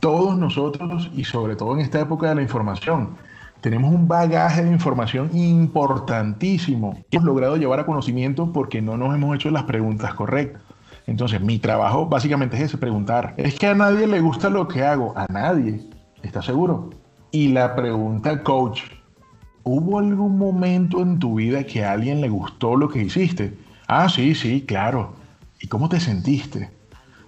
Todos 0.00 0.38
nosotros, 0.38 1.10
y 1.14 1.24
sobre 1.24 1.56
todo 1.56 1.74
en 1.74 1.80
esta 1.80 2.00
época 2.00 2.28
de 2.28 2.36
la 2.36 2.42
información, 2.42 3.16
tenemos 3.60 3.92
un 3.92 4.06
bagaje 4.06 4.64
de 4.64 4.70
información 4.70 5.30
importantísimo 5.36 7.02
que 7.10 7.16
hemos 7.16 7.26
logrado 7.26 7.56
llevar 7.56 7.80
a 7.80 7.86
conocimiento 7.86 8.52
porque 8.52 8.80
no 8.80 8.96
nos 8.96 9.14
hemos 9.14 9.34
hecho 9.34 9.50
las 9.50 9.64
preguntas 9.64 10.14
correctas. 10.14 10.62
Entonces, 11.08 11.40
mi 11.40 11.58
trabajo 11.58 12.04
básicamente 12.04 12.58
es 12.58 12.64
ese, 12.64 12.76
preguntar. 12.76 13.32
Es 13.38 13.58
que 13.58 13.66
a 13.66 13.74
nadie 13.74 14.06
le 14.06 14.20
gusta 14.20 14.50
lo 14.50 14.68
que 14.68 14.84
hago. 14.84 15.14
A 15.16 15.26
nadie. 15.32 15.80
¿Estás 16.22 16.44
seguro? 16.44 16.90
Y 17.30 17.48
la 17.48 17.74
pregunta, 17.74 18.42
coach, 18.42 18.82
¿hubo 19.64 19.98
algún 19.98 20.36
momento 20.36 21.00
en 21.00 21.18
tu 21.18 21.36
vida 21.36 21.64
que 21.64 21.82
a 21.82 21.92
alguien 21.92 22.20
le 22.20 22.28
gustó 22.28 22.76
lo 22.76 22.90
que 22.90 23.02
hiciste? 23.02 23.56
Ah, 23.86 24.10
sí, 24.10 24.34
sí, 24.34 24.66
claro. 24.68 25.14
¿Y 25.62 25.66
cómo 25.68 25.88
te 25.88 25.98
sentiste? 25.98 26.70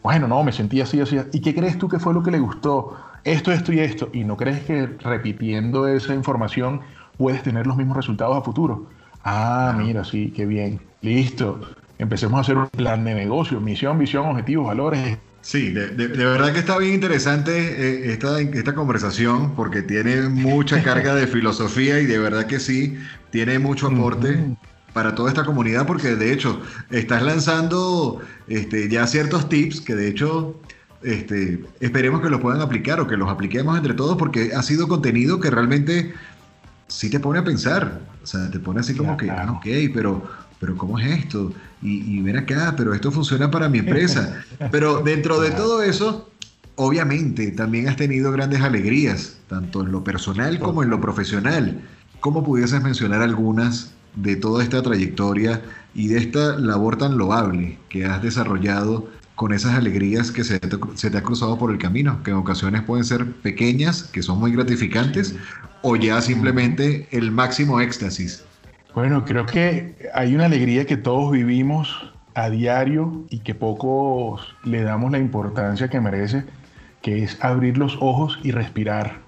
Bueno, 0.03 0.29
no, 0.29 0.45
me 0.45 0.53
sentí 0.53 0.83
así, 0.83 1.01
así. 1.01 1.17
¿Y 1.33 1.41
qué 1.41 1.55
crees 1.55 1.79
tú 1.79 1.89
que 1.89 1.99
fue 1.99 2.13
lo 2.13 2.23
que 2.23 2.31
le 2.31 2.39
gustó? 2.39 2.99
Esto, 3.25 3.51
esto 3.51 3.73
y 3.73 3.79
esto. 3.79 4.11
¿Y 4.13 4.25
no 4.25 4.37
crees 4.37 4.61
que 4.61 4.89
repitiendo 4.89 5.89
esa 5.89 6.15
información 6.15 6.83
puedes 7.17 7.43
tener 7.43 7.67
los 7.67 7.79
mismos 7.79 7.97
resultados 7.97 8.37
a 8.37 8.43
futuro? 8.43 8.89
Ah, 9.25 9.75
mira, 9.75 10.05
sí, 10.05 10.35
qué 10.37 10.45
bien. 10.45 10.83
Listo 11.01 11.61
empecemos 12.01 12.39
a 12.39 12.41
hacer 12.41 12.57
un 12.57 12.69
plan 12.69 13.05
de 13.05 13.15
negocio, 13.15 13.61
misión, 13.61 13.99
visión, 13.99 14.27
objetivos, 14.27 14.67
valores. 14.67 15.19
Sí, 15.43 15.71
de, 15.71 16.07
verdad 16.07 16.53
que 16.53 16.59
está 16.59 16.79
bien 16.79 16.95
interesante 16.95 17.53
eh, 17.53 18.13
esta, 18.13 18.41
esta 18.41 18.75
conversación 18.75 19.55
porque 19.55 19.83
tiene 19.83 20.23
mucha 20.23 20.83
carga 20.85 21.15
de 21.15 21.27
filosofía 21.27 22.01
y 22.01 22.07
de 22.07 22.19
verdad 22.19 22.47
que 22.47 22.59
sí, 22.59 22.99
tiene 23.31 23.59
mucho 23.59 23.87
aporte. 23.87 24.39
para 24.93 25.15
toda 25.15 25.29
esta 25.29 25.45
comunidad 25.45 25.87
porque 25.87 26.17
de 26.17 26.33
hecho 26.33 26.61
estás 26.91 27.23
lanzando 27.23 28.21
este, 28.49 28.89
ya 28.89 29.07
ciertos 29.07 29.49
tips 29.49 29.81
que 29.81 29.95
de 29.95 30.09
hecho 30.09 30.61
este, 31.03 31.65
esperemos 31.81 32.21
que 32.21 32.29
los 32.29 32.41
puedan 32.41 32.61
aplicar 32.61 33.01
o 33.01 33.07
que 33.07 33.17
los 33.17 33.31
apliquemos 33.31 33.77
entre 33.77 33.95
todos 33.95 34.17
porque 34.17 34.53
ha 34.55 34.63
sido 34.63 34.89
contenido 34.89 35.39
que 35.39 35.51
realmente 35.51 36.13
sí 36.89 37.09
te 37.09 37.21
pone 37.21 37.39
a 37.39 37.45
pensar, 37.45 38.01
o 38.23 38.27
sea, 38.27 38.51
te 38.51 38.59
pone 38.59 38.81
así 38.81 38.95
como 38.95 39.17
que, 39.17 39.31
ah, 39.31 39.53
ok, 39.53 39.67
pero 39.95 40.29
pero 40.61 40.77
¿cómo 40.77 40.99
es 40.99 41.07
esto? 41.25 41.53
Y, 41.83 42.21
ven 42.21 42.37
acá, 42.37 42.75
pero 42.77 42.93
esto 42.95 43.11
funciona 43.11 43.51
para 43.51 43.69
mi 43.69 43.79
empresa. 43.79 44.45
Pero 44.71 45.01
dentro 45.03 45.41
de 45.41 45.51
todo 45.51 45.83
eso, 45.83 46.31
obviamente 46.77 47.51
también 47.53 47.89
has 47.89 47.97
tenido 47.97 48.31
grandes 48.33 48.61
alegrías, 48.61 49.39
tanto 49.49 49.83
en 49.83 49.93
lo 49.93 50.05
personal 50.05 50.59
como 50.59 50.83
en 50.83 50.91
lo 50.91 51.01
profesional. 51.01 51.81
¿Cómo 52.21 52.45
pudieses 52.45 52.83
mencionar 52.83 53.23
algunas 53.23 53.93
de 54.15 54.37
toda 54.37 54.63
esta 54.63 54.83
trayectoria 54.83 55.63
y 55.95 56.09
de 56.09 56.19
esta 56.19 56.59
labor 56.59 56.99
tan 56.99 57.17
loable 57.17 57.79
que 57.89 58.05
has 58.05 58.23
desarrollado 58.23 59.09
con 59.35 59.55
esas 59.55 59.75
alegrías 59.75 60.31
que 60.31 60.45
se 60.45 60.61
te, 60.61 61.17
ha 61.17 61.23
cruzado 61.23 61.57
por 61.57 61.71
el 61.71 61.79
camino, 61.79 62.23
que 62.23 62.31
en 62.31 62.37
ocasiones 62.37 62.83
pueden 62.83 63.05
ser 63.05 63.33
pequeñas, 63.33 64.03
que 64.03 64.23
son 64.23 64.39
muy 64.39 64.53
gratificantes, 64.53 65.35
o 65.83 65.97
ya 65.97 66.21
simplemente 66.21 67.09
el 67.11 67.31
máximo 67.31 67.81
éxtasis? 67.81 68.45
Bueno, 68.95 69.25
creo 69.25 69.47
que 69.47 70.11
hay 70.15 70.35
una 70.35 70.47
alegría 70.47 70.85
que 70.85 70.97
todos 70.97 71.31
vivimos 71.31 72.13
a 72.35 72.51
diario 72.51 73.25
y 73.31 73.41
que 73.41 73.55
pocos 73.55 74.57
le 74.65 74.83
damos 74.83 75.13
la 75.13 75.19
importancia 75.19 75.89
que 75.89 76.01
merece, 76.01 76.45
que 77.01 77.23
es 77.23 77.43
abrir 77.43 77.79
los 77.79 77.97
ojos 78.01 78.39
y 78.43 78.51
respirar. 78.51 79.19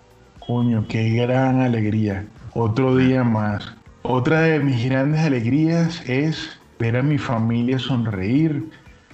Coño, 0.41 0.87
qué 0.89 1.11
gran 1.11 1.61
alegría. 1.61 2.25
Otro 2.55 2.97
día 2.97 3.23
más. 3.23 3.73
Otra 4.03 4.41
de 4.41 4.59
mis 4.59 4.85
grandes 4.85 5.21
alegrías 5.21 6.03
es 6.09 6.59
ver 6.81 6.97
a 6.97 7.03
mi 7.03 7.17
familia 7.17 7.79
sonreír, 7.79 8.69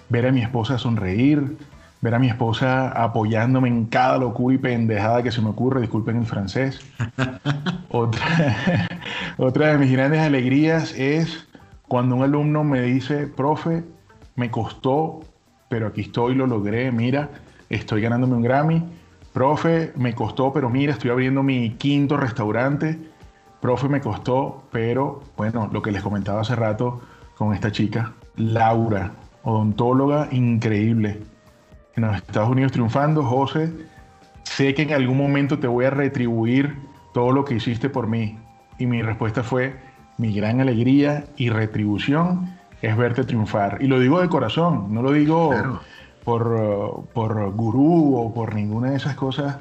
ver 0.08 0.26
a 0.26 0.32
mi 0.32 0.40
esposa 0.40 0.78
sonreír, 0.78 1.58
ver 2.00 2.14
a 2.14 2.18
mi 2.18 2.28
esposa 2.28 2.88
apoyándome 2.90 3.68
en 3.68 3.86
cada 3.86 4.18
locura 4.18 4.54
y 4.54 4.58
pendejada 4.58 5.22
que 5.22 5.32
se 5.32 5.40
me 5.40 5.50
ocurre, 5.50 5.80
disculpen 5.80 6.18
el 6.18 6.26
francés. 6.26 6.80
otra, 7.90 8.88
otra 9.36 9.68
de 9.68 9.78
mis 9.78 9.92
grandes 9.92 10.20
alegrías 10.20 10.94
es 10.96 11.48
cuando 11.88 12.16
un 12.16 12.22
alumno 12.22 12.64
me 12.64 12.82
dice, 12.82 13.26
profe, 13.26 13.84
me 14.36 14.50
costó, 14.50 15.20
pero 15.68 15.88
aquí 15.88 16.02
estoy, 16.02 16.34
lo 16.34 16.46
logré, 16.46 16.92
mira, 16.92 17.30
estoy 17.68 18.02
ganándome 18.02 18.36
un 18.36 18.42
Grammy. 18.42 18.84
Profe, 19.32 19.92
me 19.96 20.14
costó, 20.14 20.52
pero 20.52 20.70
mira, 20.70 20.92
estoy 20.92 21.10
abriendo 21.10 21.42
mi 21.42 21.70
quinto 21.74 22.16
restaurante. 22.16 22.98
Profe, 23.60 23.88
me 23.88 24.00
costó, 24.00 24.64
pero 24.70 25.22
bueno, 25.36 25.68
lo 25.72 25.82
que 25.82 25.92
les 25.92 26.02
comentaba 26.02 26.40
hace 26.40 26.54
rato 26.54 27.00
con 27.36 27.54
esta 27.54 27.70
chica, 27.70 28.14
Laura, 28.36 29.12
odontóloga 29.42 30.28
increíble. 30.30 31.20
En 31.98 32.04
los 32.06 32.14
Estados 32.14 32.48
Unidos 32.48 32.70
triunfando, 32.70 33.24
José, 33.24 33.72
sé 34.44 34.72
que 34.72 34.82
en 34.82 34.92
algún 34.92 35.18
momento 35.18 35.58
te 35.58 35.66
voy 35.66 35.84
a 35.84 35.90
retribuir 35.90 36.76
todo 37.12 37.32
lo 37.32 37.44
que 37.44 37.56
hiciste 37.56 37.90
por 37.90 38.06
mí. 38.06 38.38
Y 38.78 38.86
mi 38.86 39.02
respuesta 39.02 39.42
fue, 39.42 39.74
mi 40.16 40.32
gran 40.32 40.60
alegría 40.60 41.24
y 41.36 41.50
retribución 41.50 42.56
es 42.82 42.96
verte 42.96 43.24
triunfar. 43.24 43.78
Y 43.80 43.88
lo 43.88 43.98
digo 43.98 44.20
de 44.20 44.28
corazón, 44.28 44.94
no 44.94 45.02
lo 45.02 45.10
digo 45.10 45.52
por, 46.22 47.08
por 47.12 47.50
gurú 47.50 48.16
o 48.16 48.32
por 48.32 48.54
ninguna 48.54 48.90
de 48.90 48.96
esas 48.96 49.16
cosas, 49.16 49.56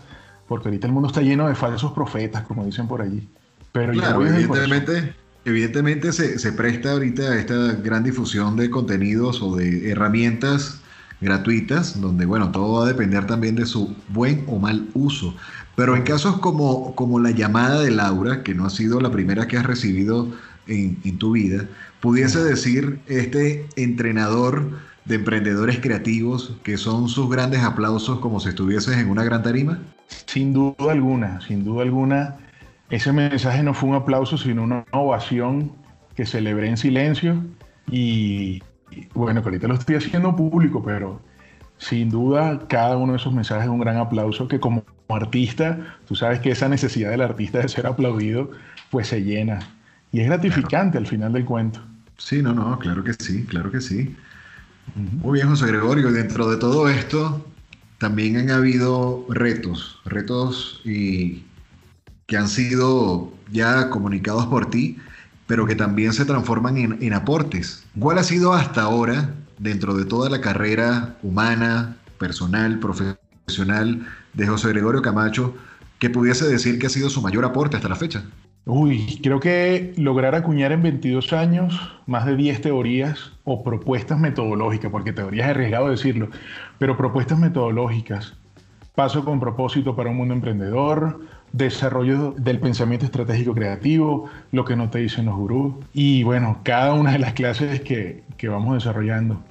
porque 0.48 0.68
ahorita 0.68 0.86
el 0.86 0.94
mundo 0.94 1.08
está 1.08 1.22
lleno 1.22 1.48
de 1.48 1.56
falsos 1.56 1.92
profetas, 1.92 2.44
como 2.44 2.64
dicen 2.66 2.88
por 2.88 3.02
allí. 3.02 3.28
Pero 3.72 3.94
claro, 3.94 4.24
evidentemente, 4.24 5.16
evidentemente 5.44 6.14
se, 6.14 6.38
se, 6.38 6.54
presta 6.54 6.92
ahorita 6.92 7.24
a 7.24 7.36
esta 7.40 7.56
gran 7.82 8.04
difusión 8.04 8.56
de 8.58 8.70
contenidos 8.70 9.42
o 9.42 9.56
de 9.56 9.90
herramientas 9.90 10.84
gratuitas, 11.22 12.00
donde 12.00 12.26
bueno, 12.26 12.52
todo 12.52 12.80
va 12.80 12.86
a 12.86 12.88
depender 12.88 13.26
también 13.26 13.56
de 13.56 13.66
su 13.66 13.96
buen 14.10 14.44
o 14.48 14.60
mal 14.60 14.88
uso. 14.94 15.36
Pero 15.76 15.96
en 15.96 16.04
casos 16.04 16.40
como, 16.40 16.96
como 16.96 17.20
la 17.20 17.32
llamada 17.32 17.82
de 17.82 17.92
Laura, 17.92 18.44
que 18.44 18.54
no 18.54 18.66
ha 18.66 18.70
sido 18.70 19.00
la 19.00 19.12
primera 19.12 19.48
que 19.48 19.58
has 19.58 19.66
recibido 19.66 20.28
en, 20.68 20.98
en 21.04 21.18
tu 21.18 21.32
vida, 21.32 21.66
pudiese 22.02 22.44
decir 22.44 23.00
este 23.08 23.68
entrenador 23.76 24.70
de 25.06 25.16
emprendedores 25.16 25.80
creativos 25.80 26.54
que 26.64 26.78
son 26.78 27.08
sus 27.08 27.30
grandes 27.30 27.64
aplausos 27.64 28.20
como 28.20 28.40
si 28.40 28.50
estuvieses 28.50 28.98
en 28.98 29.10
una 29.10 29.24
gran 29.24 29.44
tarima? 29.44 29.80
Sin 30.26 30.54
duda 30.54 30.92
alguna, 30.92 31.40
sin 31.42 31.64
duda 31.64 31.84
alguna 31.84 32.38
ese 32.90 33.12
mensaje 33.12 33.64
no 33.64 33.74
fue 33.74 33.90
un 33.90 33.96
aplauso, 33.96 34.38
sino 34.38 34.64
una 34.64 34.86
ovación 34.92 35.74
que 36.16 36.26
celebré 36.26 36.70
en 36.70 36.78
silencio 36.78 37.44
y, 37.92 38.64
bueno, 39.14 39.42
que 39.42 39.50
ahorita 39.50 39.68
lo 39.68 39.76
estoy 39.76 39.96
haciendo 39.96 40.36
público, 40.36 40.84
pero 40.84 41.22
sin 41.78 42.10
duda 42.10 42.68
cada 42.68 42.98
uno 42.98 43.14
de 43.14 43.18
esos 43.18 43.34
mensajes 43.34 43.66
es 43.66 43.70
un 43.70 43.80
gran 43.80 43.98
aplauso 43.98 44.48
que 44.48 44.60
como 44.60 44.84
artista, 45.10 45.98
tú 46.08 46.16
sabes 46.16 46.40
que 46.40 46.52
esa 46.52 46.68
necesidad 46.68 47.12
del 47.12 47.22
artista 47.22 47.60
de 47.60 47.70
ser 47.70 47.88
aplaudido, 47.88 48.52
pues 48.90 49.08
se 49.08 49.24
llena. 49.24 49.60
Y 50.12 50.22
es 50.22 50.28
gratificante 50.28 50.98
al 50.98 51.08
final 51.08 51.34
del 51.34 51.46
cuento. 51.46 51.82
Sí, 52.18 52.42
no, 52.42 52.54
no, 52.54 52.80
claro 52.80 53.04
que 53.04 53.14
sí, 53.14 53.44
claro 53.44 53.72
que 53.72 53.82
sí. 53.82 54.16
Muy 54.96 55.40
bien, 55.40 55.50
José 55.50 55.68
Gregorio. 55.68 56.12
Dentro 56.12 56.50
de 56.50 56.58
todo 56.58 56.90
esto, 56.90 57.46
también 57.98 58.38
han 58.38 58.52
habido 58.52 59.26
retos, 59.30 60.00
retos 60.06 60.82
y 60.86 61.44
que 62.26 62.38
han 62.38 62.48
sido 62.48 63.32
ya 63.52 63.90
comunicados 63.90 64.48
por 64.48 64.70
ti, 64.70 64.98
pero 65.48 65.66
que 65.66 65.76
también 65.76 66.14
se 66.14 66.26
transforman 66.26 66.78
en, 66.78 67.14
aportes. 67.14 67.86
¿Cuál 67.98 68.18
ha 68.20 68.24
sido 68.24 68.54
hasta 68.54 68.82
ahora, 68.84 69.34
dentro 69.58 69.96
de 69.96 70.06
toda 70.06 70.30
la 70.30 70.42
carrera 70.42 71.16
humana, 71.24 71.96
personal, 72.20 72.80
profesional 72.80 74.06
de 74.34 74.48
José 74.48 74.70
Gregorio 74.70 75.02
Camacho, 75.02 75.56
que 76.00 76.10
pudiese 76.10 76.48
decir 76.48 76.78
que 76.78 76.88
ha 76.88 76.90
sido 76.90 77.10
su 77.10 77.22
mayor 77.22 77.46
aporte 77.46 77.78
hasta 77.78 77.90
la 77.90 77.96
fecha? 77.96 78.24
Uy, 78.66 79.20
creo 79.24 79.40
que 79.40 79.94
lograr 79.96 80.36
acuñar 80.36 80.74
en 80.74 80.84
22 80.84 81.32
años 81.32 81.80
más 82.06 82.26
de 82.26 82.36
10 82.36 82.62
teorías 82.62 83.32
o 83.46 83.64
propuestas 83.64 84.20
metodológicas, 84.20 84.92
porque 84.92 85.14
teorías 85.14 85.46
es 85.46 85.52
arriesgado 85.52 85.90
decirlo, 85.90 86.28
pero 86.78 86.98
propuestas 86.98 87.40
metodológicas. 87.40 88.34
Paso 88.94 89.24
con 89.24 89.40
propósito 89.40 89.96
para 89.96 90.10
un 90.10 90.18
mundo 90.18 90.34
emprendedor, 90.34 91.22
desarrollo 91.58 92.34
del 92.38 92.60
pensamiento 92.60 93.06
estratégico 93.06 93.54
creativo, 93.54 94.30
lo 94.52 94.66
que 94.66 94.76
no 94.76 94.90
te 94.90 95.00
dicen 95.00 95.26
los 95.26 95.36
gurús 95.36 95.76
y 95.94 96.24
bueno, 96.24 96.60
cada 96.64 96.94
una 96.94 97.12
de 97.14 97.20
las 97.20 97.34
clases 97.34 97.82
que, 97.82 98.24
que 98.38 98.48
vamos 98.48 98.76
desarrollando. 98.76 99.42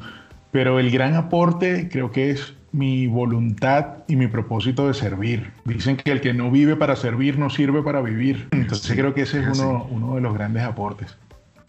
Pero 0.52 0.78
el 0.78 0.90
gran 0.90 1.14
aporte 1.14 1.88
creo 1.90 2.10
que 2.10 2.30
es 2.30 2.54
mi 2.72 3.06
voluntad 3.06 4.04
y 4.06 4.16
mi 4.16 4.26
propósito 4.26 4.86
de 4.86 4.94
servir. 4.94 5.50
Dicen 5.64 5.96
que 5.96 6.12
el 6.12 6.20
que 6.20 6.34
no 6.34 6.50
vive 6.50 6.76
para 6.76 6.94
servir 6.96 7.38
no 7.38 7.50
sirve 7.50 7.82
para 7.82 8.00
vivir. 8.00 8.48
Entonces 8.52 8.94
creo 8.94 9.14
que 9.14 9.22
ese 9.22 9.40
es 9.40 9.58
uno, 9.58 9.86
uno 9.90 10.14
de 10.14 10.20
los 10.20 10.34
grandes 10.34 10.62
aportes. 10.62 11.16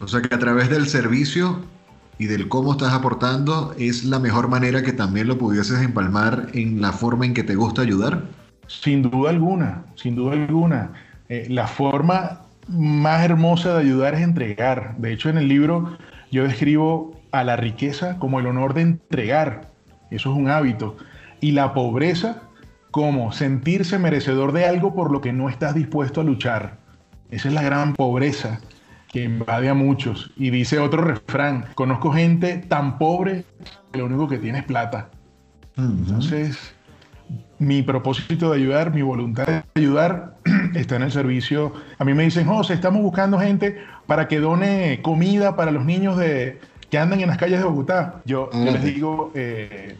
O 0.00 0.06
sea 0.06 0.22
que 0.22 0.34
a 0.34 0.38
través 0.38 0.70
del 0.70 0.86
servicio 0.86 1.60
y 2.18 2.26
del 2.26 2.48
cómo 2.48 2.72
estás 2.72 2.92
aportando 2.92 3.74
es 3.78 4.04
la 4.04 4.18
mejor 4.18 4.48
manera 4.48 4.82
que 4.82 4.92
también 4.92 5.28
lo 5.28 5.38
pudieses 5.38 5.80
empalmar 5.82 6.48
en 6.52 6.80
la 6.80 6.92
forma 6.92 7.24
en 7.24 7.34
que 7.34 7.44
te 7.44 7.54
gusta 7.54 7.82
ayudar. 7.82 8.24
Sin 8.68 9.02
duda 9.02 9.30
alguna, 9.30 9.84
sin 9.96 10.14
duda 10.14 10.34
alguna. 10.34 10.92
Eh, 11.28 11.46
la 11.50 11.66
forma 11.66 12.42
más 12.68 13.24
hermosa 13.24 13.74
de 13.74 13.80
ayudar 13.80 14.14
es 14.14 14.20
entregar. 14.20 14.94
De 14.98 15.12
hecho, 15.12 15.28
en 15.28 15.38
el 15.38 15.48
libro 15.48 15.98
yo 16.30 16.44
describo 16.44 17.18
a 17.32 17.42
la 17.42 17.56
riqueza 17.56 18.18
como 18.18 18.38
el 18.38 18.46
honor 18.46 18.74
de 18.74 18.82
entregar. 18.82 19.70
Eso 20.10 20.30
es 20.30 20.38
un 20.38 20.48
hábito. 20.48 20.96
Y 21.40 21.52
la 21.52 21.74
pobreza 21.74 22.42
como 22.90 23.32
sentirse 23.32 23.98
merecedor 23.98 24.52
de 24.52 24.66
algo 24.66 24.94
por 24.94 25.10
lo 25.10 25.20
que 25.20 25.32
no 25.32 25.48
estás 25.48 25.74
dispuesto 25.74 26.20
a 26.20 26.24
luchar. 26.24 26.78
Esa 27.30 27.48
es 27.48 27.54
la 27.54 27.62
gran 27.62 27.94
pobreza 27.94 28.60
que 29.08 29.24
invade 29.24 29.68
a 29.68 29.74
muchos. 29.74 30.30
Y 30.36 30.50
dice 30.50 30.78
otro 30.78 31.02
refrán, 31.02 31.66
conozco 31.74 32.12
gente 32.12 32.58
tan 32.58 32.98
pobre 32.98 33.44
que 33.92 33.98
lo 33.98 34.06
único 34.06 34.28
que 34.28 34.38
tiene 34.38 34.58
es 34.58 34.64
plata. 34.64 35.10
Entonces, 35.76 36.74
mi 37.58 37.82
propósito 37.82 38.50
de 38.50 38.56
ayudar, 38.56 38.94
mi 38.94 39.02
voluntad 39.02 39.46
de 39.46 39.62
ayudar 39.74 40.34
está 40.74 40.96
en 40.96 41.02
el 41.02 41.12
servicio. 41.12 41.72
A 41.98 42.04
mí 42.04 42.14
me 42.14 42.24
dicen, 42.24 42.46
José, 42.46 42.74
estamos 42.74 43.02
buscando 43.02 43.38
gente 43.38 43.78
para 44.06 44.28
que 44.28 44.40
done 44.40 45.00
comida 45.02 45.56
para 45.56 45.70
los 45.70 45.84
niños 45.84 46.16
de, 46.16 46.60
que 46.90 46.98
andan 46.98 47.20
en 47.20 47.28
las 47.28 47.38
calles 47.38 47.58
de 47.58 47.64
Bogotá. 47.64 48.20
Yo, 48.24 48.50
les 48.52 48.82
digo, 48.82 49.32
eh, 49.34 49.96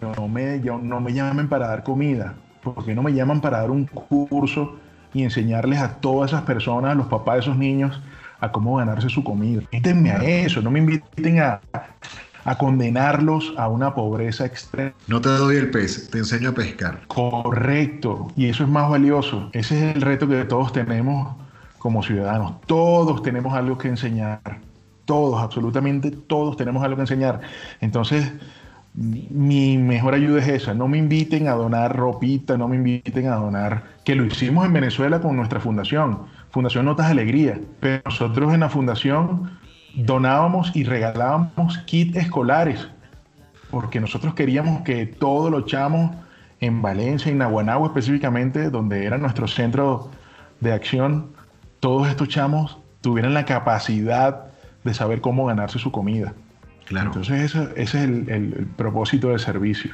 no, 0.00 0.28
me, 0.28 0.58
no 0.58 1.00
me 1.00 1.12
llamen 1.12 1.48
para 1.48 1.68
dar 1.68 1.82
comida, 1.82 2.34
porque 2.62 2.94
no 2.94 3.02
me 3.02 3.12
llaman 3.12 3.40
para 3.40 3.58
dar 3.58 3.70
un 3.70 3.86
curso 3.86 4.76
y 5.14 5.22
enseñarles 5.22 5.80
a 5.80 5.94
todas 5.94 6.32
esas 6.32 6.42
personas, 6.42 6.92
a 6.92 6.94
los 6.94 7.06
papás 7.06 7.36
de 7.36 7.40
esos 7.40 7.56
niños, 7.56 8.00
a 8.40 8.52
cómo 8.52 8.76
ganarse 8.76 9.08
su 9.08 9.24
comida. 9.24 9.62
Invítenme 9.72 10.12
a 10.12 10.22
eso, 10.22 10.62
no 10.62 10.70
me 10.70 10.78
inviten 10.78 11.40
a, 11.40 11.60
a 12.48 12.56
condenarlos 12.56 13.52
a 13.58 13.68
una 13.68 13.94
pobreza 13.94 14.46
extrema. 14.46 14.92
No 15.06 15.20
te 15.20 15.28
doy 15.28 15.56
el 15.56 15.70
pez, 15.70 16.08
te 16.08 16.16
enseño 16.16 16.48
a 16.48 16.52
pescar. 16.52 17.02
Correcto, 17.06 18.28
y 18.36 18.46
eso 18.46 18.64
es 18.64 18.70
más 18.70 18.88
valioso. 18.88 19.50
Ese 19.52 19.90
es 19.90 19.96
el 19.96 20.00
reto 20.00 20.26
que 20.26 20.46
todos 20.46 20.72
tenemos 20.72 21.36
como 21.78 22.02
ciudadanos. 22.02 22.54
Todos 22.64 23.22
tenemos 23.22 23.52
algo 23.52 23.76
que 23.76 23.88
enseñar. 23.88 24.60
Todos, 25.04 25.42
absolutamente 25.42 26.10
todos 26.10 26.56
tenemos 26.56 26.82
algo 26.82 26.96
que 26.96 27.02
enseñar. 27.02 27.42
Entonces, 27.82 28.32
mi 28.94 29.76
mejor 29.76 30.14
ayuda 30.14 30.40
es 30.40 30.48
esa. 30.48 30.72
No 30.72 30.88
me 30.88 30.96
inviten 30.96 31.48
a 31.48 31.52
donar 31.52 31.94
ropita, 31.94 32.56
no 32.56 32.66
me 32.66 32.76
inviten 32.76 33.28
a 33.28 33.36
donar, 33.36 33.82
que 34.06 34.14
lo 34.14 34.24
hicimos 34.24 34.64
en 34.64 34.72
Venezuela 34.72 35.20
con 35.20 35.36
nuestra 35.36 35.60
fundación, 35.60 36.20
Fundación 36.50 36.86
Notas 36.86 37.08
de 37.08 37.12
Alegría. 37.12 37.60
Pero 37.80 38.00
nosotros 38.06 38.54
en 38.54 38.60
la 38.60 38.70
fundación 38.70 39.57
donábamos 40.04 40.74
y 40.74 40.84
regalábamos 40.84 41.78
kits 41.78 42.16
escolares, 42.16 42.88
porque 43.70 44.00
nosotros 44.00 44.34
queríamos 44.34 44.82
que 44.82 45.06
todos 45.06 45.50
los 45.50 45.66
chamos 45.66 46.16
en 46.60 46.82
Valencia, 46.82 47.30
en 47.30 47.38
Naguanagua 47.38 47.88
específicamente, 47.88 48.70
donde 48.70 49.04
era 49.04 49.18
nuestro 49.18 49.46
centro 49.46 50.10
de 50.60 50.72
acción, 50.72 51.30
todos 51.80 52.08
estos 52.08 52.28
chamos 52.28 52.78
tuvieran 53.00 53.34
la 53.34 53.44
capacidad 53.44 54.46
de 54.84 54.94
saber 54.94 55.20
cómo 55.20 55.46
ganarse 55.46 55.78
su 55.78 55.92
comida. 55.92 56.34
Claro. 56.86 57.08
Entonces 57.08 57.54
ese, 57.54 57.68
es 57.76 57.94
el, 57.94 58.66
propósito 58.76 59.28
de 59.28 59.38
servicio. 59.38 59.92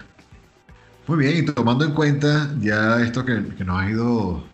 Muy 1.07 1.19
bien, 1.19 1.37
y 1.37 1.45
tomando 1.45 1.85
en 1.85 1.93
cuenta 1.93 2.51
ya 2.61 3.03
esto 3.03 3.25
que, 3.25 3.43
nos 3.65 3.83
ha 3.83 3.91
ido 3.91 4.45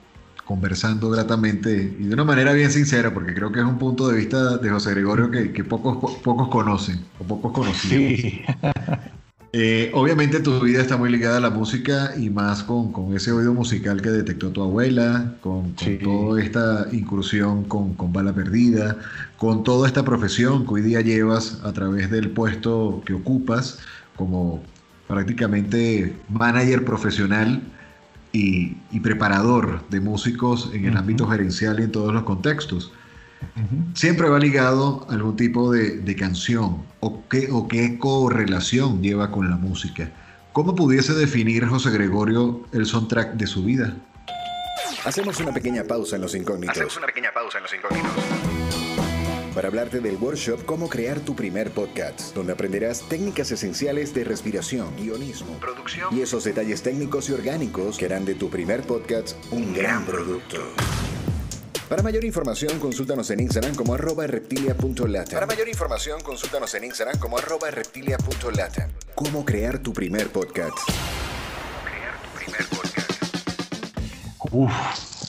conversando 0.51 1.09
gratamente 1.11 1.95
y 1.97 2.07
de 2.07 2.15
una 2.15 2.25
manera 2.25 2.53
bien 2.53 2.73
sincera, 2.73 3.15
porque 3.15 3.35
creo 3.35 3.53
que 3.53 3.61
es 3.61 3.65
un 3.65 3.79
punto 3.79 4.09
de 4.09 4.17
vista 4.17 4.57
de 4.57 4.69
José 4.69 4.91
Gregorio 4.91 5.31
que, 5.31 5.63
pocos, 5.63 6.17
pocos 6.25 6.49
conocen 6.49 6.99
o 7.21 7.25
pocos 7.25 7.53
conocemos. 7.53 8.21
Sí. 8.21 8.43
Eh, 9.53 9.91
obviamente 9.95 10.39
tu 10.39 10.61
vida 10.61 10.81
está 10.81 10.97
muy 10.97 11.11
ligada 11.11 11.39
a 11.39 11.41
la 11.41 11.51
música 11.51 12.13
y 12.17 12.31
más 12.31 12.63
con, 12.63 12.93
ese 13.17 13.33
oído 13.33 13.53
musical 13.53 14.01
que 14.01 14.09
detectó 14.09 14.51
tu 14.51 14.63
abuela, 14.63 15.35
con, 15.41 15.75
toda 16.05 16.41
esta 16.41 16.87
incursión 16.93 17.65
con, 17.65 17.95
con, 17.95 18.13
Bala 18.13 18.33
Perdida, 18.33 18.97
con 19.39 19.65
toda 19.65 19.89
esta 19.89 20.05
profesión 20.05 20.65
que 20.65 20.75
hoy 20.75 20.83
día 20.83 21.01
llevas 21.01 21.61
a 21.65 21.73
través 21.73 22.13
del 22.13 22.31
puesto 22.31 23.03
que 23.05 23.13
ocupas 23.13 23.81
como 24.15 24.63
prácticamente 25.09 26.15
manager 26.29 26.85
profesional 26.85 27.61
y, 28.33 28.77
preparador 29.01 29.89
de 29.89 30.01
músicos 30.01 30.71
en 30.73 30.87
el 30.87 30.97
ámbito 30.97 31.27
gerencial 31.27 31.81
y 31.81 31.85
en 31.85 31.93
todos 31.93 32.13
los 32.13 32.25
contextos. 32.25 32.93
Siempre 33.95 34.29
va 34.29 34.39
ligado 34.39 35.07
a 35.09 35.15
algún 35.15 35.37
tipo 35.37 35.73
de, 35.73 36.17
canción 36.17 36.83
o 37.01 37.23
qué, 37.29 37.49
o 37.51 37.69
qué 37.69 37.99
correlación 37.99 39.03
lleva 39.03 39.31
con 39.31 39.49
la 39.51 39.57
música. 39.57 40.11
¿Cómo 40.53 40.75
pudiese 40.75 41.15
definir 41.15 41.67
José 41.67 41.91
Gregorio 41.91 42.67
el 42.73 42.85
soundtrack 42.87 43.35
de 43.35 43.47
su 43.47 43.65
vida? 43.65 43.97
Hacemos 45.05 45.41
una 45.41 45.53
pequeña 45.53 45.85
pausa 45.85 46.17
en 46.17 46.23
los 46.23 46.35
incógnitos. 46.35 46.77
Hacemos 46.77 46.97
una 46.97 47.07
pequeña 47.07 47.33
pausa 47.33 47.59
en 47.59 47.63
los 47.63 47.73
incógnitos. 47.73 48.50
Para 49.55 49.67
hablarte 49.67 50.01
del 50.01 50.17
workshop 50.17 50.65
Cómo 50.65 50.89
crear 50.89 51.19
tu 51.21 51.35
primer 51.35 51.73
podcast, 51.73 52.35
donde 52.35 52.53
aprenderás 52.53 53.03
técnicas 53.09 53.51
esenciales 53.51 54.15
de 54.15 54.25
respiración, 54.25 54.95
guionismo, 54.97 55.59
producción 55.59 56.17
y 56.17 56.21
esos 56.23 56.45
detalles 56.45 56.83
técnicos 56.83 57.29
y 57.29 57.33
orgánicos 57.33 57.99
que 57.99 58.05
harán 58.05 58.25
de 58.25 58.37
tu 58.37 58.49
primer 58.49 58.83
podcast 58.83 59.37
un 59.51 59.75
gran 59.75 60.07
producto. 60.07 60.59
Para 61.89 62.05
mayor 62.05 62.25
información, 62.25 62.79
consúltanos 62.79 63.29
en 63.31 63.41
Instagram 63.41 63.75
como 63.75 63.95
arroba 63.95 64.25
reptilia.lata. 64.25 65.33
Para 65.33 65.47
mayor 65.47 65.69
información, 65.69 66.21
consúltanos 66.21 66.73
en 66.77 66.85
Instagram 66.85 67.19
como 67.19 67.37
arroba 67.37 67.73
reptilia.lata. 67.73 68.89
¿Cómo 69.17 69.45
crear 69.45 69.81
tu 69.81 69.93
primer 69.93 70.29
podcast? 70.29 70.79
podcast? 72.71 73.23
Uf, 74.53 74.73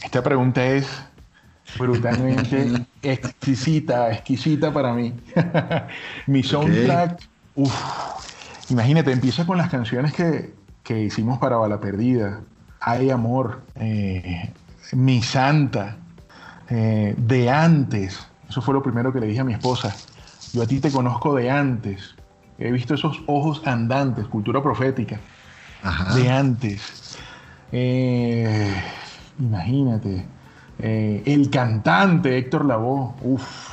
esta 0.04 0.22
pregunta 0.22 0.68
es 0.68 0.86
brutalmente 1.78 2.86
exquisita, 3.02 4.12
exquisita 4.12 4.74
para 4.74 4.94
mí. 4.94 5.14
Mi 6.28 6.44
soundtrack, 6.44 7.22
uf, 7.56 7.74
imagínate, 8.70 9.12
empieza 9.12 9.46
con 9.46 9.58
las 9.58 9.70
canciones 9.70 10.14
que, 10.14 10.54
que 10.84 11.04
hicimos 11.04 11.40
para 11.40 11.58
Bala 11.58 11.80
Perdida. 11.80 12.42
Hay 12.80 13.10
amor, 13.10 13.62
eh, 13.76 14.52
Mi 14.94 15.22
Santa, 15.22 15.98
eh, 16.70 17.16
de 17.18 17.50
antes. 17.50 18.28
Eso 18.50 18.62
fue 18.62 18.74
lo 18.74 18.82
primero 18.82 19.14
que 19.14 19.20
le 19.20 19.28
dije 19.28 19.42
a 19.42 19.44
mi 19.44 19.54
esposa. 19.54 19.96
Yo 20.54 20.64
a 20.64 20.68
ti 20.68 20.80
te 20.80 20.92
conozco 20.92 21.36
de 21.36 21.50
antes. 21.50 22.16
He 22.58 22.72
visto 22.72 22.94
esos 22.94 23.22
ojos 23.28 23.62
andantes, 23.66 24.28
cultura 24.28 24.62
profética. 24.62 25.20
De 26.14 26.30
antes. 26.30 27.18
Eh, 27.72 28.74
imagínate. 29.40 30.26
Eh, 30.82 31.24
el 31.26 31.50
cantante 31.50 32.38
Héctor 32.38 32.66
Lavoe. 32.66 33.14
Uf. 33.22 33.72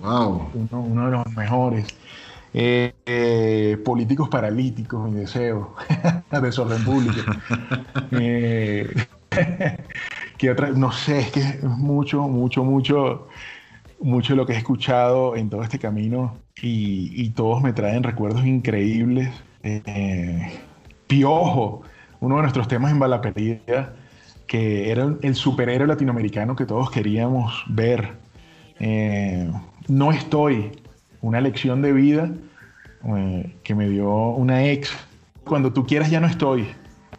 Wow. 0.00 0.50
Uno, 0.72 1.04
de 1.06 1.10
los 1.10 1.36
mejores. 1.36 1.86
políticos 3.84 4.28
paralíticos, 4.28 5.10
mi 5.10 5.20
deseo. 5.20 5.74
Desorden 6.42 6.84
público. 6.84 7.20
otra? 10.48 10.70
No 10.70 10.92
sé, 10.92 11.18
es 11.20 11.30
que 11.32 11.40
es 11.40 11.62
mucho, 11.64 12.28
mucho, 12.28 12.62
mucho, 12.62 13.26
mucho 14.00 14.36
lo 14.36 14.46
que 14.46 14.52
he 14.52 14.56
escuchado 14.56 15.34
en 15.34 15.50
todo 15.50 15.64
este 15.64 15.80
camino 15.80 16.36
y, 16.62 17.30
todos 17.30 17.62
me 17.62 17.72
traen 17.72 18.02
recuerdos 18.02 18.44
increíbles. 18.44 19.30
Eh, 19.62 20.60
Piojo, 21.06 21.82
uno 22.20 22.36
de 22.36 22.42
nuestros 22.42 22.68
temas 22.68 22.92
en 22.92 22.98
Bala 22.98 23.20
que 24.48 24.90
era 24.90 25.14
el 25.22 25.34
superhéroe 25.34 25.86
latinoamericano 25.86 26.56
que 26.56 26.64
todos 26.64 26.90
queríamos 26.90 27.62
ver. 27.68 28.14
Eh, 28.80 29.48
no 29.86 30.10
estoy, 30.10 30.72
una 31.20 31.40
lección 31.40 31.82
de 31.82 31.92
vida 31.92 32.30
eh, 33.04 33.54
que 33.62 33.74
me 33.74 33.88
dio 33.88 34.10
una 34.10 34.64
ex. 34.64 34.90
Cuando 35.44 35.72
tú 35.72 35.86
quieras 35.86 36.10
ya 36.10 36.18
no 36.18 36.26
estoy. 36.26 36.66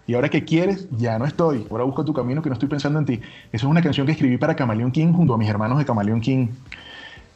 Y 0.07 0.15
ahora 0.15 0.29
que 0.29 0.43
quieres, 0.43 0.87
ya 0.97 1.19
no 1.19 1.25
estoy. 1.25 1.67
Ahora 1.69 1.83
busco 1.83 2.03
tu 2.03 2.13
camino 2.13 2.41
que 2.41 2.49
no 2.49 2.53
estoy 2.53 2.67
pensando 2.67 2.97
en 2.97 3.05
ti. 3.05 3.13
Esa 3.51 3.65
es 3.67 3.71
una 3.71 3.81
canción 3.81 4.07
que 4.07 4.13
escribí 4.13 4.37
para 4.37 4.55
Camaleón 4.55 4.91
King 4.91 5.13
junto 5.13 5.35
a 5.35 5.37
mis 5.37 5.47
hermanos 5.47 5.77
de 5.77 5.85
Camaleón 5.85 6.21
King. 6.21 6.47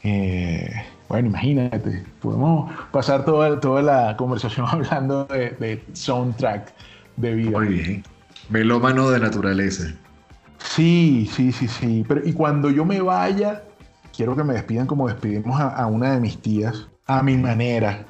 Eh, 0.04 0.74
bueno, 1.08 1.28
imagínate, 1.28 2.04
podemos 2.20 2.72
pasar 2.91 3.26
toda, 3.26 3.60
toda 3.60 3.84
la 3.84 4.18
conversación 4.18 4.66
hablando 4.72 5.26
de, 5.26 5.84
soundtrack 5.94 6.74
de 7.16 7.36
vida. 7.36 7.60
Muy 7.60 7.68
bien. 7.68 8.04
Melómano 8.50 9.10
de 9.10 9.20
naturaleza. 9.20 9.94
Sí, 10.58 11.30
sí, 11.34 11.52
sí, 11.52 11.68
sí. 11.68 12.06
Pero, 12.08 12.22
y 12.26 12.34
cuando 12.34 12.70
yo 12.70 12.86
me 12.86 13.02
vaya, 13.02 13.64
quiero 14.16 14.36
que 14.36 14.44
me 14.44 14.54
despidan 14.54 14.88
como 14.88 15.08
despedimos 15.08 15.60
a, 15.60 15.70
a 15.70 15.88
una 15.88 16.14
de 16.14 16.20
mis 16.20 16.41
tías, 16.41 16.88
a 17.06 17.22
mi 17.22 17.38
manera, 17.38 18.06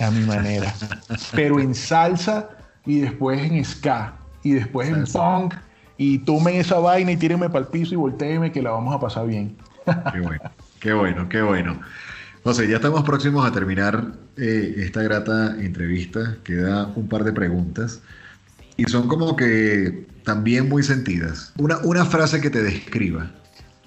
a 0.00 0.10
mi 0.10 0.24
manera. 0.24 0.72
Pero 1.32 1.60
en 1.60 1.74
salsa 1.74 2.50
y 2.86 3.00
después 3.00 3.40
en 3.40 3.64
ska 3.64 4.14
y 4.42 4.52
después 4.52 4.88
en 4.88 5.04
punk 5.04 5.54
y 5.96 6.18
tomen 6.18 6.56
esa 6.56 6.78
vaina 6.78 7.12
y 7.12 7.16
tírenme 7.16 7.48
para 7.48 7.60
el 7.60 7.70
piso 7.70 7.94
y 7.94 7.96
volteenme 7.96 8.50
que 8.50 8.62
la 8.62 8.70
vamos 8.70 8.94
a 8.94 9.00
pasar 9.00 9.26
bien. 9.26 9.56
Qué 10.12 10.20
bueno, 10.20 10.50
qué 10.80 10.92
bueno, 10.92 11.28
qué 11.28 11.42
bueno. 11.42 11.80
José, 12.44 12.68
ya 12.68 12.76
estamos 12.76 13.04
próximos 13.04 13.46
a 13.46 13.52
terminar 13.52 14.14
eh, 14.36 14.74
esta 14.78 15.02
grata 15.02 15.54
entrevista. 15.60 16.38
Queda 16.42 16.86
un 16.96 17.08
par 17.08 17.22
de 17.22 17.32
preguntas 17.32 18.02
y 18.82 18.90
son 18.90 19.06
como 19.06 19.36
que 19.36 20.06
también 20.24 20.68
muy 20.68 20.82
sentidas. 20.82 21.52
Una, 21.58 21.78
una 21.78 22.04
frase 22.04 22.40
que 22.40 22.50
te 22.50 22.62
describa. 22.62 23.30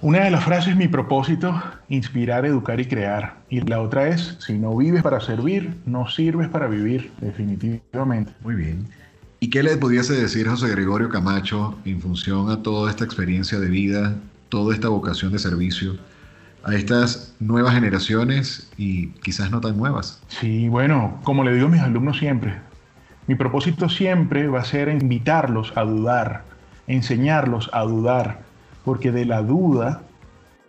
Una 0.02 0.24
de 0.24 0.32
las 0.32 0.43
frases 0.43 0.70
es 0.70 0.78
mi 0.78 0.88
propósito, 0.88 1.62
inspirar, 1.89 2.46
educar 2.46 2.80
y 2.80 2.86
crear. 2.86 3.38
Y 3.50 3.62
la 3.62 3.82
otra 3.82 4.08
es, 4.10 4.38
si 4.39 4.54
no 4.54 4.76
vives 4.76 5.04
para 5.04 5.20
servir, 5.20 5.76
no 5.86 6.08
sirves 6.08 6.48
para 6.50 6.68
vivir, 6.68 7.12
definitivamente. 7.20 8.34
Muy 8.41 8.56
bien. 8.56 8.88
¿Y 9.39 9.50
qué 9.50 9.64
le 9.64 9.76
pudiese 9.78 10.14
decir 10.14 10.48
José 10.48 10.70
Gregorio 10.70 11.10
Camacho 11.10 11.78
en 11.86 12.00
función 12.02 12.50
a 12.50 12.62
toda 12.62 12.89
esta 12.89 13.04
experiencia 13.04 13.60
de 13.60 13.68
vida, 13.68 14.16
toda 14.50 14.74
esta 14.74 14.89
vocación 14.89 15.32
de 15.32 15.39
servicio, 15.39 15.98
a 16.64 16.74
estas 16.74 17.34
nuevas 17.39 17.74
generaciones 17.74 18.70
y 18.78 19.08
quizás 19.24 19.52
no 19.52 19.60
tan 19.62 19.78
nuevas? 19.78 20.22
Sí, 20.28 20.70
bueno, 20.70 21.20
como 21.24 21.43
le 21.43 21.54
digo 21.54 21.68
a 21.68 21.70
mis 21.70 21.82
alumnos 21.82 22.18
siempre, 22.18 22.56
mi 23.28 23.36
propósito 23.36 23.90
siempre 23.90 24.48
va 24.48 24.60
a 24.60 24.66
ser 24.66 24.90
invitarlos 24.90 25.74
a 25.76 25.84
dudar, 25.84 26.44
enseñarlos 26.88 27.70
a 27.74 27.82
dudar, 27.82 28.40
porque 28.84 29.12
de 29.12 29.26
la 29.26 29.42
duda 29.42 30.02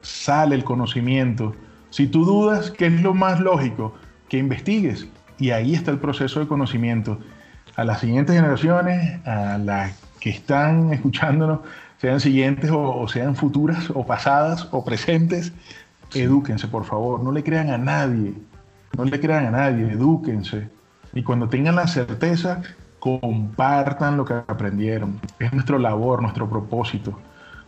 sale 0.01 0.55
el 0.55 0.65
conocimiento. 0.65 1.55
Si 1.91 2.07
tú 2.07 2.25
dudas, 2.25 2.71
¿qué 2.71 2.87
es 2.87 3.03
lo 3.03 3.13
más 3.13 3.41
lógico? 3.41 3.95
Que 4.29 4.39
investigues. 4.39 5.07
Y 5.39 5.51
ahí 5.51 5.75
está 5.75 5.91
el 5.91 5.99
proceso 5.99 6.41
de 6.41 6.47
conocimiento. 6.47 7.19
A 7.77 7.85
las 7.85 8.01
siguientes 8.01 8.35
generaciones, 8.35 9.25
a 9.27 9.59
las 9.59 9.93
que 10.19 10.31
están 10.31 10.95
escuchándonos, 10.95 11.61
sean 11.99 12.21
siguientes 12.21 12.71
o, 12.73 13.07
sean 13.09 13.37
futuras 13.37 13.91
o 13.91 14.07
pasadas 14.07 14.69
o 14.71 14.85
presentes, 14.85 15.53
edúquense, 16.15 16.69
por 16.69 16.85
favor. 16.85 17.23
No 17.23 17.33
le 17.33 17.43
crean 17.43 17.69
a 17.69 17.77
nadie. 17.77 18.33
No 18.97 19.05
le 19.05 19.21
crean 19.21 19.47
a 19.47 19.51
nadie, 19.51 19.93
edúquense. 19.93 20.69
Y 21.15 21.23
cuando 21.23 21.49
tengan 21.49 21.77
la 21.77 21.87
certeza, 21.87 22.63
compartan 22.99 24.17
lo 24.17 24.25
que 24.25 24.35
aprendieron. 24.35 25.21
Es 25.39 25.53
nuestro 25.53 25.79
labor, 25.79 26.23
nuestro 26.23 26.49
propósito. 26.49 27.19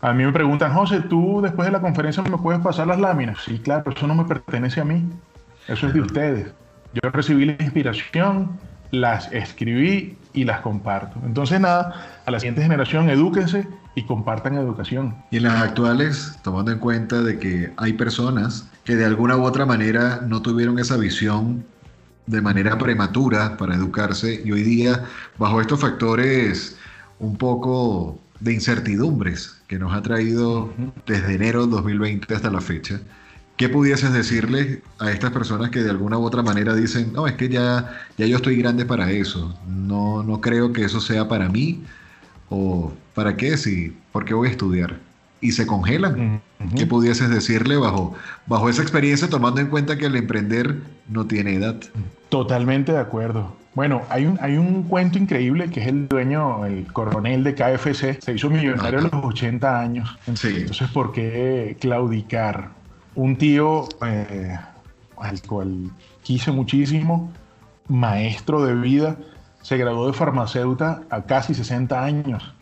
A 0.00 0.12
mí 0.12 0.24
me 0.24 0.32
preguntan, 0.32 0.72
José, 0.74 1.00
¿tú 1.00 1.40
después 1.42 1.66
de 1.66 1.72
la 1.72 1.80
conferencia 1.80 2.22
me 2.22 2.38
puedes 2.38 2.60
pasar 2.60 2.86
las 2.86 3.00
láminas? 3.00 3.38
Sí, 3.44 3.58
claro, 3.58 3.90
eso 3.90 4.06
no 4.06 4.14
me 4.14 4.24
pertenece 4.24 4.80
a 4.80 4.84
mí, 4.84 5.04
eso 5.66 5.88
es 5.88 5.94
de 5.94 6.00
ustedes. 6.00 6.52
Yo 6.94 7.10
recibí 7.10 7.44
la 7.44 7.52
inspiración, 7.52 8.58
las 8.92 9.32
escribí 9.32 10.16
y 10.32 10.44
las 10.44 10.60
comparto. 10.60 11.18
Entonces, 11.24 11.60
nada, 11.60 12.20
a 12.24 12.30
la 12.30 12.38
siguiente 12.38 12.62
generación, 12.62 13.10
edúquense 13.10 13.66
y 13.96 14.04
compartan 14.04 14.54
educación. 14.54 15.16
Y 15.30 15.38
en 15.38 15.42
las 15.44 15.62
actuales, 15.62 16.38
tomando 16.42 16.70
en 16.70 16.78
cuenta 16.78 17.20
de 17.20 17.38
que 17.38 17.72
hay 17.76 17.94
personas 17.94 18.68
que 18.84 18.94
de 18.94 19.04
alguna 19.04 19.36
u 19.36 19.42
otra 19.42 19.66
manera 19.66 20.20
no 20.26 20.42
tuvieron 20.42 20.78
esa 20.78 20.96
visión 20.96 21.64
de 22.28 22.42
manera 22.42 22.76
prematura 22.78 23.56
para 23.56 23.74
educarse 23.74 24.42
y 24.44 24.52
hoy 24.52 24.62
día, 24.62 25.04
bajo 25.38 25.60
estos 25.60 25.80
factores 25.80 26.76
un 27.18 27.36
poco 27.36 28.20
de 28.40 28.52
incertidumbres 28.52 29.56
que 29.66 29.78
nos 29.78 29.92
ha 29.92 30.02
traído 30.02 30.72
desde 31.06 31.34
enero 31.34 31.66
de 31.66 31.72
2020 31.72 32.34
hasta 32.34 32.50
la 32.50 32.60
fecha, 32.60 33.00
¿qué 33.56 33.68
pudieses 33.68 34.12
decirle 34.12 34.82
a 34.98 35.10
estas 35.10 35.30
personas 35.32 35.70
que 35.70 35.82
de 35.82 35.90
alguna 35.90 36.18
u 36.18 36.24
otra 36.24 36.42
manera 36.42 36.74
dicen, 36.74 37.12
no, 37.12 37.26
es 37.26 37.34
que 37.34 37.48
ya, 37.48 37.98
ya 38.18 38.26
yo 38.26 38.36
estoy 38.36 38.56
grande 38.56 38.84
para 38.84 39.10
eso, 39.10 39.58
no, 39.66 40.22
no 40.22 40.40
creo 40.40 40.72
que 40.72 40.84
eso 40.84 41.00
sea 41.00 41.28
para 41.28 41.48
mí, 41.48 41.82
o 42.50 42.92
¿para 43.14 43.36
qué? 43.36 43.56
Si, 43.56 43.96
¿Por 44.12 44.24
qué 44.24 44.34
voy 44.34 44.48
a 44.48 44.50
estudiar? 44.52 45.07
Y 45.40 45.52
se 45.52 45.66
congelan. 45.66 46.40
¿Qué 46.76 46.86
pudieses 46.86 47.30
decirle 47.30 47.76
bajo, 47.76 48.14
bajo 48.46 48.68
esa 48.68 48.82
experiencia, 48.82 49.28
tomando 49.28 49.60
en 49.60 49.68
cuenta 49.68 49.96
que 49.96 50.06
el 50.06 50.16
emprender 50.16 50.76
no 51.08 51.26
tiene 51.26 51.54
edad? 51.54 51.76
Totalmente 52.28 52.92
de 52.92 52.98
acuerdo. 52.98 53.56
Bueno, 53.74 54.02
hay 54.08 54.26
un, 54.26 54.38
hay 54.42 54.56
un 54.56 54.82
cuento 54.82 55.18
increíble 55.18 55.70
que 55.70 55.80
es 55.80 55.86
el 55.86 56.08
dueño, 56.08 56.66
el 56.66 56.92
coronel 56.92 57.44
de 57.44 57.54
KFC, 57.54 58.20
se 58.20 58.32
hizo 58.32 58.50
millonario 58.50 58.98
a 58.98 59.02
los 59.02 59.12
80 59.12 59.80
años. 59.80 60.18
Entonces, 60.26 60.88
¿por 60.92 61.12
qué 61.12 61.76
claudicar? 61.78 62.70
Un 63.14 63.36
tío 63.36 63.88
eh, 64.04 64.58
al 65.16 65.42
cual 65.42 65.92
quise 66.22 66.50
muchísimo, 66.50 67.32
maestro 67.86 68.64
de 68.64 68.74
vida, 68.74 69.16
se 69.62 69.76
graduó 69.76 70.06
de 70.06 70.12
farmacéutica 70.12 71.02
a 71.10 71.22
casi 71.22 71.54
60 71.54 72.02
años. 72.02 72.54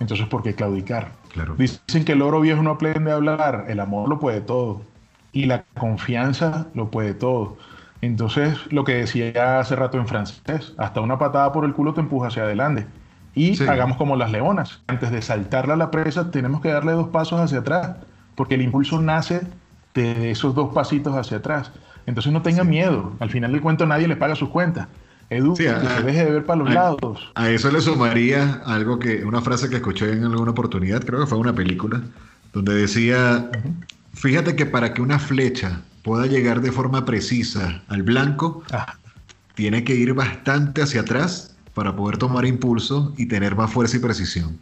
Entonces, 0.00 0.26
¿por 0.26 0.42
qué 0.42 0.54
claudicar? 0.54 1.12
Claro. 1.32 1.54
Dicen 1.56 2.04
que 2.04 2.12
el 2.12 2.22
oro 2.22 2.40
viejo 2.40 2.62
no 2.62 2.70
aprende 2.72 3.10
a 3.10 3.14
hablar, 3.14 3.66
el 3.68 3.80
amor 3.80 4.08
lo 4.08 4.18
puede 4.18 4.40
todo 4.40 4.82
y 5.32 5.46
la 5.46 5.64
confianza 5.78 6.66
lo 6.74 6.90
puede 6.90 7.14
todo. 7.14 7.56
Entonces, 8.02 8.58
lo 8.70 8.84
que 8.84 8.94
decía 8.94 9.60
hace 9.60 9.76
rato 9.76 9.96
en 9.98 10.06
francés, 10.06 10.74
hasta 10.76 11.00
una 11.00 11.18
patada 11.18 11.52
por 11.52 11.64
el 11.64 11.72
culo 11.72 11.94
te 11.94 12.00
empuja 12.00 12.28
hacia 12.28 12.42
adelante. 12.42 12.86
Y 13.34 13.60
hagamos 13.62 13.96
como 13.96 14.16
las 14.16 14.30
leonas. 14.30 14.82
Antes 14.88 15.10
de 15.10 15.22
saltarla 15.22 15.74
a 15.74 15.76
la 15.76 15.90
presa, 15.90 16.30
tenemos 16.30 16.60
que 16.60 16.68
darle 16.68 16.92
dos 16.92 17.08
pasos 17.08 17.40
hacia 17.40 17.60
atrás, 17.60 17.96
porque 18.34 18.56
el 18.56 18.62
impulso 18.62 19.00
nace 19.00 19.40
de 19.94 20.32
esos 20.32 20.54
dos 20.54 20.74
pasitos 20.74 21.16
hacia 21.16 21.38
atrás. 21.38 21.72
Entonces 22.06 22.32
no 22.32 22.42
tenga 22.42 22.64
miedo. 22.64 23.12
Al 23.20 23.30
final 23.30 23.52
del 23.52 23.62
cuento 23.62 23.86
nadie 23.86 24.08
le 24.08 24.16
paga 24.16 24.34
sus 24.34 24.48
cuentas. 24.48 24.88
Edu, 25.32 25.56
se 25.56 25.64
deje 25.64 26.24
de 26.24 26.30
ver 26.30 26.46
para 26.46 26.60
los 26.60 26.72
lados. 26.72 27.30
A 27.34 27.50
eso 27.50 27.70
le 27.70 27.80
sumaría 27.80 28.62
algo 28.66 28.98
que, 28.98 29.24
una 29.24 29.40
frase 29.40 29.68
que 29.68 29.76
escuché 29.76 30.12
en 30.12 30.24
alguna 30.24 30.50
oportunidad, 30.50 31.02
creo 31.02 31.20
que 31.20 31.26
fue 31.26 31.38
una 31.38 31.54
película, 31.54 32.02
donde 32.52 32.74
decía, 32.74 33.50
fíjate 34.14 34.56
que 34.56 34.66
para 34.66 34.94
que 34.94 35.02
una 35.02 35.18
flecha 35.18 35.80
pueda 36.02 36.26
llegar 36.26 36.60
de 36.60 36.72
forma 36.72 37.04
precisa 37.04 37.82
al 37.88 38.02
blanco, 38.02 38.62
ah. 38.72 38.94
tiene 39.54 39.84
que 39.84 39.94
ir 39.94 40.14
bastante 40.14 40.82
hacia 40.82 41.02
atrás 41.02 41.56
para 41.74 41.94
poder 41.96 42.18
tomar 42.18 42.44
impulso 42.44 43.14
y 43.16 43.26
tener 43.26 43.56
más 43.56 43.70
fuerza 43.70 43.96
y 43.96 44.00
precisión. 44.00 44.58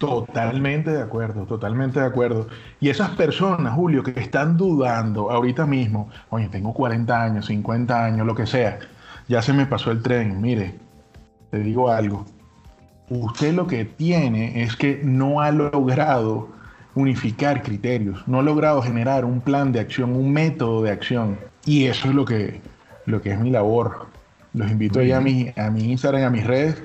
Totalmente 0.00 0.90
de 0.90 1.02
acuerdo, 1.02 1.44
totalmente 1.44 2.00
de 2.00 2.06
acuerdo. 2.06 2.48
Y 2.80 2.88
esas 2.88 3.10
personas, 3.10 3.74
Julio, 3.74 4.02
que 4.02 4.18
están 4.18 4.56
dudando 4.56 5.30
ahorita 5.30 5.66
mismo, 5.66 6.08
oye, 6.30 6.48
tengo 6.48 6.72
40 6.72 7.22
años, 7.22 7.46
50 7.46 8.04
años, 8.06 8.26
lo 8.26 8.34
que 8.34 8.46
sea, 8.46 8.78
ya 9.30 9.40
se 9.40 9.52
me 9.52 9.64
pasó 9.64 9.92
el 9.92 10.02
tren, 10.02 10.40
mire, 10.40 10.74
te 11.52 11.60
digo 11.60 11.88
algo, 11.88 12.26
usted 13.08 13.54
lo 13.54 13.68
que 13.68 13.84
tiene 13.84 14.60
es 14.60 14.74
que 14.74 15.00
no 15.04 15.40
ha 15.40 15.52
logrado 15.52 16.48
unificar 16.96 17.62
criterios, 17.62 18.26
no 18.26 18.40
ha 18.40 18.42
logrado 18.42 18.82
generar 18.82 19.24
un 19.24 19.40
plan 19.40 19.70
de 19.70 19.78
acción, 19.78 20.16
un 20.16 20.32
método 20.32 20.82
de 20.82 20.90
acción. 20.90 21.38
Y 21.64 21.84
eso 21.84 22.08
es 22.08 22.14
lo 22.16 22.24
que, 22.24 22.60
lo 23.06 23.22
que 23.22 23.30
es 23.30 23.38
mi 23.38 23.50
labor. 23.50 24.08
Los 24.52 24.68
invito 24.68 24.98
ahí 24.98 25.12
a 25.12 25.20
mi, 25.20 25.52
a 25.56 25.70
mi 25.70 25.92
Instagram, 25.92 26.24
a 26.24 26.30
mis 26.30 26.44
redes. 26.44 26.82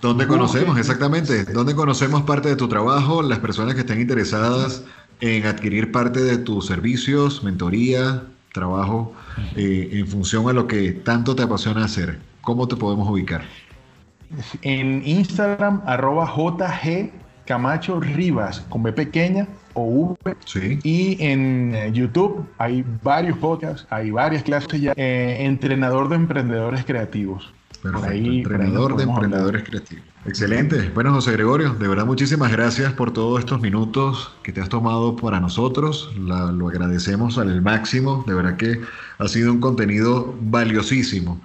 ¿Dónde 0.00 0.26
conocemos 0.26 0.76
exactamente? 0.78 1.44
¿Dónde 1.44 1.76
conocemos 1.76 2.22
parte 2.22 2.48
de 2.48 2.56
tu 2.56 2.66
trabajo? 2.66 3.22
Las 3.22 3.38
personas 3.38 3.74
que 3.74 3.82
estén 3.82 4.00
interesadas 4.00 4.82
en 5.20 5.46
adquirir 5.46 5.92
parte 5.92 6.20
de 6.20 6.38
tus 6.38 6.66
servicios, 6.66 7.44
mentoría, 7.44 8.24
trabajo, 8.56 9.12
eh, 9.54 9.90
en 9.92 10.06
función 10.08 10.48
a 10.48 10.52
lo 10.52 10.66
que 10.66 10.92
tanto 10.92 11.36
te 11.36 11.42
apasiona 11.42 11.84
hacer. 11.84 12.18
¿Cómo 12.40 12.66
te 12.66 12.76
podemos 12.76 13.08
ubicar? 13.08 13.42
En 14.62 15.06
Instagram, 15.06 15.82
arroba 15.86 16.26
JG 16.26 17.12
Camacho 17.46 18.00
Rivas 18.00 18.60
con 18.68 18.82
B 18.82 18.92
pequeña 18.92 19.46
o 19.74 20.16
V. 20.24 20.36
Y 20.82 21.16
en 21.22 21.74
eh, 21.74 21.92
YouTube 21.92 22.44
hay 22.58 22.84
varios 23.02 23.38
podcasts, 23.38 23.86
hay 23.90 24.10
varias 24.10 24.42
clases 24.42 24.80
ya. 24.80 24.92
Eh, 24.96 25.36
entrenador 25.40 26.08
de 26.08 26.16
emprendedores 26.16 26.84
creativos. 26.84 27.52
Perfecto. 27.82 28.08
entrenador 28.10 28.96
de 28.96 29.04
emprendedores 29.04 29.62
creativos. 29.62 30.04
Excelente. 30.26 30.90
Bueno, 30.94 31.12
José 31.12 31.32
Gregorio, 31.32 31.74
de 31.74 31.88
verdad 31.88 32.04
muchísimas 32.04 32.50
gracias 32.50 32.92
por 32.92 33.12
todos 33.12 33.40
estos 33.40 33.60
minutos 33.60 34.34
que 34.42 34.52
te 34.52 34.60
has 34.60 34.68
tomado 34.68 35.16
para 35.16 35.40
nosotros. 35.40 36.12
lo 36.16 36.68
agradecemos 36.68 37.38
al 37.38 37.62
máximo. 37.62 38.24
De 38.26 38.34
verdad 38.34 38.56
que 38.56 38.80
ha 39.18 39.28
sido 39.28 39.52
un 39.52 39.60
contenido 39.60 40.34
valiosísimo 40.40 41.40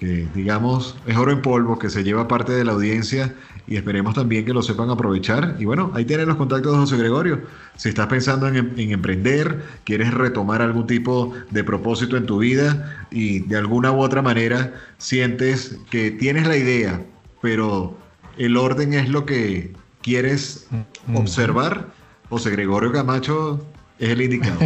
que 0.00 0.26
digamos 0.34 0.96
es 1.06 1.16
oro 1.16 1.30
en 1.30 1.42
polvo, 1.42 1.78
que 1.78 1.90
se 1.90 2.02
lleva 2.02 2.26
parte 2.26 2.52
de 2.52 2.64
la 2.64 2.72
audiencia 2.72 3.34
y 3.66 3.76
esperemos 3.76 4.14
también 4.14 4.46
que 4.46 4.54
lo 4.54 4.62
sepan 4.62 4.88
aprovechar. 4.88 5.56
Y 5.58 5.66
bueno, 5.66 5.92
ahí 5.94 6.06
tienen 6.06 6.26
los 6.26 6.36
contactos 6.36 6.72
de 6.72 6.78
José 6.78 6.96
Gregorio. 6.96 7.42
Si 7.76 7.90
estás 7.90 8.06
pensando 8.06 8.48
en, 8.48 8.72
en, 8.76 8.90
emprender, 8.92 9.62
quieres 9.84 10.12
retomar 10.14 10.62
algún 10.62 10.86
tipo 10.86 11.34
de 11.50 11.62
propósito 11.62 12.16
en 12.16 12.24
tu 12.24 12.38
vida 12.38 13.06
y 13.10 13.40
de 13.40 13.58
alguna 13.58 13.92
u 13.92 14.00
otra 14.00 14.22
manera 14.22 14.72
sientes 14.96 15.78
que 15.90 16.10
tienes 16.10 16.48
la 16.48 16.56
idea, 16.56 17.04
pero 17.42 17.96
el 18.40 18.56
orden 18.56 18.94
es 18.94 19.10
lo 19.10 19.26
que 19.26 19.74
quieres 20.00 20.66
mm. 21.06 21.16
observar, 21.16 21.88
José 22.30 22.50
Gregorio 22.50 22.90
Camacho 22.90 23.66
es 23.98 24.08
el 24.08 24.22
indicado. 24.22 24.58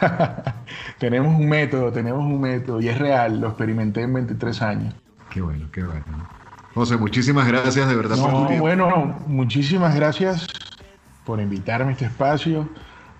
tenemos 0.98 1.34
un 1.34 1.48
método, 1.48 1.90
tenemos 1.90 2.24
un 2.24 2.40
método 2.40 2.80
y 2.80 2.88
es 2.88 2.98
real, 2.98 3.40
lo 3.40 3.48
experimenté 3.48 4.02
en 4.02 4.14
23 4.14 4.62
años. 4.62 4.94
Qué 5.30 5.40
bueno, 5.40 5.66
qué 5.72 5.82
bueno. 5.82 6.04
José, 6.72 6.96
muchísimas 6.96 7.48
gracias 7.48 7.88
de 7.88 7.96
verdad 7.96 8.16
por 8.16 8.30
tu 8.30 8.46
tiempo. 8.46 8.62
Bueno, 8.62 9.18
muchísimas 9.26 9.96
gracias 9.96 10.46
por 11.24 11.40
invitarme 11.40 11.90
a 11.90 11.92
este 11.94 12.04
espacio, 12.04 12.68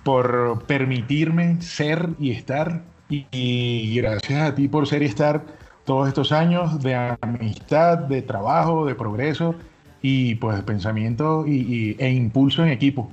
por 0.04 0.62
permitirme 0.66 1.60
ser 1.60 2.10
y 2.20 2.30
estar 2.30 2.84
y, 3.08 3.96
gracias 3.96 4.50
a 4.50 4.54
ti 4.54 4.68
por 4.68 4.86
ser 4.86 5.02
y 5.02 5.06
estar 5.06 5.42
todos 5.86 6.08
estos 6.08 6.32
años 6.32 6.82
de 6.82 6.94
amistad, 7.22 7.98
de 7.98 8.20
trabajo, 8.20 8.84
de 8.84 8.94
progreso 8.94 9.54
y 10.02 10.34
pues 10.34 10.60
pensamiento 10.64 11.46
y, 11.46 11.96
e 11.98 12.10
impulso 12.10 12.62
en 12.62 12.70
equipo. 12.70 13.10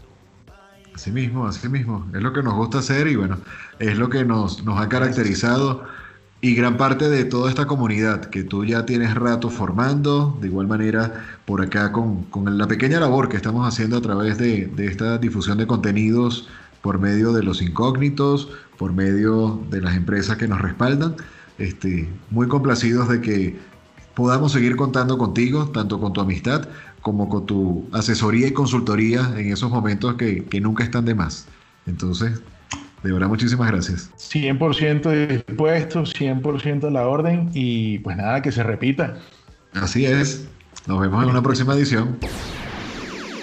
Así 0.94 1.12
mismo, 1.12 1.48
así 1.48 1.70
mismo. 1.70 2.06
Es 2.14 2.22
lo 2.22 2.34
que 2.34 2.44
nos 2.44 2.56
gusta 2.56 2.80
hacer 2.80 3.08
y 3.08 3.16
bueno, 3.16 3.38
es 3.80 3.98
lo 3.98 4.10
que 4.10 4.26
nos, 4.26 4.64
nos 4.64 4.80
ha 4.80 4.90
caracterizado 4.90 5.84
y 6.42 6.56
gran 6.56 6.76
parte 6.76 7.10
de 7.10 7.24
toda 7.26 7.50
esta 7.50 7.68
comunidad 7.68 8.26
que 8.26 8.44
tú 8.44 8.66
ya 8.66 8.86
tienes 8.86 9.16
rato 9.16 9.50
formando, 9.50 10.38
de 10.42 10.48
igual 10.48 10.68
manera 10.68 11.26
por 11.46 11.62
acá 11.62 11.92
con, 11.92 12.24
con 12.26 12.58
la 12.58 12.68
pequeña 12.68 13.00
labor 13.00 13.30
que 13.30 13.38
estamos 13.38 13.68
haciendo 13.68 13.98
a 13.98 14.02
través 14.02 14.38
de, 14.38 14.66
de, 14.68 14.88
esta 14.88 15.18
difusión 15.20 15.58
de 15.58 15.68
contenidos 15.68 16.50
por 16.82 17.00
medio 17.00 17.32
de 17.34 17.44
los 17.44 17.62
incógnitos, 17.62 18.50
por 18.78 18.94
medio 18.94 19.64
de 19.70 19.80
las 19.80 19.96
empresas 19.96 20.38
que 20.38 20.48
nos 20.48 20.60
respaldan. 20.60 21.16
Este, 21.64 22.10
muy 22.30 22.50
complacidos 22.50 23.08
de 23.08 23.22
que 23.22 23.56
podamos 24.16 24.52
seguir 24.52 24.76
contando 24.76 25.18
contigo, 25.18 25.70
tanto 25.70 25.98
con 25.98 26.12
tu 26.12 26.20
amistad 26.20 26.68
como 27.02 27.30
con 27.30 27.46
tu 27.46 27.88
asesoría 27.94 28.48
y 28.48 28.52
consultoría 28.52 29.34
en 29.38 29.52
esos 29.52 29.72
momentos 29.72 30.16
que, 30.16 30.46
nunca 30.62 30.84
están 30.84 31.06
de 31.06 31.16
más. 31.16 31.48
Entonces, 31.88 32.42
de 33.02 33.14
verdad, 33.14 33.30
muchísimas 33.30 33.72
gracias. 33.72 34.12
100% 34.18 35.28
dispuesto, 35.28 36.04
100% 36.04 36.88
a 36.88 36.92
la 36.92 37.08
orden 37.08 37.50
y 37.54 38.00
pues 38.00 38.18
nada, 38.18 38.42
que 38.42 38.52
se 38.52 38.62
repita. 38.62 39.18
Así 39.74 40.06
es. 40.06 40.46
Nos 40.86 41.00
vemos 41.00 41.24
en 41.24 41.30
una 41.30 41.42
próxima 41.42 41.76
edición. 41.76 42.18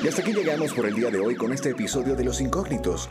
Y 0.04 0.08
hasta 0.08 0.20
aquí 0.20 0.34
llegamos 0.34 0.74
por 0.74 0.84
el 0.84 0.94
día 0.94 1.10
de 1.10 1.20
hoy 1.20 1.36
con 1.36 1.52
este 1.52 1.70
episodio 1.70 2.16
de 2.16 2.24
Los 2.24 2.40
Incógnitos. 2.42 3.08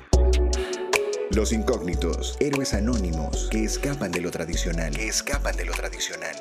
Los 1.32 1.52
Incógnitos, 1.54 2.36
héroes 2.40 2.74
anónimos 2.74 3.50
que 3.52 3.64
escapan 3.64 4.12
de 4.12 4.20
lo 4.20 4.32
tradicional. 4.32 4.96
Que 4.96 5.08
escapan 5.08 5.56
de 5.56 5.64
lo 5.64 5.74
tradicional. 5.74 6.36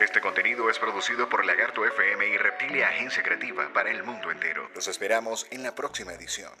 Este 0.00 0.20
contenido 0.20 0.68
es 0.68 0.78
producido 0.78 1.30
por 1.30 1.46
Lagarto 1.46 1.86
FM 1.86 2.28
y 2.28 2.36
Reptilia 2.36 2.88
Agencia 2.88 3.22
Creativa 3.22 3.72
para 3.72 3.90
el 3.90 4.04
mundo 4.04 4.30
entero. 4.30 4.68
Los 4.74 4.86
esperamos 4.86 5.46
en 5.50 5.62
la 5.62 5.74
próxima 5.74 6.12
edición. 6.12 6.52